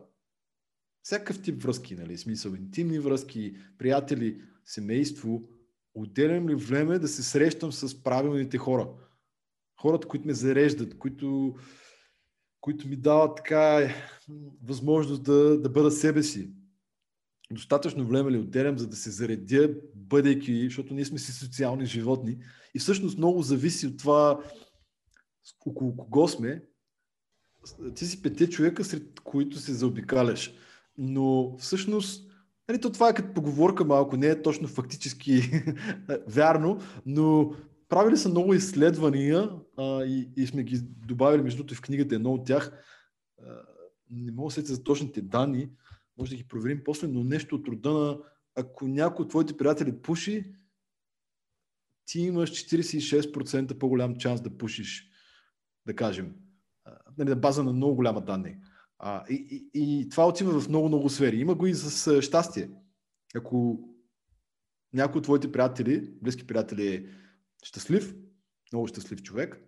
Всякакъв 1.03 1.43
тип 1.43 1.62
връзки, 1.62 1.95
нали, 1.95 2.18
смисъл, 2.18 2.51
интимни 2.51 2.99
връзки, 2.99 3.57
приятели, 3.79 4.43
семейство. 4.64 5.49
Отделям 5.95 6.49
ли 6.49 6.55
време 6.55 6.99
да 6.99 7.09
се 7.09 7.22
срещам 7.22 7.72
с 7.72 8.03
правилните 8.03 8.59
хора? 8.59 8.89
Хората, 9.81 10.09
които 10.09 10.26
ме 10.26 10.35
зареждат, 10.35 10.99
които, 10.99 11.57
които 12.61 12.89
ми 12.89 12.97
дават 12.97 13.37
така 13.37 13.95
възможност 14.62 15.22
да, 15.22 15.61
да 15.61 15.68
бъда 15.68 15.91
себе 15.91 16.22
си 16.22 16.51
достатъчно 17.53 18.07
време 18.07 18.31
ли 18.31 18.39
отделям, 18.39 18.79
за 18.79 18.87
да 18.87 18.97
се 18.97 19.11
заредя, 19.11 19.75
бъдейки, 19.95 20.65
защото 20.65 20.95
ние 20.95 21.05
сме 21.05 21.19
си 21.19 21.33
социални 21.33 21.87
животни. 21.87 22.39
И 22.75 22.79
всъщност 22.79 23.19
много 23.19 23.43
зависи 23.43 23.87
от 23.87 23.99
това 23.99 24.41
около 25.67 25.97
кого 25.97 26.29
сме. 26.29 26.63
Ти 27.95 28.07
си 28.07 28.23
пете 28.23 28.51
човека, 28.51 28.85
сред 28.85 29.21
които 29.21 29.59
се 29.59 29.73
заобикаляш. 29.73 30.55
Но 30.99 31.57
всъщност, 31.59 32.31
нали, 32.69 32.81
то 32.81 32.93
това 32.93 33.09
е 33.09 33.15
като 33.15 33.35
поговорка 33.35 33.85
малко, 33.85 34.17
не 34.17 34.27
е 34.27 34.43
точно 34.43 34.69
фактически 34.69 35.43
вярно, 36.29 36.81
но 37.07 37.53
правили 37.89 38.17
са 38.17 38.29
много 38.29 38.55
изследвания 38.55 39.51
а, 39.77 40.05
и, 40.05 40.31
и 40.37 40.47
сме 40.47 40.65
ги 40.65 40.81
добавили, 41.07 41.43
между 41.43 41.57
другото, 41.57 41.75
в 41.75 41.83
книгата 41.83 42.15
едно 42.15 42.33
от 42.33 42.47
тях. 42.47 42.73
А, 43.43 43.63
не 44.11 44.33
мога 44.33 44.49
да 44.49 44.55
се 44.55 44.61
за 44.61 44.83
точните 44.83 45.23
данни, 45.23 45.71
може 46.19 46.31
да 46.31 46.37
ги 46.37 46.49
проверим 46.49 46.85
после, 46.85 47.09
но 47.09 47.25
нещо 47.25 47.57
от 47.57 47.69
рода 47.69 47.91
на 47.91 48.19
ако 48.55 48.89
някой 48.89 49.23
от 49.23 49.31
твоите 49.31 49.57
приятели 49.57 50.03
пуши, 50.03 50.55
ти 52.07 52.21
имаш 52.21 52.51
46% 52.51 53.79
по-голям 53.79 54.21
шанс 54.21 54.41
да 54.41 54.59
пушиш, 54.59 55.11
да 55.87 55.97
кажем, 55.97 56.35
нали, 57.19 57.29
на 57.29 57.37
база 57.37 57.64
на 57.64 57.73
много 57.73 57.95
голяма 57.95 58.21
данни. 58.21 58.57
А, 58.99 59.25
и, 59.31 59.69
и, 59.75 60.01
и 60.01 60.09
това 60.09 60.29
отива 60.29 60.61
в 60.61 60.69
много-много 60.69 61.09
сфери. 61.09 61.37
Има 61.37 61.55
го 61.55 61.66
и 61.66 61.75
с 61.75 62.23
щастие. 62.23 62.71
Ако 63.35 63.89
някой 64.93 65.19
от 65.19 65.25
твоите 65.25 65.53
приятели, 65.53 66.12
близки 66.23 66.47
приятели 66.47 66.95
е 66.95 67.07
щастлив, 67.62 68.14
много 68.73 68.87
щастлив 68.87 69.23
човек, 69.23 69.61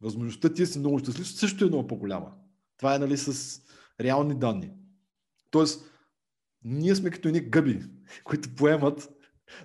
възможността 0.00 0.52
ти 0.52 0.62
да 0.62 0.66
си 0.66 0.78
много 0.78 0.98
щастлив 0.98 1.28
също 1.28 1.64
е 1.64 1.68
много 1.68 1.86
по-голяма. 1.86 2.34
Това 2.76 2.94
е 2.94 2.98
нали, 2.98 3.16
с 3.16 3.60
реални 4.00 4.38
данни. 4.38 4.72
Тоест, 5.50 5.90
ние 6.64 6.94
сме 6.94 7.10
като 7.10 7.28
едни 7.28 7.40
гъби, 7.40 7.80
които 8.24 8.54
поемат 8.54 9.08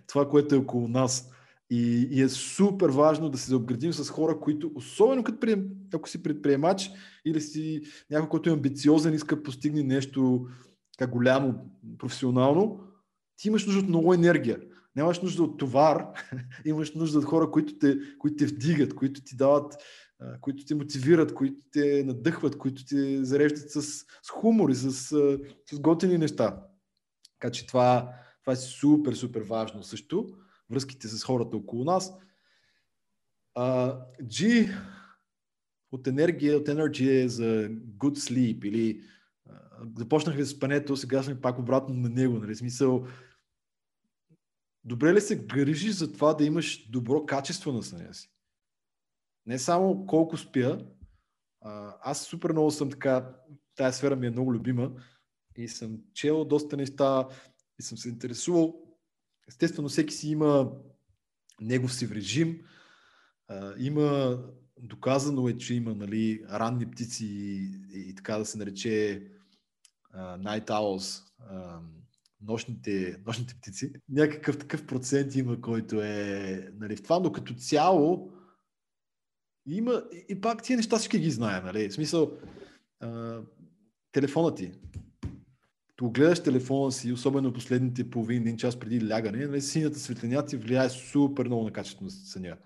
това, 0.08 0.30
което 0.30 0.56
е 0.56 0.58
около 0.58 0.88
нас. 0.88 1.32
И, 1.70 2.08
и 2.12 2.22
е 2.22 2.30
супер 2.30 2.90
важно 2.90 3.30
да 3.30 3.38
се 3.38 3.50
заобградим 3.50 3.94
с 3.94 4.10
хора, 4.10 4.40
които, 4.40 4.72
особено 4.76 5.24
като 5.24 5.40
прием, 5.40 5.70
ако 5.94 6.10
си 6.10 6.24
предприемач 6.24 6.92
или 7.26 7.42
си 7.42 7.82
някой, 8.10 8.30
който 8.30 8.50
е 8.50 8.54
амбициозен, 8.54 9.14
иска 9.14 9.36
да 9.36 9.44
постигне 9.44 9.84
нещо 9.84 10.48
така 10.98 11.12
голямо, 11.12 11.56
професионално, 11.98 12.80
ти 13.38 13.48
имаш 13.48 13.66
нужда 13.66 13.80
от 13.80 13.88
много 13.88 14.14
енергия. 14.14 14.60
Нямаш 14.96 15.22
нужда 15.22 15.44
от 15.44 15.58
товар, 15.58 16.06
имаш 16.66 16.94
нужда 16.94 17.20
от 17.20 17.26
хора, 17.26 17.52
които 17.52 17.78
те, 17.78 17.98
които 18.20 18.36
те 18.36 18.46
вдигат, 18.46 18.96
които 18.96 19.22
ти 19.22 19.36
дават 19.36 19.76
които 20.42 20.66
те 20.66 20.76
мотивират, 20.76 21.34
които 21.34 21.58
те 21.72 22.04
надъхват, 22.04 22.58
които 22.58 22.86
те 22.86 23.26
зареждат 23.26 23.72
с, 23.72 23.82
с 23.82 24.30
хумор 24.32 24.70
и 24.70 24.76
с, 24.76 24.92
с 25.72 25.80
готини 25.80 26.18
неща. 26.18 26.64
Така 27.40 27.52
че 27.52 27.68
това, 27.68 28.14
това 28.42 28.54
е 28.54 28.56
супер, 28.56 29.14
супер 29.14 29.42
важно 29.42 29.84
също. 29.84 30.38
Връзките 30.70 31.08
с 31.08 31.24
хората 31.24 31.58
около 31.58 31.84
нас. 31.84 32.14
G 34.24 34.72
от 35.92 36.08
енергия, 36.08 36.58
от 36.58 36.70
енергия 36.70 37.24
е 37.24 37.30
за 37.30 37.70
good 37.98 38.18
sleep 38.18 38.66
или 38.66 39.02
започнахме 39.98 40.46
с 40.46 40.50
спането, 40.50 40.98
сега 40.98 41.24
сме 41.24 41.42
пак 41.42 41.60
обратно 41.60 41.96
на 41.96 42.10
него. 42.10 42.40
Нали? 42.40 42.56
Смисъл, 42.56 43.08
добре 44.84 45.14
ли 45.14 45.22
се 45.22 45.46
грижиш 45.46 45.92
за 45.92 46.14
това 46.14 46.34
да 46.34 46.46
имаш 46.46 46.90
добро 46.90 47.26
качество 47.26 47.72
на 47.72 47.84
съня 47.84 48.14
си? 48.14 48.35
Не 49.46 49.60
само 49.60 50.06
колко 50.06 50.38
спя, 50.38 50.86
аз 52.02 52.26
супер 52.26 52.52
много 52.52 52.72
съм 52.72 52.90
така, 52.90 53.36
тая 53.76 53.94
сфера 53.94 54.16
ми 54.16 54.28
е 54.28 54.32
много 54.32 54.54
любима 54.54 54.92
и 55.58 55.68
съм 55.68 55.98
чел 56.14 56.46
доста 56.46 56.78
неща 56.78 57.28
и 57.80 57.84
съм 57.84 57.98
се 57.98 58.10
интересувал. 58.10 58.82
Естествено, 59.48 59.90
всеки 59.90 60.14
си 60.14 60.30
има 60.30 60.72
негов 61.62 61.94
си 61.94 62.10
режим. 62.10 62.62
Има, 63.78 64.40
доказано 64.82 65.50
е, 65.50 65.58
че 65.58 65.74
има 65.74 65.96
нали, 65.96 66.44
ранни 66.52 66.92
птици 66.92 67.26
и, 67.26 67.70
и 67.94 68.16
така 68.16 68.38
да 68.38 68.46
се 68.46 68.58
нарече 68.58 69.24
а, 70.12 70.38
night 70.38 70.68
owls, 70.68 71.24
а, 71.40 71.80
нощните, 72.42 73.22
нощните 73.26 73.56
птици. 73.56 73.94
Някакъв 74.10 74.60
такъв 74.60 74.86
процент 74.86 75.36
има, 75.36 75.62
който 75.62 76.02
е 76.02 76.70
нали, 76.74 76.96
в 76.96 77.04
това, 77.04 77.20
но 77.20 77.32
като 77.32 77.54
цяло 77.54 78.35
има, 79.66 80.04
и 80.30 80.42
пак 80.42 80.64
тия 80.64 80.78
неща 80.78 80.98
всички 80.98 81.20
ги 81.20 81.32
знаем, 81.32 81.66
нали? 81.66 81.90
В 81.90 81.94
смисъл, 81.94 82.32
а, 83.00 83.42
телефона 84.12 84.56
ти. 84.56 84.72
Като 85.88 86.10
гледаш 86.10 86.44
телефона 86.44 86.92
си, 86.92 87.12
особено 87.12 87.54
последните 87.54 88.10
половин 88.10 88.42
един 88.42 88.58
час 88.58 88.80
преди 88.80 89.10
лягане, 89.10 89.48
нали, 89.48 89.62
синята 89.62 90.00
светлина 90.00 90.46
ти 90.46 90.58
влияе 90.58 90.90
супер 90.90 91.46
много 91.46 91.64
на 91.64 91.72
качеството 91.72 92.04
на 92.04 92.10
съня. 92.10 92.58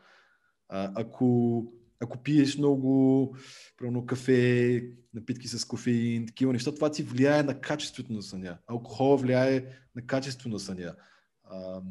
А, 0.69 0.91
ако, 0.95 1.63
ако 1.99 2.17
пиеш 2.17 2.57
много, 2.57 3.35
правилно 3.77 4.05
кафе, 4.05 4.83
напитки 5.13 5.47
с 5.47 5.65
кофеин, 5.65 6.27
такива 6.27 6.53
неща, 6.53 6.75
това 6.75 6.91
ти 6.91 7.03
влияе 7.03 7.43
на 7.43 7.61
качеството 7.61 8.13
на 8.13 8.21
съня. 8.21 8.57
Алкохол 8.67 9.17
влияе 9.17 9.65
на 9.95 10.01
качеството 10.01 10.49
на 10.49 10.59
съня. 10.59 10.95
А, 11.43 11.81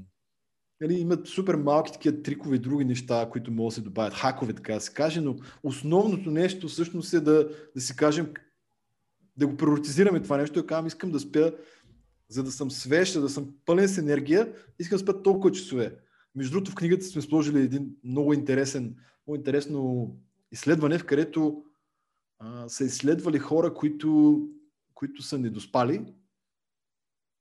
нали, 0.81 0.95
имат 0.95 1.27
супер 1.27 1.55
малки 1.55 1.93
такива 1.93 2.23
трикове 2.23 2.57
и 2.57 2.59
други 2.59 2.85
неща, 2.85 3.29
които 3.33 3.51
могат 3.51 3.71
да 3.71 3.75
се 3.75 3.81
добавят, 3.81 4.15
хакове, 4.15 4.53
така 4.53 4.75
да 4.75 4.81
се 4.81 4.93
каже, 4.93 5.21
но 5.21 5.37
основното 5.63 6.31
нещо 6.31 6.69
всъщност 6.69 7.13
е 7.13 7.21
да, 7.21 7.49
да 7.75 7.81
си 7.81 7.97
кажем, 7.97 8.33
да 9.37 9.47
го 9.47 9.57
приоритизираме 9.57 10.23
това 10.23 10.37
нещо, 10.37 10.61
да 10.61 10.67
кажем, 10.67 10.87
искам 10.87 11.11
да 11.11 11.21
спя, 11.21 11.53
за 12.29 12.43
да 12.43 12.53
съм 12.53 12.71
свеж, 12.71 13.13
да 13.13 13.29
съм 13.29 13.55
пълен 13.65 13.89
с 13.89 13.99
енергия, 13.99 14.55
искам 14.79 14.97
да 14.97 15.03
спя 15.03 15.23
толкова 15.23 15.53
часове. 15.53 15.97
Между 16.35 16.53
другото, 16.53 16.71
в 16.71 16.75
книгата 16.75 17.05
сме 17.05 17.23
сложили 17.23 17.61
един 17.61 17.91
много 18.05 18.33
интересен, 18.33 18.97
много 19.27 19.37
интересно 19.37 20.11
изследване, 20.53 20.99
в 20.99 21.07
където 21.07 21.65
а, 22.39 22.69
са 22.69 22.85
изследвали 22.85 23.39
хора, 23.39 23.75
които, 23.75 24.41
които 24.95 25.23
са 25.23 25.39
недоспали 25.39 26.15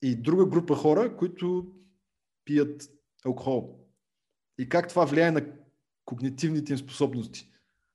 и 0.02 0.16
друга 0.16 0.46
група 0.46 0.76
хора, 0.76 1.18
които 1.18 1.68
пият 2.46 2.97
алкохол. 3.28 3.80
И 4.58 4.70
как 4.70 4.90
това 4.90 5.06
влияе 5.06 5.32
на 5.32 5.46
когнитивните 6.06 6.74
им 6.74 6.80
способности. 6.80 7.50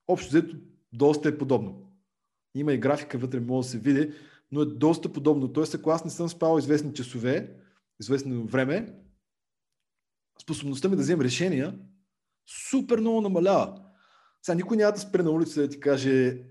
Общо 0.09 0.28
взето, 0.28 0.57
доста 0.93 1.28
е 1.28 1.39
подобно. 1.39 1.93
Има 2.55 2.72
и 2.72 2.78
графика 2.78 3.18
вътре, 3.18 3.41
може 3.41 3.66
да 3.66 3.70
се 3.70 3.78
види, 3.78 4.12
но 4.53 4.61
е 4.61 4.66
доста 4.66 5.12
подобно. 5.12 5.53
Тоест, 5.53 5.74
ако 5.74 5.91
аз 5.91 6.05
не 6.05 6.11
съм 6.11 6.28
спал 6.28 6.59
известни 6.59 6.95
часове, 6.95 7.57
известно 8.01 8.47
време, 8.47 8.95
способността 10.43 10.89
ми 10.89 10.97
да 10.97 11.03
вземем 11.03 11.24
решения 11.24 11.78
супер 12.70 12.99
много 12.99 13.20
намалява. 13.20 13.83
Сега 14.43 14.57
никой 14.57 14.76
няма 14.76 14.93
да 14.93 15.01
спре 15.01 15.22
на 15.22 15.30
улица 15.30 15.61
да 15.61 15.68
ти 15.68 15.80
каже 15.80 16.43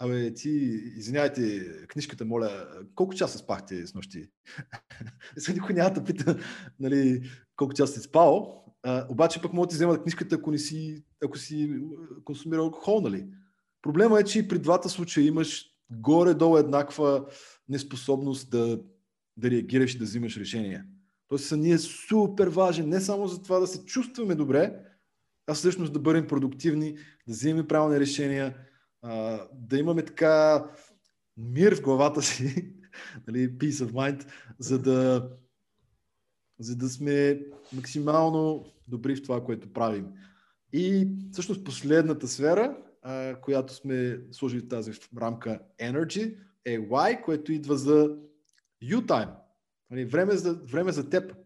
Абе, 0.00 0.34
ти, 0.34 0.50
извинявайте, 0.96 1.72
книжката, 1.86 2.24
моля, 2.24 2.68
колко 2.94 3.14
часа 3.14 3.38
спахте 3.38 3.86
с 3.86 3.94
нощи? 3.94 4.30
Сега 5.38 5.54
никой 5.54 5.74
няма 5.74 5.90
да 5.90 6.04
пита, 6.04 6.38
нали, 6.80 7.30
колко 7.56 7.74
часа 7.74 7.92
си 7.92 8.00
спал, 8.00 8.64
а, 8.82 9.06
обаче 9.08 9.42
пък 9.42 9.52
могат 9.52 9.68
да 9.68 9.70
ти 9.70 9.74
вземат 9.76 10.02
книжката, 10.02 10.34
ако, 10.34 10.50
не 10.50 10.58
си, 10.58 11.04
ако 11.24 11.38
си 11.38 11.80
консумирал 12.24 12.64
алкохол, 12.64 13.00
нали? 13.00 13.26
Проблема 13.82 14.20
е, 14.20 14.24
че 14.24 14.38
и 14.38 14.48
при 14.48 14.58
двата 14.58 14.88
случая 14.88 15.26
имаш 15.26 15.66
горе-долу 15.90 16.56
еднаква 16.56 17.26
неспособност 17.68 18.50
да, 18.50 18.80
да 19.36 19.50
реагираш 19.50 19.94
и 19.94 19.98
да 19.98 20.04
взимаш 20.04 20.36
решения. 20.36 20.84
Тоест 21.28 21.44
са 21.44 21.56
ни 21.56 21.72
е 21.72 21.78
супер 21.78 22.48
важен, 22.48 22.88
не 22.88 23.00
само 23.00 23.26
за 23.26 23.42
това 23.42 23.58
да 23.58 23.66
се 23.66 23.84
чувстваме 23.84 24.34
добре, 24.34 24.80
а 25.46 25.54
всъщност 25.54 25.92
да 25.92 25.98
бъдем 25.98 26.26
продуктивни, 26.26 26.92
да 27.26 27.32
вземем 27.32 27.66
правилни 27.66 28.00
решения, 28.00 28.54
а, 29.02 29.40
да 29.52 29.78
имаме 29.78 30.04
така 30.04 30.64
мир 31.36 31.76
в 31.76 31.82
главата 31.82 32.22
си, 32.22 32.74
нали, 33.26 33.58
peace 33.58 33.86
of 33.86 33.92
mind, 33.92 34.30
за 34.58 34.78
да, 34.78 35.30
за 36.58 36.76
да 36.76 36.88
сме 36.88 37.40
максимално 37.72 38.64
добри 38.88 39.16
в 39.16 39.22
това, 39.22 39.44
което 39.44 39.72
правим. 39.72 40.06
И 40.72 41.08
всъщност 41.32 41.64
последната 41.64 42.28
сфера, 42.28 42.76
а, 43.02 43.40
която 43.40 43.74
сме 43.74 44.20
сложили 44.32 44.68
в 44.70 45.16
рамка 45.20 45.60
Energy, 45.80 46.38
е 46.64 46.78
Y, 46.78 47.22
което 47.22 47.52
идва 47.52 47.76
за 47.76 48.18
you 48.82 49.06
time. 49.06 49.34
Нали, 49.90 50.04
време, 50.04 50.36
за, 50.36 50.54
време 50.54 50.92
за 50.92 51.10
теб. 51.10 51.36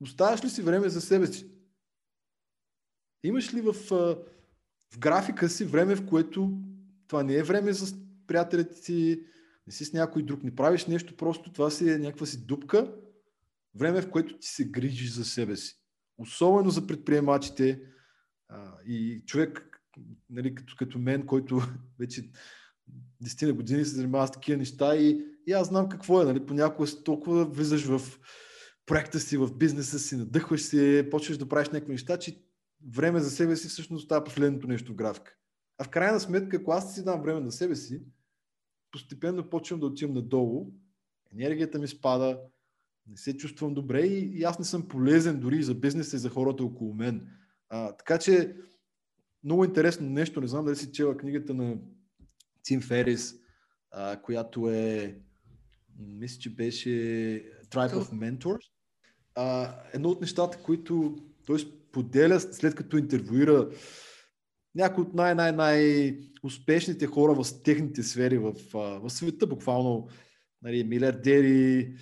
Оставяш 0.00 0.44
ли 0.44 0.48
си 0.48 0.62
време 0.62 0.88
за 0.88 1.00
себе 1.00 1.26
си? 1.26 1.50
Имаш 3.24 3.54
ли 3.54 3.60
в, 3.60 3.74
в 4.94 4.98
графика 4.98 5.48
си 5.48 5.64
време, 5.64 5.96
в 5.96 6.06
което 6.06 6.58
това 7.08 7.22
не 7.22 7.34
е 7.34 7.42
време 7.42 7.72
за 7.72 7.96
приятелите 8.26 8.80
ти, 8.80 9.22
не 9.66 9.72
си 9.72 9.84
с 9.84 9.92
някой 9.92 10.22
друг, 10.22 10.42
не 10.42 10.54
правиш 10.54 10.86
нещо, 10.86 11.16
просто 11.16 11.52
това 11.52 11.70
си 11.70 11.90
е 11.90 11.98
някаква 11.98 12.26
си 12.26 12.46
дупка, 12.46 12.94
време, 13.74 14.02
в 14.02 14.10
което 14.10 14.38
ти 14.38 14.48
се 14.48 14.64
грижиш 14.64 15.12
за 15.12 15.24
себе 15.24 15.56
си. 15.56 15.74
Особено 16.18 16.70
за 16.70 16.86
предприемачите 16.86 17.80
а, 18.48 18.72
и 18.86 19.22
човек, 19.26 19.80
нали, 20.30 20.54
като, 20.54 20.74
като 20.78 20.98
мен, 20.98 21.26
който 21.26 21.62
вече 21.98 22.30
10 23.24 23.46
на 23.46 23.52
години 23.52 23.84
се 23.84 23.94
занимава 23.94 24.26
с 24.26 24.32
такива 24.32 24.58
неща 24.58 24.96
и, 24.96 25.24
и 25.46 25.52
аз 25.52 25.68
знам 25.68 25.88
какво 25.88 26.22
е. 26.22 26.24
Нали? 26.24 26.46
Понякога 26.46 26.86
си 26.86 27.04
толкова 27.04 27.44
влизаш 27.44 27.84
в 27.84 28.18
проекта 28.86 29.20
си, 29.20 29.36
в 29.36 29.54
бизнеса 29.54 29.98
си, 29.98 30.16
надъхваш 30.16 30.62
се, 30.62 31.08
почваш 31.10 31.38
да 31.38 31.48
правиш 31.48 31.68
някакви 31.68 31.92
неща, 31.92 32.18
че 32.18 32.47
време 32.86 33.20
за 33.20 33.30
себе 33.30 33.56
си 33.56 33.68
всъщност 33.68 34.04
става 34.04 34.24
последното 34.24 34.66
нещо 34.66 34.92
в 34.92 34.96
графика. 34.96 35.36
А 35.78 35.84
в 35.84 35.88
крайна 35.88 36.20
сметка, 36.20 36.56
ако 36.56 36.72
аз 36.72 36.94
си 36.94 37.04
дам 37.04 37.22
време 37.22 37.40
на 37.40 37.52
себе 37.52 37.76
си, 37.76 38.02
постепенно 38.92 39.50
почвам 39.50 39.80
да 39.80 39.86
отивам 39.86 40.14
надолу, 40.14 40.72
енергията 41.32 41.78
ми 41.78 41.88
спада, 41.88 42.40
не 43.06 43.16
се 43.16 43.36
чувствам 43.36 43.74
добре 43.74 44.00
и, 44.00 44.38
и 44.38 44.44
аз 44.44 44.58
не 44.58 44.64
съм 44.64 44.88
полезен 44.88 45.40
дори 45.40 45.62
за 45.62 45.74
бизнеса 45.74 46.16
и 46.16 46.18
за 46.18 46.30
хората 46.30 46.64
около 46.64 46.94
мен. 46.94 47.28
А, 47.68 47.96
така 47.96 48.18
че 48.18 48.56
много 49.44 49.64
интересно 49.64 50.10
нещо, 50.10 50.40
не 50.40 50.46
знам 50.46 50.64
дали 50.64 50.76
си 50.76 50.92
чела 50.92 51.16
книгата 51.16 51.54
на 51.54 51.76
Тим 52.62 52.80
Ферис, 52.80 53.34
а, 53.90 54.22
която 54.22 54.70
е, 54.70 55.18
мисля, 55.98 56.40
че 56.40 56.54
беше 56.54 56.80
Tribe 57.70 57.94
of 57.94 58.12
Mentors. 58.12 58.70
А, 59.34 59.76
едно 59.92 60.08
от 60.08 60.20
нещата, 60.20 60.62
които 60.62 61.16
той 61.46 61.58
споделя 61.88 62.40
след 62.40 62.74
като 62.74 62.96
интервюира 62.96 63.70
някои 64.74 65.04
от 65.04 65.14
най-най-най-успешните 65.14 67.06
хора 67.06 67.34
в 67.34 67.62
техните 67.62 68.02
сфери 68.02 68.38
в, 68.38 68.54
в 68.72 69.10
света, 69.10 69.46
буквално 69.46 70.08
нали, 70.62 70.84
милиардери, 70.84 71.94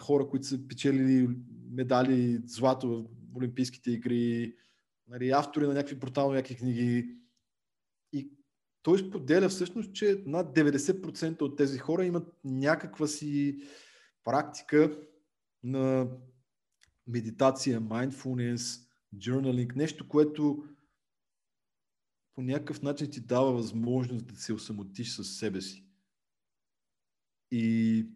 хора, 0.00 0.28
които 0.28 0.46
са 0.46 0.68
печелили 0.68 1.28
медали, 1.70 2.40
злато 2.46 2.88
в 2.88 3.04
Олимпийските 3.36 3.90
игри, 3.90 4.54
нали, 5.08 5.30
автори 5.30 5.66
на 5.66 5.74
някакви 5.74 5.96
брутално 5.96 6.32
някакви 6.34 6.56
книги. 6.56 7.16
И 8.12 8.30
той 8.82 8.98
споделя 8.98 9.48
всъщност, 9.48 9.94
че 9.94 10.22
над 10.26 10.56
90% 10.56 11.42
от 11.42 11.56
тези 11.56 11.78
хора 11.78 12.04
имат 12.04 12.28
някаква 12.44 13.06
си 13.06 13.58
практика 14.24 14.98
на 15.62 16.08
медитация, 17.06 17.80
mindfulness, 17.80 18.88
journaling, 19.16 19.76
нещо, 19.76 20.08
което 20.08 20.64
по 22.34 22.42
някакъв 22.42 22.82
начин 22.82 23.10
ти 23.10 23.20
дава 23.20 23.52
възможност 23.52 24.26
да 24.26 24.36
се 24.36 24.52
осамотиш 24.52 25.14
със 25.14 25.36
себе 25.36 25.60
си. 25.60 25.86
И 27.50 28.06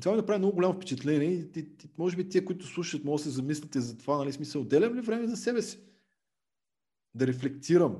това 0.00 0.12
ми 0.12 0.16
направи 0.16 0.38
много 0.38 0.54
голямо 0.54 0.74
впечатление 0.74 1.28
и, 1.28 1.50
и, 1.56 1.60
и 1.60 1.90
може 1.98 2.16
би 2.16 2.28
тия, 2.28 2.44
които 2.44 2.66
слушат, 2.66 3.04
може 3.04 3.24
да 3.24 3.30
се 3.30 3.36
замислите 3.36 3.80
за 3.80 3.98
това, 3.98 4.18
нали, 4.18 4.32
смисъл, 4.32 4.62
отделям 4.62 4.94
ли 4.94 5.00
време 5.00 5.28
за 5.28 5.36
себе 5.36 5.62
си? 5.62 5.78
Да 7.14 7.26
рефлектирам. 7.26 7.96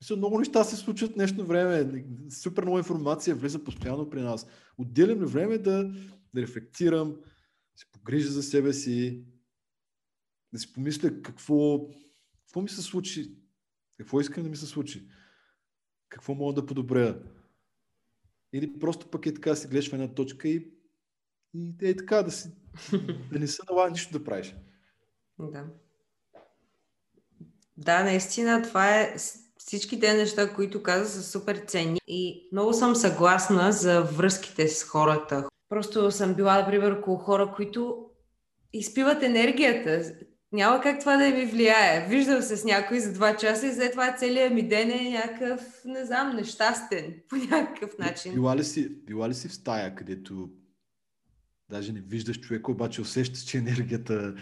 Мисля, 0.00 0.16
много 0.16 0.38
неща 0.38 0.64
се 0.64 0.76
случват 0.76 1.14
днешно 1.14 1.46
време. 1.46 2.04
Супер 2.30 2.62
много 2.62 2.78
информация 2.78 3.36
влиза 3.36 3.64
постоянно 3.64 4.10
при 4.10 4.20
нас. 4.20 4.46
Отделям 4.78 5.20
ли 5.20 5.26
време 5.26 5.58
да, 5.58 5.94
да 6.34 6.42
рефлектирам, 6.42 7.16
се 7.76 7.86
погрижа 7.92 8.30
за 8.30 8.42
себе 8.42 8.72
си, 8.72 9.24
да 10.52 10.58
си 10.58 10.72
помисля 10.72 11.22
какво, 11.22 11.88
какво 12.44 12.60
ми 12.60 12.68
се 12.68 12.82
случи, 12.82 13.34
какво 13.98 14.20
искам 14.20 14.42
да 14.42 14.48
ми 14.48 14.56
се 14.56 14.66
случи, 14.66 15.08
какво 16.08 16.34
мога 16.34 16.54
да 16.54 16.66
подобря. 16.66 17.22
Или 18.52 18.78
просто 18.78 19.10
пък 19.10 19.26
е 19.26 19.34
така, 19.34 19.56
си 19.56 19.68
гледаш 19.68 19.90
в 19.90 19.92
една 19.92 20.14
точка 20.14 20.48
и, 20.48 20.72
и 21.54 21.74
е 21.82 21.96
така 21.96 22.22
да, 22.22 22.30
си, 22.30 22.50
да 23.32 23.38
не 23.38 23.46
се 23.46 23.62
налага 23.70 23.90
нищо 23.90 24.18
да 24.18 24.24
правиш. 24.24 24.54
Да. 25.38 25.64
Да, 27.76 28.04
наистина 28.04 28.62
това 28.62 29.00
е 29.00 29.16
всички 29.58 30.00
те 30.00 30.14
неща, 30.14 30.54
които 30.54 30.82
каза, 30.82 31.10
са 31.10 31.30
супер 31.30 31.56
ценни 31.56 32.00
и 32.06 32.48
много 32.52 32.72
съм 32.72 32.94
съгласна 32.94 33.72
за 33.72 34.02
връзките 34.02 34.68
с 34.68 34.84
хората. 34.84 35.48
Просто 35.68 36.10
съм 36.10 36.34
била, 36.34 36.60
например, 36.60 36.92
около 36.92 37.16
хора, 37.16 37.52
които 37.56 38.10
изпиват 38.72 39.22
енергията. 39.22 40.14
Няма 40.52 40.80
как 40.80 41.00
това 41.00 41.16
да 41.16 41.30
ми 41.30 41.46
влияе. 41.46 42.06
Виждам 42.08 42.42
се 42.42 42.56
с 42.56 42.64
някой 42.64 43.00
за 43.00 43.12
два 43.12 43.36
часа 43.36 43.66
и 43.66 43.72
след 43.72 43.92
това 43.92 44.16
целият 44.16 44.52
ми 44.52 44.68
ден 44.68 44.90
е 44.90 45.10
някакъв, 45.10 45.60
не 45.84 46.04
знам, 46.04 46.36
нещастен 46.36 47.14
по 47.28 47.36
някакъв 47.36 47.98
начин. 47.98 48.32
Била 48.34 48.56
ли 48.56 48.64
си, 48.64 48.88
била 48.88 49.28
ли 49.28 49.34
си 49.34 49.48
в 49.48 49.54
стая, 49.54 49.94
където 49.94 50.48
даже 51.70 51.92
не 51.92 52.00
виждаш 52.00 52.40
човека, 52.40 52.72
обаче 52.72 53.00
усещаш, 53.00 53.40
че 53.40 53.58
енергията 53.58 54.34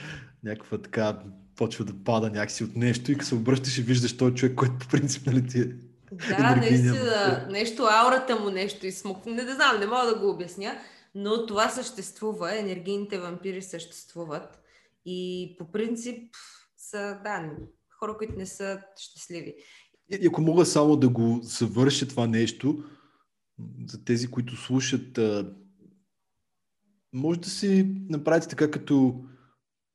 някаква 0.45 0.79
така 0.79 1.19
почва 1.57 1.85
да 1.85 2.05
пада 2.05 2.31
някакси 2.31 2.65
от 2.65 2.77
нещо 2.77 3.13
и 3.13 3.15
като 3.15 3.29
се 3.29 3.35
обръщаш 3.35 3.79
и 3.79 3.83
виждаш 3.83 4.17
този 4.17 4.35
човек, 4.35 4.55
който 4.55 4.79
по 4.79 4.89
принцип 4.89 5.27
нали 5.27 5.47
ти 5.47 5.61
е 5.61 5.69
Да, 6.29 6.57
наистина, 6.57 7.47
нещо, 7.51 7.83
аурата 7.91 8.41
му 8.41 8.51
нещо 8.51 8.87
изсмуква. 8.87 9.31
Не 9.31 9.45
да 9.45 9.55
знам, 9.55 9.81
не 9.81 9.87
мога 9.87 10.07
да 10.07 10.19
го 10.19 10.31
обясня, 10.31 10.79
но 11.15 11.47
това 11.47 11.69
съществува, 11.69 12.59
енергийните 12.59 13.19
вампири 13.19 13.63
съществуват 13.63 14.66
и 15.07 15.55
по 15.59 15.73
принцип 15.73 16.35
са, 16.77 17.21
да, 17.25 17.57
хора, 17.99 18.17
които 18.19 18.35
не 18.37 18.47
са 18.47 18.83
щастливи. 18.99 19.55
И 20.11 20.27
ако 20.27 20.41
мога 20.41 20.67
само 20.67 20.97
да 20.97 21.09
го 21.09 21.41
завърша 21.43 22.09
това 22.09 22.27
нещо, 22.27 22.85
за 23.89 24.05
тези, 24.05 24.31
които 24.31 24.57
слушат, 24.57 25.19
може 27.13 27.41
да 27.41 27.51
си 27.51 27.97
направите 28.09 28.49
така 28.49 28.71
като 28.71 29.25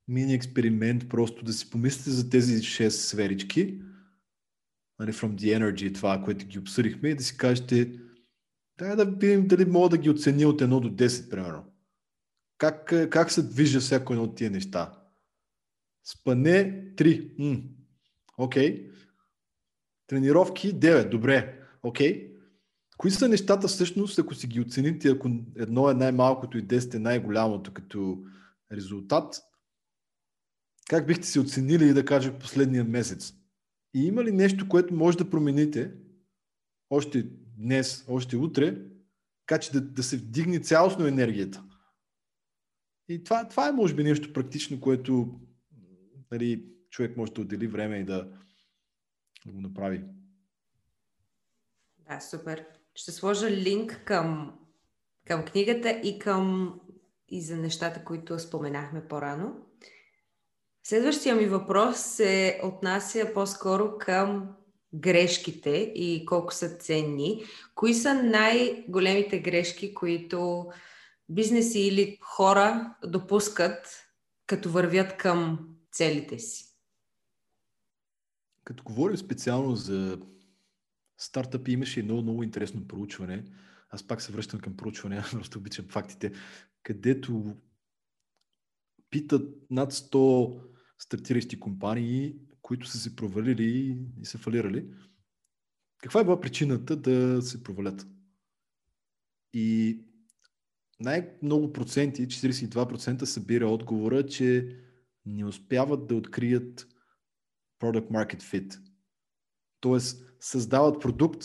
мини 0.08 0.34
експеримент, 0.34 1.10
просто 1.10 1.46
да 1.46 1.54
си 1.54 1.70
помислите 1.70 2.10
за 2.10 2.30
тези 2.30 2.54
6 2.54 2.90
сферички, 2.90 3.82
нали, 5.00 5.14
from 5.14 5.36
the 5.36 5.58
energy, 5.60 5.96
това, 5.96 6.22
което 6.24 6.46
ги 6.46 6.60
обсъдихме, 6.60 7.10
и 7.10 7.16
да 7.16 7.24
си 7.24 7.38
кажете, 7.38 8.00
дай 8.78 8.96
да 8.96 9.06
видим 9.06 9.48
дали 9.48 9.66
мога 9.66 9.90
да 9.90 9.98
ги 9.98 10.10
оценя 10.10 10.48
от 10.48 10.62
1 10.62 10.80
до 10.80 10.90
10, 10.90 11.30
примерно. 11.30 11.64
Как, 12.58 12.94
как 13.10 13.32
се 13.32 13.44
движа 13.44 13.80
всяко 13.80 14.14
едно 14.14 14.26
от 14.26 14.36
тия 14.36 14.52
неща? 14.52 15.01
Спане 16.04 16.86
3. 16.96 17.64
Окей. 18.38 18.76
Okay. 18.76 18.92
Тренировки 20.08 20.80
9. 20.80 21.10
Добре. 21.10 21.60
Окей. 21.84 22.32
Кои 22.98 23.12
са 23.12 23.28
нещата 23.28 23.68
всъщност, 23.68 24.20
ако 24.20 24.36
си 24.36 24.48
ги 24.48 24.62
оцените, 24.62 25.10
ако 25.10 25.30
едно 25.56 25.90
е 25.90 25.94
най-малкото 25.94 26.58
и 26.58 26.68
10 26.68 26.96
е 26.96 27.00
най-голямото 27.00 27.74
като 27.74 28.24
резултат, 28.72 29.42
как 30.90 31.08
бихте 31.08 31.28
си 31.28 31.40
оценили 31.40 31.94
да 31.94 32.06
кажа 32.06 32.40
последния 32.40 32.84
месец? 32.84 33.34
И 33.94 34.06
има 34.06 34.24
ли 34.24 34.32
нещо, 34.32 34.70
което 34.70 34.94
може 34.94 35.18
да 35.18 35.30
промените 35.30 35.92
още 36.90 37.28
днес, 37.58 38.06
още 38.08 38.38
утре, 38.38 38.82
така 39.46 39.60
че 39.60 39.72
да, 39.72 39.82
да 39.82 40.04
се 40.04 40.18
вдигне 40.18 40.60
цялостно 40.60 41.08
енергията? 41.08 41.64
И 43.10 43.24
това, 43.24 43.48
това 43.48 43.68
е 43.68 43.72
може 43.72 43.96
би 43.96 44.04
нещо 44.04 44.34
практично, 44.34 44.82
което 44.82 45.40
нали, 46.32 46.66
човек 46.90 47.18
може 47.18 47.34
да 47.34 47.42
отдели 47.42 47.68
време 47.68 47.98
и 47.98 48.04
да, 48.04 48.28
да 49.46 49.52
го 49.52 49.62
направи. 49.62 50.04
Да, 52.10 52.20
супер. 52.20 52.66
Ще 52.96 53.12
сложа 53.12 53.52
линк 53.52 54.02
към, 54.06 54.60
към 55.26 55.46
книгата 55.46 55.90
и 55.90 56.20
към 56.20 56.76
и 57.30 57.42
за 57.42 57.58
нещата, 57.58 58.04
които 58.04 58.40
споменахме 58.40 59.08
по-рано. 59.08 59.56
Следващия 60.84 61.36
ми 61.36 61.46
въпрос 61.46 62.00
се 62.00 62.62
отнася 62.64 63.32
по-скоро 63.34 63.98
към 63.98 64.56
грешките 64.94 65.70
и 65.96 66.26
колко 66.26 66.54
са 66.54 66.78
ценни. 66.78 67.44
Кои 67.76 67.94
са 67.94 68.14
най-големите 68.14 69.40
грешки, 69.40 69.94
които 69.94 70.72
бизнеси 71.30 71.80
или 71.80 72.18
хора 72.22 72.96
допускат, 73.06 74.06
като 74.48 74.70
вървят 74.70 75.18
към 75.18 75.71
целите 75.92 76.40
си? 76.40 76.66
Като 78.64 78.84
говорим 78.84 79.18
специално 79.18 79.76
за 79.76 80.20
стартъпи, 81.18 81.72
имаше 81.72 82.00
едно 82.00 82.22
много 82.22 82.44
интересно 82.44 82.88
проучване. 82.88 83.46
Аз 83.90 84.08
пак 84.08 84.22
се 84.22 84.32
връщам 84.32 84.60
към 84.60 84.78
проучване, 84.78 85.24
просто 85.32 85.60
обичам 85.60 85.86
фактите, 85.90 86.32
където 86.84 87.58
питат 89.10 89.56
над 89.70 89.94
100 89.94 90.62
стартиращи 91.00 91.60
компании, 91.60 92.36
които 92.62 92.88
са 92.88 92.98
се 92.98 93.16
провалили 93.16 93.98
и 94.22 94.26
са 94.26 94.38
фалирали. 94.38 94.86
Каква 95.98 96.22
е 96.22 96.24
била 96.24 96.42
причината 96.42 96.96
да 96.96 97.42
се 97.42 97.64
провалят? 97.64 98.08
И 99.54 100.00
най-много 101.00 101.74
проценти, 101.74 102.28
42% 102.28 103.24
събира 103.24 103.68
отговора, 103.68 104.26
че 104.26 104.78
не 105.26 105.46
успяват 105.46 106.08
да 106.08 106.16
открият 106.16 106.88
product 107.82 108.10
market 108.10 108.42
fit. 108.42 108.80
Тоест, 109.80 110.26
създават 110.40 111.02
продукт, 111.02 111.44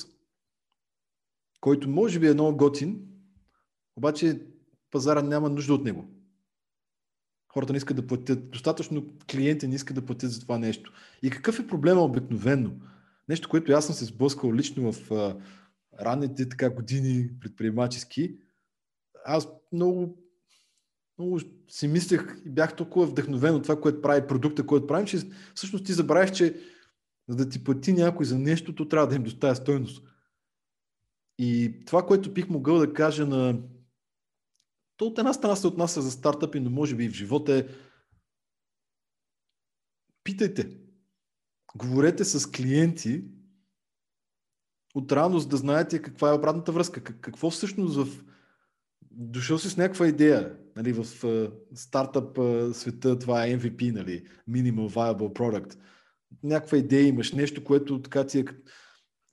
който 1.61 1.89
може 1.89 2.20
би 2.20 2.29
е 2.29 2.35
много 2.35 2.57
готин, 2.57 3.09
обаче 3.97 4.47
пазара 4.91 5.22
няма 5.22 5.51
нужда 5.51 5.74
от 5.74 5.85
него. 5.85 6.09
Хората 7.53 7.72
не 7.72 7.77
искат 7.77 7.97
да 7.97 8.07
платят, 8.07 8.51
достатъчно 8.51 9.18
клиенти 9.31 9.68
не 9.68 9.74
искат 9.74 9.95
да 9.95 10.07
платят 10.07 10.31
за 10.31 10.41
това 10.41 10.59
нещо. 10.59 10.93
И 11.22 11.31
какъв 11.31 11.59
е 11.59 11.66
проблема 11.66 12.03
обикновено? 12.03 12.70
Нещо, 13.29 13.49
което 13.49 13.72
аз 13.72 13.87
съм 13.87 13.95
се 13.95 14.05
сблъскал 14.05 14.55
лично 14.55 14.93
в 14.93 15.11
а, 15.12 15.41
ранните 16.01 16.49
така 16.49 16.70
години 16.70 17.31
предприемачески. 17.41 18.39
Аз 19.24 19.49
много, 19.72 20.18
много 21.19 21.41
си 21.69 21.89
мислех 21.89 22.43
и 22.45 22.51
бях 22.51 22.77
толкова 22.77 23.07
вдъхновен 23.07 23.55
от 23.55 23.62
това, 23.62 23.81
което 23.81 24.03
прави 24.03 24.27
продукта, 24.27 24.67
който 24.67 24.87
правим, 24.87 25.07
че 25.07 25.19
всъщност 25.55 25.87
ти 25.87 25.93
забравих, 25.93 26.33
че 26.33 26.61
за 27.29 27.37
да 27.37 27.49
ти 27.49 27.64
плати 27.64 27.93
някой 27.93 28.27
за 28.27 28.39
нещо, 28.39 28.75
то 28.75 28.89
трябва 28.89 29.09
да 29.09 29.14
им 29.14 29.23
доставя 29.23 29.57
стойност. 29.57 30.03
И 31.39 31.81
това, 31.87 32.07
което 32.07 32.33
бих 32.33 32.49
могъл 32.49 32.79
да 32.79 32.93
кажа 32.93 33.27
на 33.27 33.62
то 34.97 35.07
от 35.07 35.19
една 35.19 35.33
страна 35.33 35.57
се 35.57 35.67
отнася 35.67 36.03
за 36.03 36.11
стартъпи, 36.11 36.61
но 36.61 36.71
може 36.71 36.97
би 36.97 37.05
и 37.05 37.09
в 37.09 37.14
живота 37.14 37.57
е 37.57 37.67
питайте. 40.25 40.79
Говорете 41.77 42.25
с 42.25 42.51
клиенти 42.51 43.25
от 44.95 45.12
рано, 45.12 45.39
за 45.39 45.49
да 45.49 45.57
знаете 45.57 46.03
каква 46.03 46.31
е 46.31 46.35
обратната 46.35 46.73
връзка. 46.73 47.05
Какво 47.05 47.51
всъщност 47.51 47.97
в... 47.97 48.25
Дошъл 49.19 49.59
си 49.59 49.71
с 49.71 49.77
някаква 49.77 50.07
идея. 50.07 50.57
Нали, 50.77 50.93
в 50.93 51.07
стартъп 51.75 52.39
света 52.73 53.19
това 53.19 53.47
е 53.47 53.59
MVP, 53.59 53.95
нали, 53.95 54.25
Minimal 54.51 54.95
Viable 54.95 55.33
Product. 55.33 55.79
Някаква 56.43 56.79
идея 56.79 57.07
имаш, 57.07 57.33
нещо, 57.33 57.64
което 57.64 58.03
така 58.03 58.27
ти 58.27 58.39
е 58.39 58.45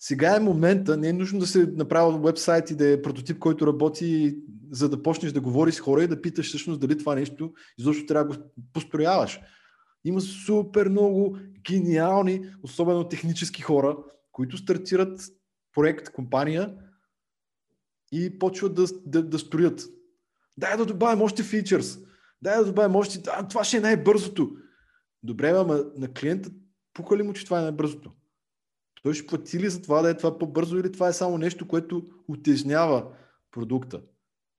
сега 0.05 0.35
е 0.35 0.39
момента, 0.39 0.97
не 0.97 1.09
е 1.09 1.13
нужно 1.13 1.39
да 1.39 1.47
се 1.47 1.71
направи 1.75 2.17
вебсайт 2.19 2.69
и 2.69 2.75
да 2.75 2.91
е 2.91 3.01
прототип, 3.01 3.39
който 3.39 3.67
работи, 3.67 4.37
за 4.71 4.89
да 4.89 5.03
почнеш 5.03 5.31
да 5.31 5.41
говориш 5.41 5.75
с 5.75 5.79
хора 5.79 6.03
и 6.03 6.07
да 6.07 6.21
питаш 6.21 6.47
всъщност 6.47 6.79
дали 6.79 6.97
това 6.97 7.15
нещо 7.15 7.53
изобщо 7.77 8.05
трябва 8.05 8.33
да 8.33 8.39
го 8.39 8.45
построяваш. 8.73 9.39
Има 10.05 10.21
супер 10.21 10.89
много 10.89 11.37
гениални, 11.69 12.41
особено 12.63 13.07
технически 13.07 13.61
хора, 13.61 13.97
които 14.31 14.57
стартират 14.57 15.21
проект, 15.75 16.09
компания 16.09 16.73
и 18.13 18.39
почват 18.39 18.73
да, 18.73 18.85
да, 19.05 19.23
да 19.23 19.39
строят. 19.39 19.81
Дай 20.57 20.77
да 20.77 20.85
добавим 20.85 21.21
още 21.21 21.43
фичърс. 21.43 21.99
Дай 22.41 22.57
да 22.57 22.65
добавим 22.65 22.95
още... 22.95 23.29
А, 23.29 23.47
това 23.47 23.63
ще 23.63 23.77
е 23.77 23.81
най-бързото. 23.81 24.55
Добре, 25.23 25.49
ама 25.49 25.83
на 25.97 26.13
клиента 26.13 26.51
пука 26.93 27.17
ли 27.17 27.23
му, 27.23 27.33
че 27.33 27.45
това 27.45 27.59
е 27.59 27.61
най-бързото? 27.61 28.11
Той 29.03 29.13
ще 29.13 29.27
плати 29.27 29.59
ли 29.59 29.69
за 29.69 29.81
това 29.81 30.01
да 30.01 30.09
е 30.09 30.17
това 30.17 30.37
по-бързо 30.37 30.77
или 30.77 30.91
това 30.91 31.07
е 31.07 31.13
само 31.13 31.37
нещо, 31.37 31.67
което 31.67 32.03
утежнява 32.27 33.11
продукта? 33.51 34.01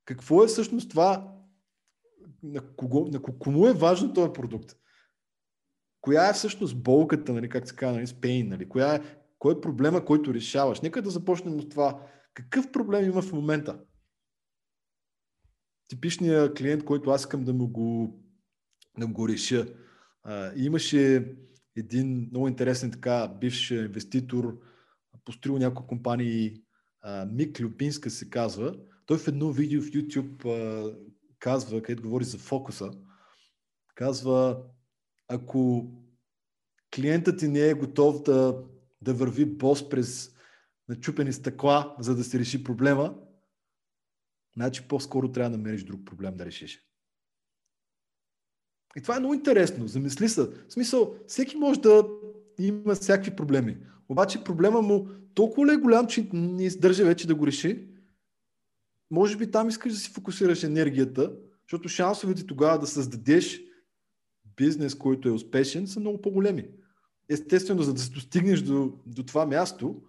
Какво 0.05 0.43
е 0.43 0.47
всъщност 0.47 0.89
това? 0.89 1.31
На, 2.43 2.61
кого, 2.75 3.07
на 3.11 3.21
кому 3.21 3.67
е 3.67 3.73
важен 3.73 4.13
този 4.13 4.33
продукт? 4.33 4.75
Коя 6.01 6.29
е 6.29 6.33
всъщност 6.33 6.83
болката, 6.83 7.33
нали, 7.33 7.49
как 7.49 7.67
се 7.67 7.75
казва, 7.75 7.95
нали, 7.95 8.07
pain, 8.07 8.47
нали? 8.47 8.69
Коя 8.69 8.95
е, 8.95 9.01
кой 9.39 9.53
е 9.53 9.61
проблема, 9.61 10.05
който 10.05 10.33
решаваш? 10.33 10.81
Нека 10.81 11.01
да 11.01 11.09
започнем 11.09 11.59
от 11.59 11.69
това. 11.69 12.01
Какъв 12.35 12.71
проблем 12.71 13.05
има 13.05 13.21
в 13.21 13.33
момента? 13.33 13.79
Типичният 15.87 16.57
клиент, 16.57 16.85
който 16.85 17.09
аз 17.09 17.21
искам 17.21 17.43
да 17.43 17.53
му 17.53 17.67
го, 17.67 18.19
да 18.99 19.07
му 19.07 19.13
го 19.13 19.27
реша. 19.29 19.65
А, 20.23 20.51
имаше 20.55 21.35
един 21.75 22.27
много 22.31 22.47
интересен 22.47 22.91
така 22.91 23.27
бивш 23.41 23.71
инвеститор, 23.71 24.59
построил 25.25 25.57
няколко 25.57 25.87
компании, 25.87 26.61
Мик 27.31 27.61
Люпинска 27.61 28.09
се 28.09 28.29
казва. 28.29 28.75
Той 29.05 29.17
в 29.17 29.27
едно 29.27 29.51
видео 29.51 29.81
в 29.81 29.85
YouTube 29.85 30.95
казва, 31.39 31.81
където 31.81 32.03
говори 32.03 32.25
за 32.25 32.37
фокуса, 32.37 32.91
казва, 33.95 34.63
ако 35.27 35.91
клиентът 36.95 37.39
ти 37.39 37.47
не 37.47 37.69
е 37.69 37.73
готов 37.73 38.23
да, 38.23 38.63
да 39.01 39.13
върви 39.13 39.45
бос 39.45 39.89
през 39.89 40.34
начупени 40.89 41.33
стъкла, 41.33 41.95
за 41.99 42.15
да 42.15 42.23
се 42.23 42.39
реши 42.39 42.63
проблема, 42.63 43.15
значи 44.55 44.87
по-скоро 44.87 45.31
трябва 45.31 45.49
да 45.49 45.57
намериш 45.57 45.83
друг 45.83 46.05
проблем 46.05 46.37
да 46.37 46.45
решиш. 46.45 46.81
И 48.97 49.01
това 49.01 49.15
е 49.15 49.19
много 49.19 49.33
интересно. 49.33 49.87
Замисли 49.87 50.29
се. 50.29 50.41
В 50.41 50.65
смисъл, 50.69 51.15
всеки 51.27 51.57
може 51.57 51.79
да 51.79 52.07
има 52.59 52.95
всякакви 52.95 53.35
проблеми. 53.35 53.77
Обаче 54.09 54.43
проблема 54.43 54.81
му 54.81 55.07
толкова 55.33 55.67
ли 55.67 55.73
е 55.73 55.77
голям, 55.77 56.07
че 56.07 56.29
не 56.33 56.65
издържа 56.65 57.05
вече 57.05 57.27
да 57.27 57.35
го 57.35 57.47
реши. 57.47 57.87
Може 59.11 59.37
би 59.37 59.51
там 59.51 59.69
искаш 59.69 59.93
да 59.93 59.99
си 59.99 60.11
фокусираш 60.11 60.63
енергията, 60.63 61.33
защото 61.67 61.89
шансовете 61.89 62.47
тогава 62.47 62.79
да 62.79 62.87
създадеш 62.87 63.61
бизнес, 64.57 64.95
който 64.95 65.29
е 65.29 65.31
успешен, 65.31 65.87
са 65.87 65.99
много 65.99 66.21
по-големи. 66.21 66.67
Естествено, 67.29 67.83
за 67.83 67.93
да 67.93 67.99
се 67.99 68.11
достигнеш 68.11 68.61
до, 68.61 68.93
до 69.05 69.23
това 69.23 69.45
място, 69.45 70.01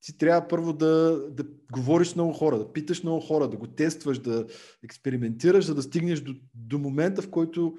ти 0.00 0.18
трябва 0.18 0.48
първо 0.48 0.72
да, 0.72 1.22
да 1.30 1.44
говориш 1.72 2.08
с 2.08 2.14
много 2.14 2.32
хора, 2.32 2.58
да 2.58 2.72
питаш 2.72 3.02
много 3.02 3.20
хора, 3.20 3.48
да 3.48 3.56
го 3.56 3.66
тестваш, 3.66 4.18
да 4.18 4.46
експериментираш, 4.84 5.64
за 5.64 5.74
да 5.74 5.82
стигнеш 5.82 6.20
до, 6.20 6.34
до 6.54 6.78
момента, 6.78 7.22
в 7.22 7.30
който 7.30 7.76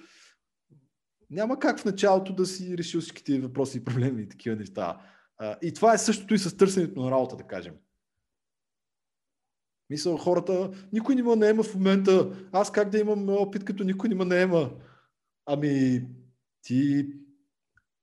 няма 1.30 1.60
как 1.60 1.80
в 1.80 1.86
началото 1.86 2.34
да 2.34 2.46
си 2.46 2.78
решил 2.78 3.02
всичките 3.02 3.40
въпроси 3.40 3.78
и 3.78 3.84
проблеми 3.84 4.22
и 4.24 4.30
такива 4.30 4.56
неща. 4.56 5.02
И 5.62 5.74
това 5.74 5.94
е 5.94 5.98
същото 5.98 6.34
и 6.34 6.38
с 6.38 6.58
търсенето 6.58 7.02
на 7.02 7.12
работа, 7.12 7.36
да 7.36 7.44
кажем. 7.44 7.74
Мисля, 9.90 10.18
хората, 10.18 10.72
никой 10.94 11.16
не 11.16 11.24
ме 11.24 11.36
наема 11.36 11.64
в 11.64 11.76
момента. 11.76 12.48
Аз 12.52 12.72
как 12.72 12.90
да 12.90 13.00
имам 13.00 13.30
опит, 13.30 13.64
като 13.64 13.84
никой 13.84 14.10
не 14.10 14.16
ме 14.16 14.26
наема? 14.26 14.72
Ами, 15.46 16.06
ти 16.62 17.08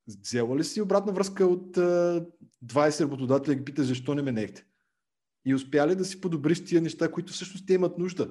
взела 0.06 0.56
ли 0.56 0.64
си 0.64 0.80
обратна 0.80 1.12
връзка 1.12 1.46
от 1.46 1.78
20 2.64 3.00
работодателя 3.00 3.54
ги 3.54 3.64
питаш 3.64 3.86
защо 3.86 4.14
не 4.14 4.22
ме. 4.22 4.54
И 5.44 5.54
успя 5.54 5.88
ли 5.88 5.94
да 5.94 6.04
си 6.04 6.20
подобриш 6.20 6.64
тия 6.64 6.82
неща, 6.82 7.10
които 7.10 7.32
всъщност 7.32 7.66
те 7.66 7.74
имат 7.74 7.98
нужда. 7.98 8.30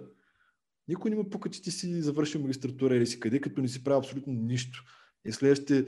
Никой 0.88 1.12
не 1.12 1.18
му 1.18 1.30
пука, 1.30 1.50
че 1.50 1.62
ти 1.62 1.72
си 1.72 2.02
завършил 2.02 2.42
магистратура 2.42 2.96
или 2.96 3.08
си 3.08 3.20
къде, 3.20 3.42
като 3.42 3.62
не 3.62 3.68
си 3.68 3.84
правил 3.84 4.00
абсолютно 4.00 4.34
нищо. 4.34 4.84
И 5.26 5.32
следващите 5.32 5.88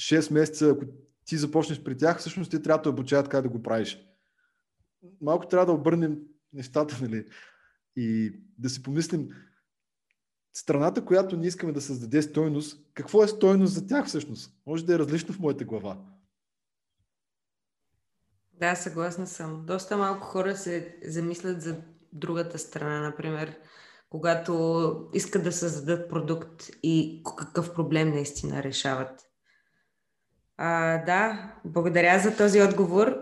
6 0.00 0.32
месеца, 0.32 0.70
ако 0.70 0.84
ти 1.24 1.36
започнеш 1.36 1.82
при 1.82 1.96
тях, 1.96 2.18
всъщност 2.18 2.50
ти 2.50 2.62
трябва 2.62 2.82
да 2.82 2.90
обучават 2.90 3.28
как 3.28 3.42
да 3.42 3.48
го 3.48 3.62
правиш. 3.62 3.98
Малко 5.20 5.48
трябва 5.48 5.66
да 5.66 5.72
обърнем 5.72 6.18
нещата, 6.52 6.98
нали? 7.02 7.24
И 7.96 8.32
да 8.58 8.70
си 8.70 8.82
помислим, 8.82 9.28
страната, 10.52 11.04
която 11.04 11.36
ние 11.36 11.48
искаме 11.48 11.72
да 11.72 11.80
създаде 11.80 12.22
стойност, 12.22 12.90
какво 12.94 13.24
е 13.24 13.28
стойност 13.28 13.74
за 13.74 13.86
тях 13.86 14.06
всъщност? 14.06 14.54
Може 14.66 14.86
да 14.86 14.94
е 14.94 14.98
различно 14.98 15.34
в 15.34 15.38
моята 15.38 15.64
глава. 15.64 16.17
Да, 18.60 18.74
съгласна 18.74 19.26
съм. 19.26 19.62
Доста 19.66 19.96
малко 19.96 20.26
хора 20.26 20.56
се 20.56 20.96
замислят 21.04 21.62
за 21.62 21.76
другата 22.12 22.58
страна, 22.58 23.00
например, 23.00 23.56
когато 24.10 25.08
искат 25.14 25.44
да 25.44 25.52
създадат 25.52 26.10
продукт 26.10 26.64
и 26.82 27.22
какъв 27.38 27.74
проблем 27.74 28.10
наистина 28.10 28.62
решават. 28.62 29.20
А, 30.56 30.98
да, 31.04 31.52
благодаря 31.64 32.18
за 32.18 32.36
този 32.36 32.62
отговор. 32.62 33.16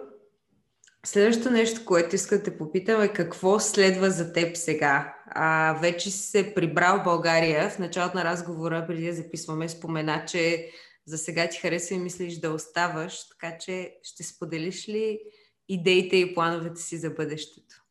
Следващото 1.06 1.50
нещо, 1.50 1.84
което 1.84 2.14
иска 2.14 2.38
да 2.38 2.42
те 2.42 2.58
попитам 2.58 3.02
е 3.02 3.12
какво 3.12 3.60
следва 3.60 4.10
за 4.10 4.32
теб 4.32 4.56
сега? 4.56 5.14
А, 5.26 5.78
вече 5.80 6.10
си 6.10 6.18
се 6.18 6.54
прибрал 6.54 7.00
в 7.00 7.04
България. 7.04 7.70
В 7.70 7.78
началото 7.78 8.16
на 8.16 8.24
разговора, 8.24 8.84
преди 8.86 9.06
да 9.06 9.12
записваме, 9.12 9.68
спомена, 9.68 10.24
че 10.26 10.70
за 11.06 11.18
сега 11.18 11.48
ти 11.48 11.58
харесва 11.58 11.94
и 11.94 11.98
мислиш 11.98 12.38
да 12.38 12.50
оставаш, 12.50 13.28
така 13.28 13.58
че 13.58 13.96
ще 14.02 14.22
споделиш 14.22 14.88
ли 14.88 15.20
идеите 15.68 16.16
и 16.16 16.34
плановете 16.34 16.80
си 16.80 16.98
за 16.98 17.10
бъдещето? 17.10 17.84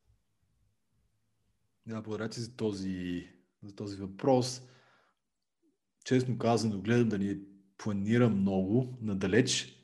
Да, 1.85 2.01
благодаря 2.01 2.29
ти 2.29 2.39
за 2.39 2.55
този, 2.55 3.27
за 3.63 3.75
този 3.75 3.97
въпрос. 3.97 4.61
Честно 6.05 6.37
казано, 6.37 6.81
гледам 6.81 7.09
да 7.09 7.17
ни 7.17 7.37
планира 7.77 8.29
много 8.29 8.97
надалеч. 9.01 9.75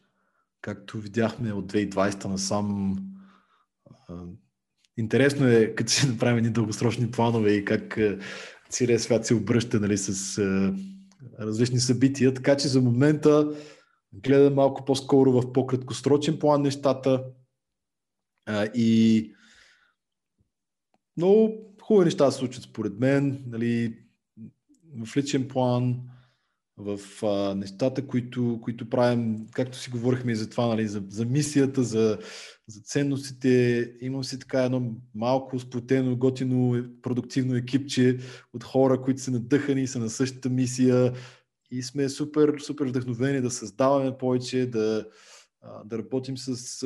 Както 0.61 0.99
видяхме 0.99 1.53
от 1.53 1.73
2020 1.73 2.25
насам, 2.25 2.97
интересно 4.97 5.47
е, 5.47 5.75
като 5.75 5.91
си 5.91 6.07
направим 6.07 6.38
едни 6.38 6.49
дългосрочни 6.49 7.11
планове 7.11 7.51
и 7.51 7.65
как 7.65 7.99
целият 8.69 9.01
свят 9.01 9.25
се 9.25 9.34
обръща 9.34 9.79
нали, 9.79 9.97
с 9.97 10.39
различни 11.39 11.80
събития. 11.80 12.34
Така 12.34 12.57
че 12.57 12.67
за 12.67 12.82
момента 12.82 13.55
гледам 14.13 14.53
малко 14.53 14.86
по-скоро 14.86 15.32
в 15.32 15.53
по-краткосрочен 15.53 16.39
план 16.39 16.61
нещата. 16.61 17.24
и 18.76 19.32
много 21.17 21.74
хубави 21.82 22.05
неща 22.05 22.32
се 22.32 22.38
случват 22.38 22.63
според 22.63 22.99
мен. 22.99 23.43
Нали, 23.47 23.97
в 25.05 25.17
личен 25.17 25.47
план, 25.47 26.01
в 26.82 27.23
а, 27.23 27.55
нещата, 27.55 28.07
които, 28.07 28.59
които 28.63 28.89
правим, 28.89 29.47
както 29.51 29.77
си 29.77 29.89
говорихме 29.89 30.32
и 30.32 30.36
за 30.36 30.49
това, 30.49 30.67
нали, 30.67 30.88
за, 30.88 31.03
за 31.09 31.25
мисията, 31.25 31.84
за, 31.84 32.17
за 32.67 32.82
ценностите. 32.82 33.91
Имам 34.01 34.23
си 34.23 34.39
така 34.39 34.63
едно 34.63 34.91
малко 35.15 35.59
сплотено, 35.59 36.15
готино, 36.15 36.86
продуктивно 37.01 37.55
екипче 37.55 38.17
от 38.53 38.63
хора, 38.63 39.01
които 39.01 39.21
са 39.21 39.32
надъхани 39.32 39.88
са 39.88 39.99
на 39.99 40.09
същата 40.09 40.49
мисия 40.49 41.13
и 41.71 41.84
сме 41.84 42.09
супер, 42.09 42.59
супер 42.59 42.86
вдъхновени 42.86 43.41
да 43.41 43.51
създаваме 43.51 44.17
повече, 44.17 44.65
да, 44.65 45.05
да 45.86 45.97
работим 45.97 46.38
с 46.38 46.86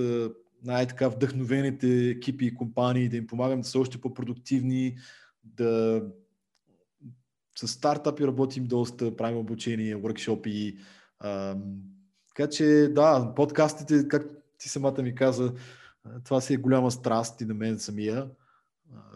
най-така 0.63 1.07
вдъхновените 1.07 2.09
екипи 2.09 2.45
и 2.45 2.55
компании, 2.55 3.09
да 3.09 3.17
им 3.17 3.27
помагам 3.27 3.61
да 3.61 3.67
са 3.67 3.79
още 3.79 4.01
по-продуктивни, 4.01 4.97
да 5.43 6.01
с 7.55 7.67
стартапи 7.67 8.27
работим 8.27 8.65
доста, 8.65 9.15
правим 9.15 9.37
обучение, 9.37 9.95
workshopи. 9.95 10.77
така 12.27 12.49
че 12.49 12.89
да, 12.91 13.33
подкастите, 13.35 14.07
как 14.07 14.27
ти 14.57 14.69
самата 14.69 15.01
ми 15.01 15.15
каза, 15.15 15.53
това 16.23 16.41
си 16.41 16.53
е 16.53 16.57
голяма 16.57 16.91
страст 16.91 17.41
и 17.41 17.45
на 17.45 17.53
мен 17.53 17.79
самия. 17.79 18.29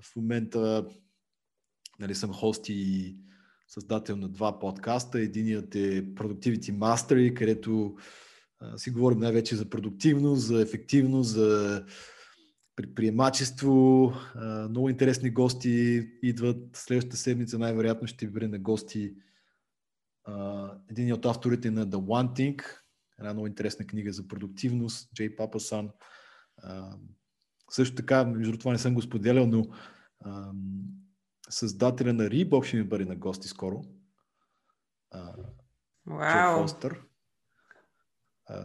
В 0.01 0.15
момента 0.15 0.85
нали, 1.99 2.15
съм 2.15 2.33
хост 2.33 2.69
и 2.69 3.15
създател 3.67 4.15
на 4.15 4.29
два 4.29 4.59
подкаста. 4.59 5.19
Единият 5.19 5.75
е 5.75 6.05
Productivity 6.05 6.71
Mastery, 6.77 7.33
където 7.33 7.95
си 8.77 8.91
говорим 8.91 9.19
най-вече 9.19 9.55
за 9.55 9.69
продуктивност, 9.69 10.41
за 10.41 10.61
ефективност, 10.61 11.29
за 11.29 11.83
предприемачество. 12.79 14.13
Много 14.69 14.89
интересни 14.89 15.29
гости 15.29 16.03
идват. 16.23 16.75
Следващата 16.75 17.17
седмица 17.17 17.59
най-вероятно 17.59 18.07
ще 18.07 18.27
бъде 18.27 18.47
на 18.47 18.59
гости 18.59 19.15
един 20.89 21.13
от 21.13 21.25
авторите 21.25 21.71
на 21.71 21.87
The 21.87 21.95
One 21.95 22.37
Thing, 22.37 22.63
една 23.19 23.33
много 23.33 23.47
интересна 23.47 23.87
книга 23.87 24.13
за 24.13 24.27
продуктивност, 24.27 25.13
Джей 25.15 25.35
Папасан. 25.35 25.89
Също 27.71 27.95
така, 27.95 28.25
между 28.25 28.57
това 28.57 28.71
не 28.71 28.77
съм 28.77 28.93
го 28.93 29.01
споделял, 29.01 29.47
но 29.47 29.65
създателя 31.49 32.13
на 32.13 32.23
Reebok 32.23 32.63
ще 32.63 32.77
ми 32.77 32.83
бъде 32.83 33.05
на 33.05 33.15
гости 33.15 33.47
скоро. 33.47 33.83
Вау! 36.05 36.61
Фостер. 36.61 37.01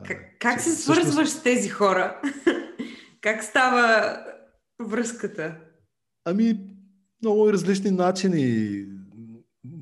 Как, 0.07 0.39
как 0.41 0.61
се 0.61 0.71
свързваш 0.71 1.29
с 1.29 1.43
тези 1.43 1.69
хора? 1.69 2.21
как 3.25 3.45
става 3.45 4.19
връзката? 4.83 5.61
Ами, 6.25 6.77
много 7.23 7.53
различни 7.53 7.91
начини. 7.91 8.85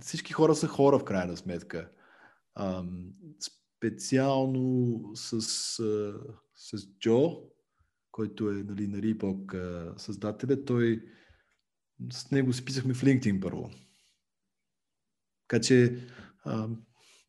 Всички 0.00 0.32
хора 0.32 0.54
са 0.54 0.68
хора, 0.68 0.98
в 0.98 1.04
крайна 1.04 1.36
сметка. 1.36 1.90
Ам, 2.54 3.12
специално 3.78 5.00
с, 5.14 5.40
с 6.54 6.86
Джо, 7.00 7.42
който 8.10 8.50
е 8.50 8.54
нали, 8.54 8.86
на 8.86 8.98
Reebok 8.98 9.98
създателя, 9.98 10.64
той 10.64 11.02
с 12.12 12.30
него 12.30 12.52
списахме 12.52 12.94
в 12.94 13.02
LinkedIn 13.02 13.40
първо. 13.40 13.70
Така 15.48 15.60
че 15.60 15.96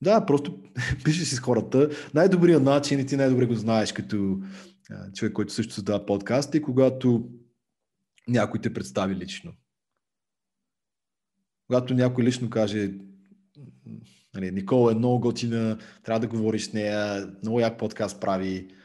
да, 0.02 0.26
просто 0.26 0.64
пишеш 1.04 1.28
си 1.28 1.36
с 1.36 1.40
хората. 1.40 1.90
Най-добрият 2.14 2.64
начин 2.64 3.00
и 3.00 3.06
ти 3.06 3.18
най-добре 3.18 3.46
го 3.46 3.56
знаеш 3.56 3.94
като 3.94 4.40
а, 4.42 4.73
човек, 5.14 5.34
който 5.34 5.54
също 5.54 5.74
създава 5.74 6.06
подкаст, 6.06 6.56
е 6.56 6.62
когато 6.62 7.30
някой 8.28 8.62
те 8.62 8.74
представи 8.74 9.16
лично. 9.16 9.54
Когато 11.68 11.94
някой 11.94 12.24
лично 12.24 12.50
каже 12.50 12.94
нали, 14.36 14.52
Никола 14.52 14.92
е 14.92 14.96
много 14.96 15.20
готина, 15.20 15.78
трябва 16.04 16.20
да 16.20 16.28
говориш 16.28 16.70
с 16.70 16.74
нея, 16.74 17.32
много 17.42 17.60
як 17.60 17.80
подкаст 17.80 18.22
прави, 18.22 18.76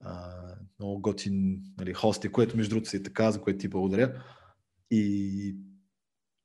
а, 0.00 0.32
много 0.78 1.00
готин 1.00 1.62
нали, 1.78 1.94
хост 1.94 2.24
е, 2.24 2.32
което 2.32 2.56
между 2.56 2.70
другото 2.70 2.90
си 2.90 2.96
е 2.96 3.02
така, 3.02 3.30
за 3.30 3.40
което 3.40 3.58
ти 3.58 3.68
благодаря. 3.68 4.22
И 4.90 5.56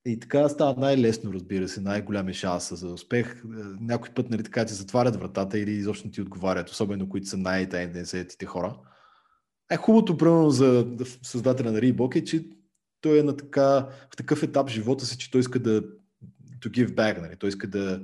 и 0.07 0.19
така 0.19 0.49
става 0.49 0.79
най-лесно, 0.79 1.33
разбира 1.33 1.67
се, 1.67 1.81
най-голям 1.81 2.27
е 2.27 2.33
шанса 2.33 2.75
за 2.75 2.87
успех. 2.87 3.35
Е, 3.35 3.47
някой 3.79 4.09
път 4.09 4.29
нали, 4.29 4.43
така 4.43 4.65
ти 4.65 4.73
затварят 4.73 5.15
вратата 5.15 5.59
или 5.59 5.71
изобщо 5.71 6.11
ти 6.11 6.21
отговарят, 6.21 6.69
особено 6.69 7.09
които 7.09 7.27
са 7.27 7.37
най-тайненсетите 7.37 8.45
хора. 8.45 8.77
Е, 9.71 9.77
хубавото, 9.77 10.17
примерно, 10.17 10.49
за 10.49 10.87
създателя 11.23 11.71
на 11.71 11.79
Reebok 11.79 12.15
е, 12.15 12.23
че 12.23 12.49
той 13.01 13.19
е 13.19 13.23
на 13.23 13.37
така, 13.37 13.89
в 14.11 14.15
такъв 14.17 14.43
етап 14.43 14.69
живота 14.69 15.05
си, 15.05 15.17
че 15.17 15.31
той 15.31 15.41
иска 15.41 15.59
да 15.59 15.81
to 16.61 16.69
give 16.69 16.95
back, 16.95 17.21
нали? 17.21 17.35
той 17.35 17.49
иска 17.49 17.67
да, 17.67 18.01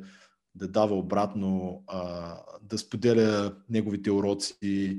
да 0.56 0.68
дава 0.68 0.96
обратно, 0.96 1.84
а, 1.88 2.36
да 2.62 2.78
споделя 2.78 3.56
неговите 3.70 4.12
уроци. 4.12 4.98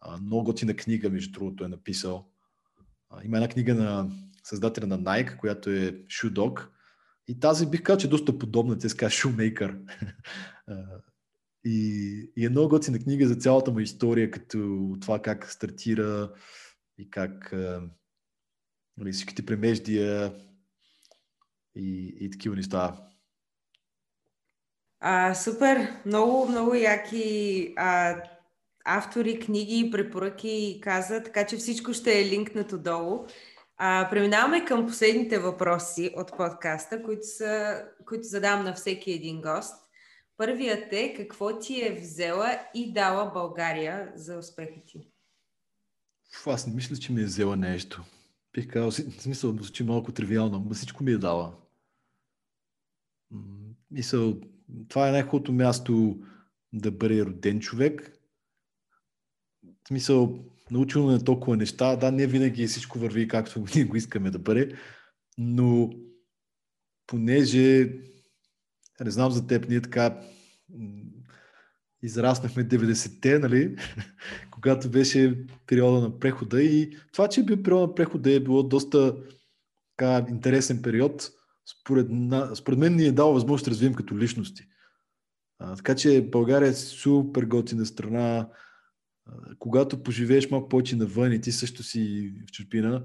А, 0.00 0.18
много 0.20 0.44
готина 0.44 0.74
книга, 0.74 1.10
между 1.10 1.32
другото, 1.32 1.64
е 1.64 1.68
написал. 1.68 2.28
А, 3.10 3.24
има 3.24 3.36
една 3.36 3.48
книга 3.48 3.74
на 3.74 4.10
създателя 4.46 4.86
на 4.86 4.98
Nike, 4.98 5.36
която 5.36 5.70
е 5.70 5.92
Shoe 5.92 6.32
Dog. 6.32 6.68
И 7.28 7.40
тази 7.40 7.66
бих 7.66 7.82
казал, 7.82 7.98
че 7.98 8.06
е 8.06 8.10
доста 8.10 8.38
подобна, 8.38 8.78
тя 8.78 8.88
се 8.88 8.96
казва 8.96 9.16
Shoemaker. 9.16 9.78
и, 11.64 12.30
и 12.36 12.46
е 12.46 12.48
много 12.48 12.68
готина 12.68 12.98
книга 12.98 13.28
за 13.28 13.36
цялата 13.36 13.70
му 13.70 13.80
история, 13.80 14.30
като 14.30 14.90
това 15.00 15.22
как 15.22 15.50
стартира 15.50 16.32
и 16.98 17.10
как 17.10 17.52
нали, 18.96 19.12
всичките 19.12 19.46
премеждия 19.46 20.34
и, 21.76 22.16
и 22.20 22.30
такива 22.30 22.56
неща. 22.56 23.08
А, 25.00 25.34
супер! 25.34 25.88
Много, 26.06 26.48
много 26.48 26.74
яки 26.74 27.72
а, 27.76 28.22
автори, 28.84 29.40
книги, 29.40 29.90
препоръки 29.90 30.80
каза, 30.82 31.22
така 31.22 31.46
че 31.46 31.56
всичко 31.56 31.92
ще 31.92 32.20
е 32.20 32.24
линкнато 32.24 32.78
долу. 32.78 33.26
А, 33.76 34.08
преминаваме 34.10 34.64
към 34.64 34.86
последните 34.86 35.38
въпроси 35.38 36.10
от 36.16 36.36
подкаста, 36.36 37.02
които, 37.02 37.26
са, 37.26 37.82
които 38.06 38.22
задавам 38.22 38.64
на 38.64 38.74
всеки 38.74 39.12
един 39.12 39.40
гост. 39.40 39.74
Първият 40.36 40.92
е 40.92 41.14
какво 41.16 41.58
ти 41.58 41.86
е 41.86 42.00
взела 42.00 42.58
и 42.74 42.92
дала 42.92 43.30
България 43.34 44.12
за 44.14 44.38
успеха 44.38 44.80
ти? 44.86 45.08
Аз 46.46 46.66
не 46.66 46.74
мисля, 46.74 46.96
че 46.96 47.12
ми 47.12 47.22
е 47.22 47.24
взела 47.24 47.56
нещо. 47.56 48.04
Бих 48.52 48.68
казал, 48.68 48.90
смисъл, 48.90 49.52
звучи 49.52 49.84
малко 49.84 50.12
тривиално, 50.12 50.64
но 50.68 50.74
всичко 50.74 51.04
ми 51.04 51.12
е 51.12 51.18
дала. 51.18 51.56
Мисъл, 53.90 54.40
това 54.88 55.08
е 55.08 55.12
най-хубавото 55.12 55.52
място 55.52 56.18
да 56.72 56.90
бъде 56.90 57.24
роден 57.24 57.60
човек. 57.60 58.15
В 59.86 59.88
смисъл, 59.88 60.44
научил 60.70 61.06
на 61.06 61.24
толкова 61.24 61.56
неща. 61.56 61.96
Да, 61.96 62.12
не 62.12 62.26
винаги 62.26 62.66
всичко 62.66 62.98
върви 62.98 63.28
както 63.28 63.64
ние 63.74 63.84
го 63.84 63.96
искаме 63.96 64.30
да 64.30 64.38
бъде, 64.38 64.72
но 65.38 65.90
понеже, 67.06 67.92
не 69.04 69.10
знам 69.10 69.30
за 69.30 69.46
теб, 69.46 69.68
ние 69.68 69.80
така 69.80 70.20
израснахме 72.02 72.68
90-те, 72.68 73.38
нали? 73.38 73.76
когато 74.50 74.90
беше 74.90 75.46
периода 75.66 76.00
на 76.00 76.18
прехода 76.18 76.62
и 76.62 76.98
това, 77.12 77.28
че 77.28 77.40
е 77.40 77.44
бил 77.44 77.62
периода 77.62 77.88
на 77.88 77.94
прехода 77.94 78.32
е 78.32 78.40
било 78.40 78.62
доста 78.62 79.16
така, 79.96 80.26
интересен 80.30 80.82
период, 80.82 81.30
според, 81.80 82.06
според 82.54 82.78
мен 82.78 82.96
ни 82.96 83.04
е 83.04 83.12
дал 83.12 83.32
възможност 83.32 83.64
да 83.64 83.70
развием 83.70 83.94
като 83.94 84.18
личности. 84.18 84.62
А, 85.58 85.76
така 85.76 85.94
че 85.94 86.28
България 86.30 86.68
е 86.68 86.74
супер 86.74 87.44
готина 87.44 87.86
страна. 87.86 88.48
Когато 89.58 90.02
поживееш 90.02 90.50
малко 90.50 90.68
повече 90.68 90.96
навън 90.96 91.32
и 91.32 91.40
ти 91.40 91.52
също 91.52 91.82
си 91.82 92.32
в 92.48 92.52
чужбина, 92.52 93.04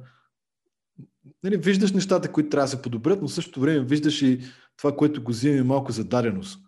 нали, 1.43 1.57
виждаш 1.57 1.91
нещата, 1.91 2.31
които 2.31 2.49
трябва 2.49 2.65
да 2.65 2.71
се 2.71 2.81
подобрят, 2.81 3.21
но 3.21 3.27
в 3.27 3.33
същото 3.33 3.59
време 3.59 3.85
виждаш 3.85 4.21
и 4.21 4.39
това, 4.77 4.95
което 4.95 5.23
го 5.23 5.31
взимаме 5.31 5.63
малко 5.63 5.91
за 5.91 6.03
даденост. 6.03 6.59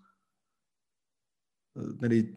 Нали, 2.01 2.33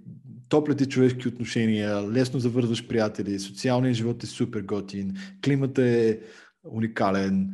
топлите 0.48 0.88
човешки 0.88 1.28
отношения, 1.28 2.10
лесно 2.10 2.40
завързваш 2.40 2.86
приятели, 2.86 3.38
социалният 3.38 3.96
живот 3.96 4.22
е 4.22 4.26
супер 4.26 4.62
готин, 4.62 5.16
климата 5.44 5.82
е 5.82 6.20
уникален, 6.64 7.50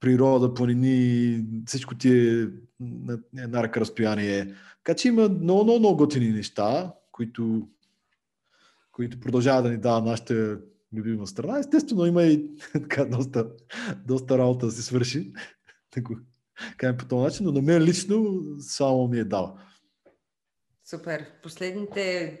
природа, 0.00 0.54
планини, 0.54 1.44
всичко 1.66 1.94
ти 1.94 2.18
е 2.18 2.48
на 2.80 3.18
една 3.36 3.62
ръка 3.62 3.80
разстояние. 3.80 4.54
Така 4.84 4.96
че 4.96 5.08
има 5.08 5.28
много, 5.28 5.64
много, 5.64 5.78
много 5.78 5.96
готини 5.96 6.28
неща, 6.28 6.94
които, 7.12 7.68
които 9.00 9.20
продължават 9.20 9.64
да 9.64 9.70
ни 9.70 9.76
дава 9.76 10.00
нашата 10.00 10.58
любима 10.96 11.26
страна. 11.26 11.58
Естествено, 11.58 12.06
има 12.06 12.22
и 12.22 12.50
така 12.72 13.04
доста, 13.04 13.50
доста 14.06 14.38
работа 14.38 14.66
да 14.66 14.72
се 14.72 14.82
свърши. 14.82 15.32
Кажем 16.76 16.96
по 16.96 17.04
този 17.04 17.24
начин, 17.24 17.46
но 17.46 17.52
на 17.52 17.62
мен 17.62 17.82
лично 17.82 18.42
само 18.58 19.08
ми 19.08 19.18
е 19.18 19.24
дала. 19.24 19.54
Супер. 20.90 21.26
Последните, 21.42 22.40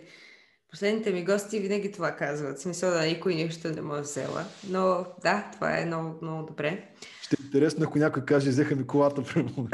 последните 0.70 1.12
ми 1.12 1.24
гости 1.24 1.60
винаги 1.60 1.92
това 1.92 2.16
казват. 2.16 2.58
В 2.58 2.62
смисъл 2.62 2.90
да 2.90 3.06
никой 3.06 3.34
нищо 3.34 3.68
не 3.68 3.80
му 3.80 3.94
е 3.94 4.00
взела. 4.00 4.44
Но 4.68 5.06
да, 5.22 5.50
това 5.52 5.78
е 5.78 5.86
много, 5.86 6.18
много 6.22 6.46
добре. 6.46 6.88
Ще 7.22 7.36
е 7.40 7.44
интересно, 7.44 7.84
ако 7.84 7.98
някой 7.98 8.24
каже, 8.24 8.50
взеха 8.50 8.76
ми 8.76 8.86
колата, 8.86 9.22
примерно. 9.34 9.68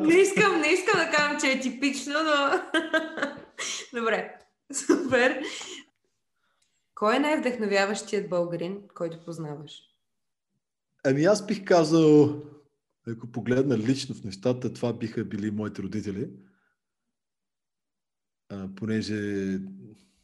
не 0.00 0.14
искам, 0.14 0.60
не 0.60 0.68
искам 0.68 1.00
да 1.00 1.10
кажа, 1.16 1.38
че 1.40 1.52
е 1.52 1.60
типично, 1.60 2.14
но... 2.24 2.60
Добре, 3.94 4.38
супер. 4.72 5.42
Кой 6.94 7.16
е 7.16 7.18
най-вдъхновяващият 7.18 8.28
българин, 8.28 8.82
който 8.94 9.24
познаваш? 9.24 9.72
Ами 11.04 11.24
аз 11.24 11.46
бих 11.46 11.64
казал, 11.64 12.42
ако 13.06 13.26
погледна 13.32 13.78
лично 13.78 14.14
в 14.14 14.24
нещата, 14.24 14.72
това 14.72 14.92
биха 14.92 15.24
били 15.24 15.50
моите 15.50 15.82
родители. 15.82 16.30
А, 18.48 18.68
понеже 18.76 19.14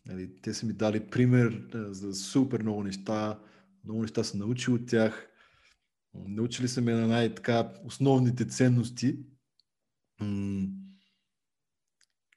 нали, 0.06 0.40
те 0.42 0.54
са 0.54 0.66
ми 0.66 0.72
дали 0.72 1.10
пример 1.10 1.68
а, 1.74 1.94
за 1.94 2.14
супер 2.14 2.62
много 2.62 2.82
неща. 2.82 3.40
Много 3.84 4.02
неща 4.02 4.24
са 4.24 4.36
научил 4.36 4.74
от 4.74 4.86
тях. 4.86 5.28
Научили 6.14 6.68
са 6.68 6.80
ме 6.80 6.92
на 6.92 7.06
най-така 7.06 7.72
основните 7.84 8.48
ценности. 8.48 9.18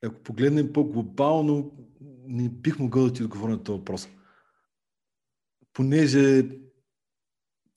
Ако 0.04 0.24
погледнем 0.24 0.74
по-глобално, 0.74 1.72
не 2.28 2.50
бих 2.50 2.80
могъл 2.80 3.04
да 3.04 3.14
ти 3.14 3.24
отговоря 3.24 3.52
на 3.52 3.64
този 3.64 3.80
въпрос. 3.80 4.08
Понеже 5.74 6.50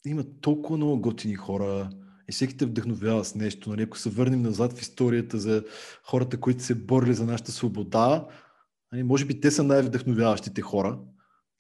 има 0.06 0.24
толкова 0.40 0.76
много 0.76 1.00
готини 1.00 1.34
хора 1.34 1.90
и 2.28 2.32
всеки 2.32 2.56
те 2.56 2.66
вдъхновява 2.66 3.24
с 3.24 3.34
нещо. 3.34 3.70
Нали? 3.70 3.82
Ако 3.82 3.98
се 3.98 4.10
върнем 4.10 4.42
назад 4.42 4.72
в 4.72 4.80
историята 4.80 5.38
за 5.38 5.64
хората, 6.02 6.40
които 6.40 6.62
се 6.62 6.74
борили 6.74 7.14
за 7.14 7.26
нашата 7.26 7.52
свобода, 7.52 8.28
нали? 8.92 9.02
може 9.02 9.24
би 9.24 9.40
те 9.40 9.50
са 9.50 9.62
най-вдъхновяващите 9.62 10.62
хора. 10.62 10.98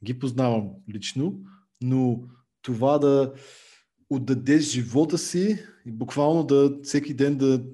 Ги 0.04 0.18
познавам 0.18 0.70
лично, 0.94 1.40
но 1.82 2.20
това 2.62 2.98
да 2.98 3.32
отдадеш 4.10 4.64
живота 4.64 5.18
си 5.18 5.58
и 5.86 5.92
буквално 5.92 6.44
да 6.44 6.78
всеки 6.82 7.14
ден 7.14 7.38
да, 7.38 7.64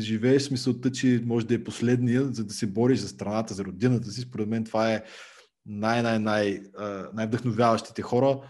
живееш 0.00 0.42
с 0.42 0.50
мисълта, 0.50 0.92
че 0.92 1.22
може 1.26 1.46
да 1.46 1.54
е 1.54 1.64
последния, 1.64 2.32
за 2.32 2.44
да 2.44 2.54
се 2.54 2.66
бориш 2.66 2.98
за 2.98 3.08
страната, 3.08 3.54
за 3.54 3.64
родината 3.64 4.10
си. 4.10 4.20
Според 4.20 4.48
мен 4.48 4.64
това 4.64 4.92
е 4.92 5.02
най-вдъхновяващите 5.66 8.02
хора. 8.02 8.40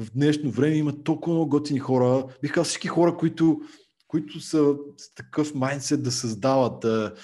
В 0.00 0.06
днешно 0.14 0.50
време 0.50 0.76
има 0.76 1.04
толкова 1.04 1.34
много 1.34 1.50
готини 1.50 1.78
хора. 1.78 2.26
Бих 2.42 2.52
казал 2.52 2.64
всички 2.64 2.88
хора, 2.88 3.16
които, 3.16 3.60
които 4.06 4.40
са 4.40 4.74
с 4.96 5.14
такъв 5.14 5.54
майндсет 5.54 6.02
да 6.02 6.12
създават, 6.12 6.80
да, 6.80 7.14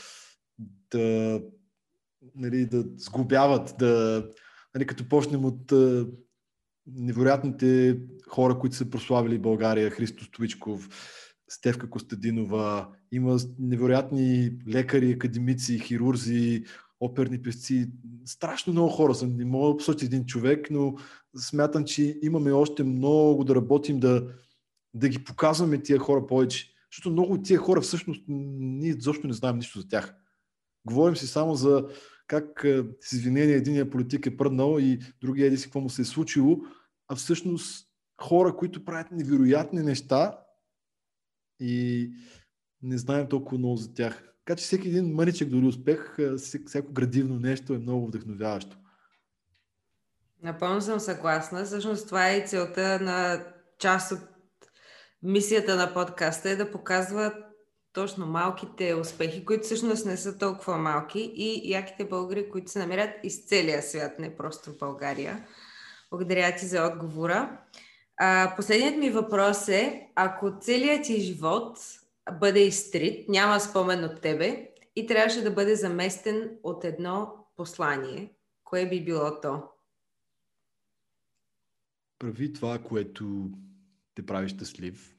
да, 0.91 1.41
нали, 2.37 2.67
да 2.67 2.85
сглобяват, 2.97 3.75
да, 3.79 4.25
нали, 4.75 4.87
като 4.87 5.09
почнем 5.09 5.45
от 5.45 5.73
невероятните 6.87 7.99
хора, 8.29 8.59
които 8.59 8.77
са 8.77 8.91
прославили 8.91 9.39
България, 9.39 9.91
Христо 9.91 10.25
Стовичков, 10.25 10.89
Стевка 11.49 11.91
Костадинова, 11.91 12.89
има 13.13 13.39
невероятни 13.59 14.53
лекари, 14.69 15.13
академици, 15.13 15.79
хирурзи, 15.79 16.65
оперни 17.01 17.43
певци. 17.43 17.91
Страшно 18.25 18.73
много 18.73 18.89
хора 18.89 19.15
са. 19.15 19.27
Не 19.27 19.45
мога 19.45 19.69
да 19.69 19.77
посоча 19.77 20.07
един 20.07 20.27
човек, 20.27 20.71
но 20.71 20.97
смятам, 21.37 21.85
че 21.85 22.19
имаме 22.23 22.53
още 22.53 22.83
много 22.85 23.45
да 23.45 23.55
работим, 23.55 24.01
да, 24.01 24.29
да 24.95 25.09
ги 25.09 25.25
показваме 25.25 25.83
тия 25.83 25.99
хора 25.99 26.27
повече. 26.27 26.71
Защото 26.93 27.11
много 27.11 27.33
от 27.33 27.45
тия 27.45 27.59
хора 27.59 27.81
всъщност 27.81 28.25
ние 28.29 28.97
защо 28.99 29.27
не 29.27 29.33
знаем 29.33 29.57
нищо 29.57 29.81
за 29.81 29.89
тях. 29.89 30.15
Говорим 30.87 31.17
си 31.17 31.27
само 31.27 31.55
за 31.55 31.89
как 32.27 32.67
с 33.01 33.13
извинение 33.13 33.55
единия 33.55 33.91
политик 33.91 34.27
е 34.27 34.37
пръднал 34.37 34.79
и 34.81 34.99
другия 35.21 35.47
еди 35.47 35.57
си 35.57 35.65
какво 35.65 35.81
му 35.81 35.91
се 35.91 36.03
е 36.03 36.05
случило, 36.05 36.59
а 37.09 37.15
всъщност 37.15 37.89
хора, 38.21 38.57
които 38.57 38.85
правят 38.85 39.11
невероятни 39.11 39.83
неща 39.83 40.39
и 41.61 42.11
не 42.83 42.99
знаем 42.99 43.29
толкова 43.29 43.59
много 43.59 43.77
за 43.77 43.95
тях. 43.95 44.23
Така 44.45 44.57
че 44.57 44.65
всеки 44.65 44.89
един 44.89 45.15
мъничък 45.15 45.49
дори 45.49 45.67
успех, 45.67 46.17
всяко 46.67 46.93
градивно 46.93 47.39
нещо 47.39 47.75
е 47.75 47.79
много 47.79 48.07
вдъхновяващо. 48.07 48.77
Напълно 50.43 50.81
съм 50.81 51.01
съгласна. 51.01 51.65
Всъщност 51.65 52.07
това 52.07 52.31
е 52.31 52.39
и 52.39 52.47
целта 52.47 53.01
на 53.01 53.47
част 53.79 54.13
от 54.13 54.19
мисията 55.23 55.77
на 55.77 55.95
подкаста 55.95 56.51
е 56.51 56.57
да 56.57 56.71
показва 56.71 57.33
точно 57.93 58.27
малките 58.27 58.95
успехи, 58.95 59.45
които 59.45 59.65
всъщност 59.65 60.07
не 60.07 60.17
са 60.17 60.39
толкова 60.39 60.79
малки 60.79 61.33
и 61.35 61.71
яките 61.71 62.05
българи, 62.05 62.51
които 62.51 62.71
се 62.71 62.79
намират 62.79 63.11
из 63.23 63.47
целия 63.47 63.83
свят, 63.83 64.19
не 64.19 64.37
просто 64.37 64.71
в 64.71 64.79
България. 64.79 65.49
Благодаря 66.11 66.57
ти 66.57 66.67
за 66.67 66.87
отговора. 66.87 67.61
А, 68.17 68.57
последният 68.57 68.97
ми 68.97 69.11
въпрос 69.11 69.69
е, 69.69 70.09
ако 70.15 70.59
целият 70.61 71.05
ти 71.05 71.21
живот 71.21 71.79
бъде 72.33 72.67
изтрит, 72.67 73.29
няма 73.29 73.61
спомен 73.61 74.05
от 74.05 74.21
тебе 74.21 74.71
и 74.97 75.07
трябваше 75.07 75.43
да 75.43 75.51
бъде 75.51 75.75
заместен 75.75 76.59
от 76.63 76.85
едно 76.85 77.47
послание, 77.57 78.33
кое 78.65 78.89
би 78.89 79.05
било 79.05 79.41
то? 79.41 79.63
Прави 82.19 82.53
това, 82.53 82.79
което 82.79 83.51
те 84.15 84.27
прави 84.27 84.49
щастлив. 84.49 85.17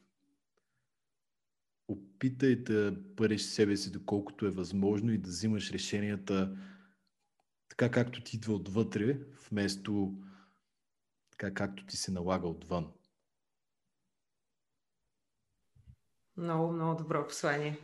Опитай 1.88 2.56
да 2.56 2.92
бъдеш 2.92 3.42
себе 3.42 3.78
си 3.78 3.92
доколкото 3.92 4.46
е 4.46 4.50
възможно 4.50 5.12
и 5.12 5.18
да 5.18 5.30
взимаш 5.30 5.72
решенията 5.72 6.58
така 7.70 7.92
както 7.92 8.24
ти 8.24 8.36
идва 8.36 8.54
отвътре, 8.54 9.20
вместо 9.50 10.14
така 11.38 11.54
както 11.54 11.86
ти 11.86 11.98
се 11.98 12.12
налага 12.12 12.48
отвън. 12.48 12.92
Много, 16.38 16.72
много 16.72 16.96
добро 16.96 17.28
послание. 17.28 17.78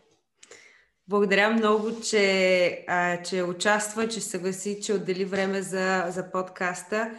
Благодаря 1.08 1.49
много, 1.49 2.02
че, 2.02 2.86
а, 2.88 3.24
че 3.24 3.43
участва, 3.43 4.08
че 4.08 4.22
съгласи, 4.22 4.82
че 4.82 4.93
отдели 4.93 5.26
време 5.26 5.62
за, 5.62 6.06
за 6.10 6.32
подкаста. 6.32 7.18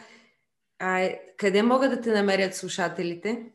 А, 0.79 1.11
къде 1.37 1.63
могат 1.63 1.91
да 1.91 2.01
те 2.01 2.13
намерят 2.13 2.55
слушателите? 2.55 3.53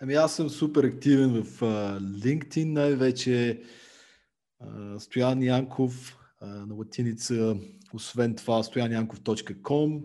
Ами 0.00 0.14
аз 0.14 0.36
съм 0.36 0.50
супер 0.50 0.84
активен 0.84 1.30
в 1.30 1.60
uh, 1.60 1.98
LinkedIn, 2.00 2.72
най-вече 2.72 3.62
uh, 4.62 4.98
Стоян 4.98 5.42
Янков 5.42 6.18
uh, 6.42 6.66
на 6.66 6.74
латиница, 6.74 7.56
освен 7.94 8.34
това 8.34 8.62
stojanyankov.com. 8.62 10.02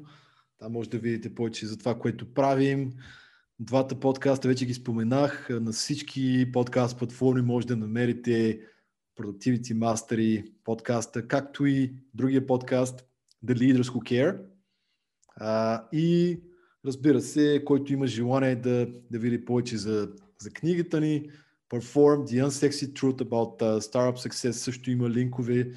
Там 0.60 0.72
може 0.72 0.90
да 0.90 0.98
видите 0.98 1.36
повече 1.36 1.68
за 1.68 1.78
това, 1.78 2.00
което 2.00 2.34
правим. 2.34 2.94
Двата 3.60 4.00
подкаста 4.00 4.48
вече 4.48 4.66
ги 4.66 4.74
споменах. 4.74 5.48
На 5.50 5.72
всички 5.72 6.52
подкаст 6.52 6.98
платформи 6.98 7.42
може 7.42 7.68
да 7.68 7.78
намерите 7.78 8.62
Productivity 9.20 9.74
Mastery 9.74 10.52
подкаста, 10.64 11.28
както 11.28 11.66
и 11.66 11.94
другия 12.14 12.46
подкаст 12.46 13.06
The 13.46 13.54
Leaders 13.54 13.84
Who 13.84 13.98
Care. 13.98 14.40
А, 15.36 15.84
и 15.92 16.40
разбира 16.86 17.22
се, 17.22 17.64
който 17.66 17.94
има 17.94 18.08
желание 18.08 18.56
да, 18.56 18.88
да 19.12 19.20
види 19.20 19.46
повече 19.46 19.78
за, 19.78 20.10
за 20.40 20.50
книгата 20.50 21.02
ни, 21.02 21.30
Perform 21.70 22.24
The 22.26 22.46
Unsexy 22.48 22.94
Truth 22.94 23.24
About 23.24 23.62
uh, 23.62 23.80
Startup 23.80 24.28
Success 24.28 24.52
също 24.52 24.92
има 24.92 25.10
линкове. 25.10 25.72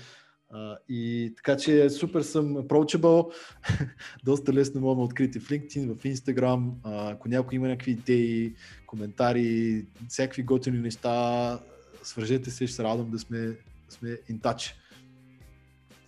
И 0.89 1.33
така 1.37 1.57
че 1.57 1.91
супер 1.91 2.23
съм 2.23 2.57
approachable, 2.57 3.35
доста 4.25 4.53
лесно 4.53 4.81
мога 4.81 4.97
да 4.97 5.03
открити 5.03 5.41
в 5.41 5.49
LinkedIn, 5.49 5.95
в 5.95 6.03
Instagram, 6.03 6.71
uh, 6.71 7.13
ако 7.13 7.29
някой 7.29 7.57
има 7.57 7.69
някакви 7.69 7.91
идеи, 7.91 8.55
коментари, 8.87 9.85
всякакви 10.09 10.43
готини 10.43 10.79
неща, 10.79 11.59
свържете 12.03 12.51
се, 12.51 12.67
ще 12.67 12.77
се 12.77 12.85
радвам 12.85 13.11
да 13.11 13.19
сме, 13.19 13.39
да 13.39 13.57
сме 13.91 14.09
in 14.09 14.41
touch. 14.41 14.73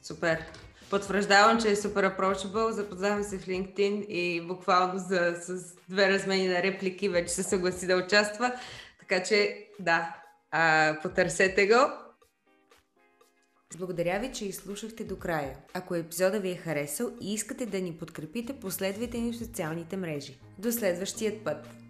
Супер. 0.02 0.38
Потвърждавам, 0.90 1.60
че 1.60 1.70
е 1.70 1.76
супер 1.76 2.04
approachable, 2.04 2.70
запознавам 2.70 3.22
се 3.22 3.38
в 3.38 3.46
LinkedIn 3.46 4.06
и 4.06 4.46
буквално 4.46 4.98
за, 4.98 5.34
с 5.40 5.74
две 5.88 6.08
размени 6.08 6.48
на 6.48 6.62
реплики 6.62 7.08
вече 7.08 7.32
се 7.32 7.42
съгласи 7.42 7.86
да 7.86 7.96
участва. 7.96 8.52
Така 9.00 9.22
че, 9.22 9.66
да, 9.80 10.16
а, 10.50 10.96
потърсете 11.02 11.66
го. 11.66 12.01
Благодаря 13.78 14.20
ви, 14.20 14.32
че 14.32 14.44
изслушахте 14.44 15.04
до 15.04 15.16
края. 15.16 15.56
Ако 15.74 15.94
епизода 15.94 16.40
ви 16.40 16.50
е 16.50 16.56
харесал 16.56 17.10
и 17.20 17.34
искате 17.34 17.66
да 17.66 17.80
ни 17.80 17.92
подкрепите, 17.92 18.52
последвайте 18.52 19.18
ни 19.18 19.32
в 19.32 19.36
социалните 19.36 19.96
мрежи. 19.96 20.38
До 20.58 20.72
следващият 20.72 21.44
път! 21.44 21.81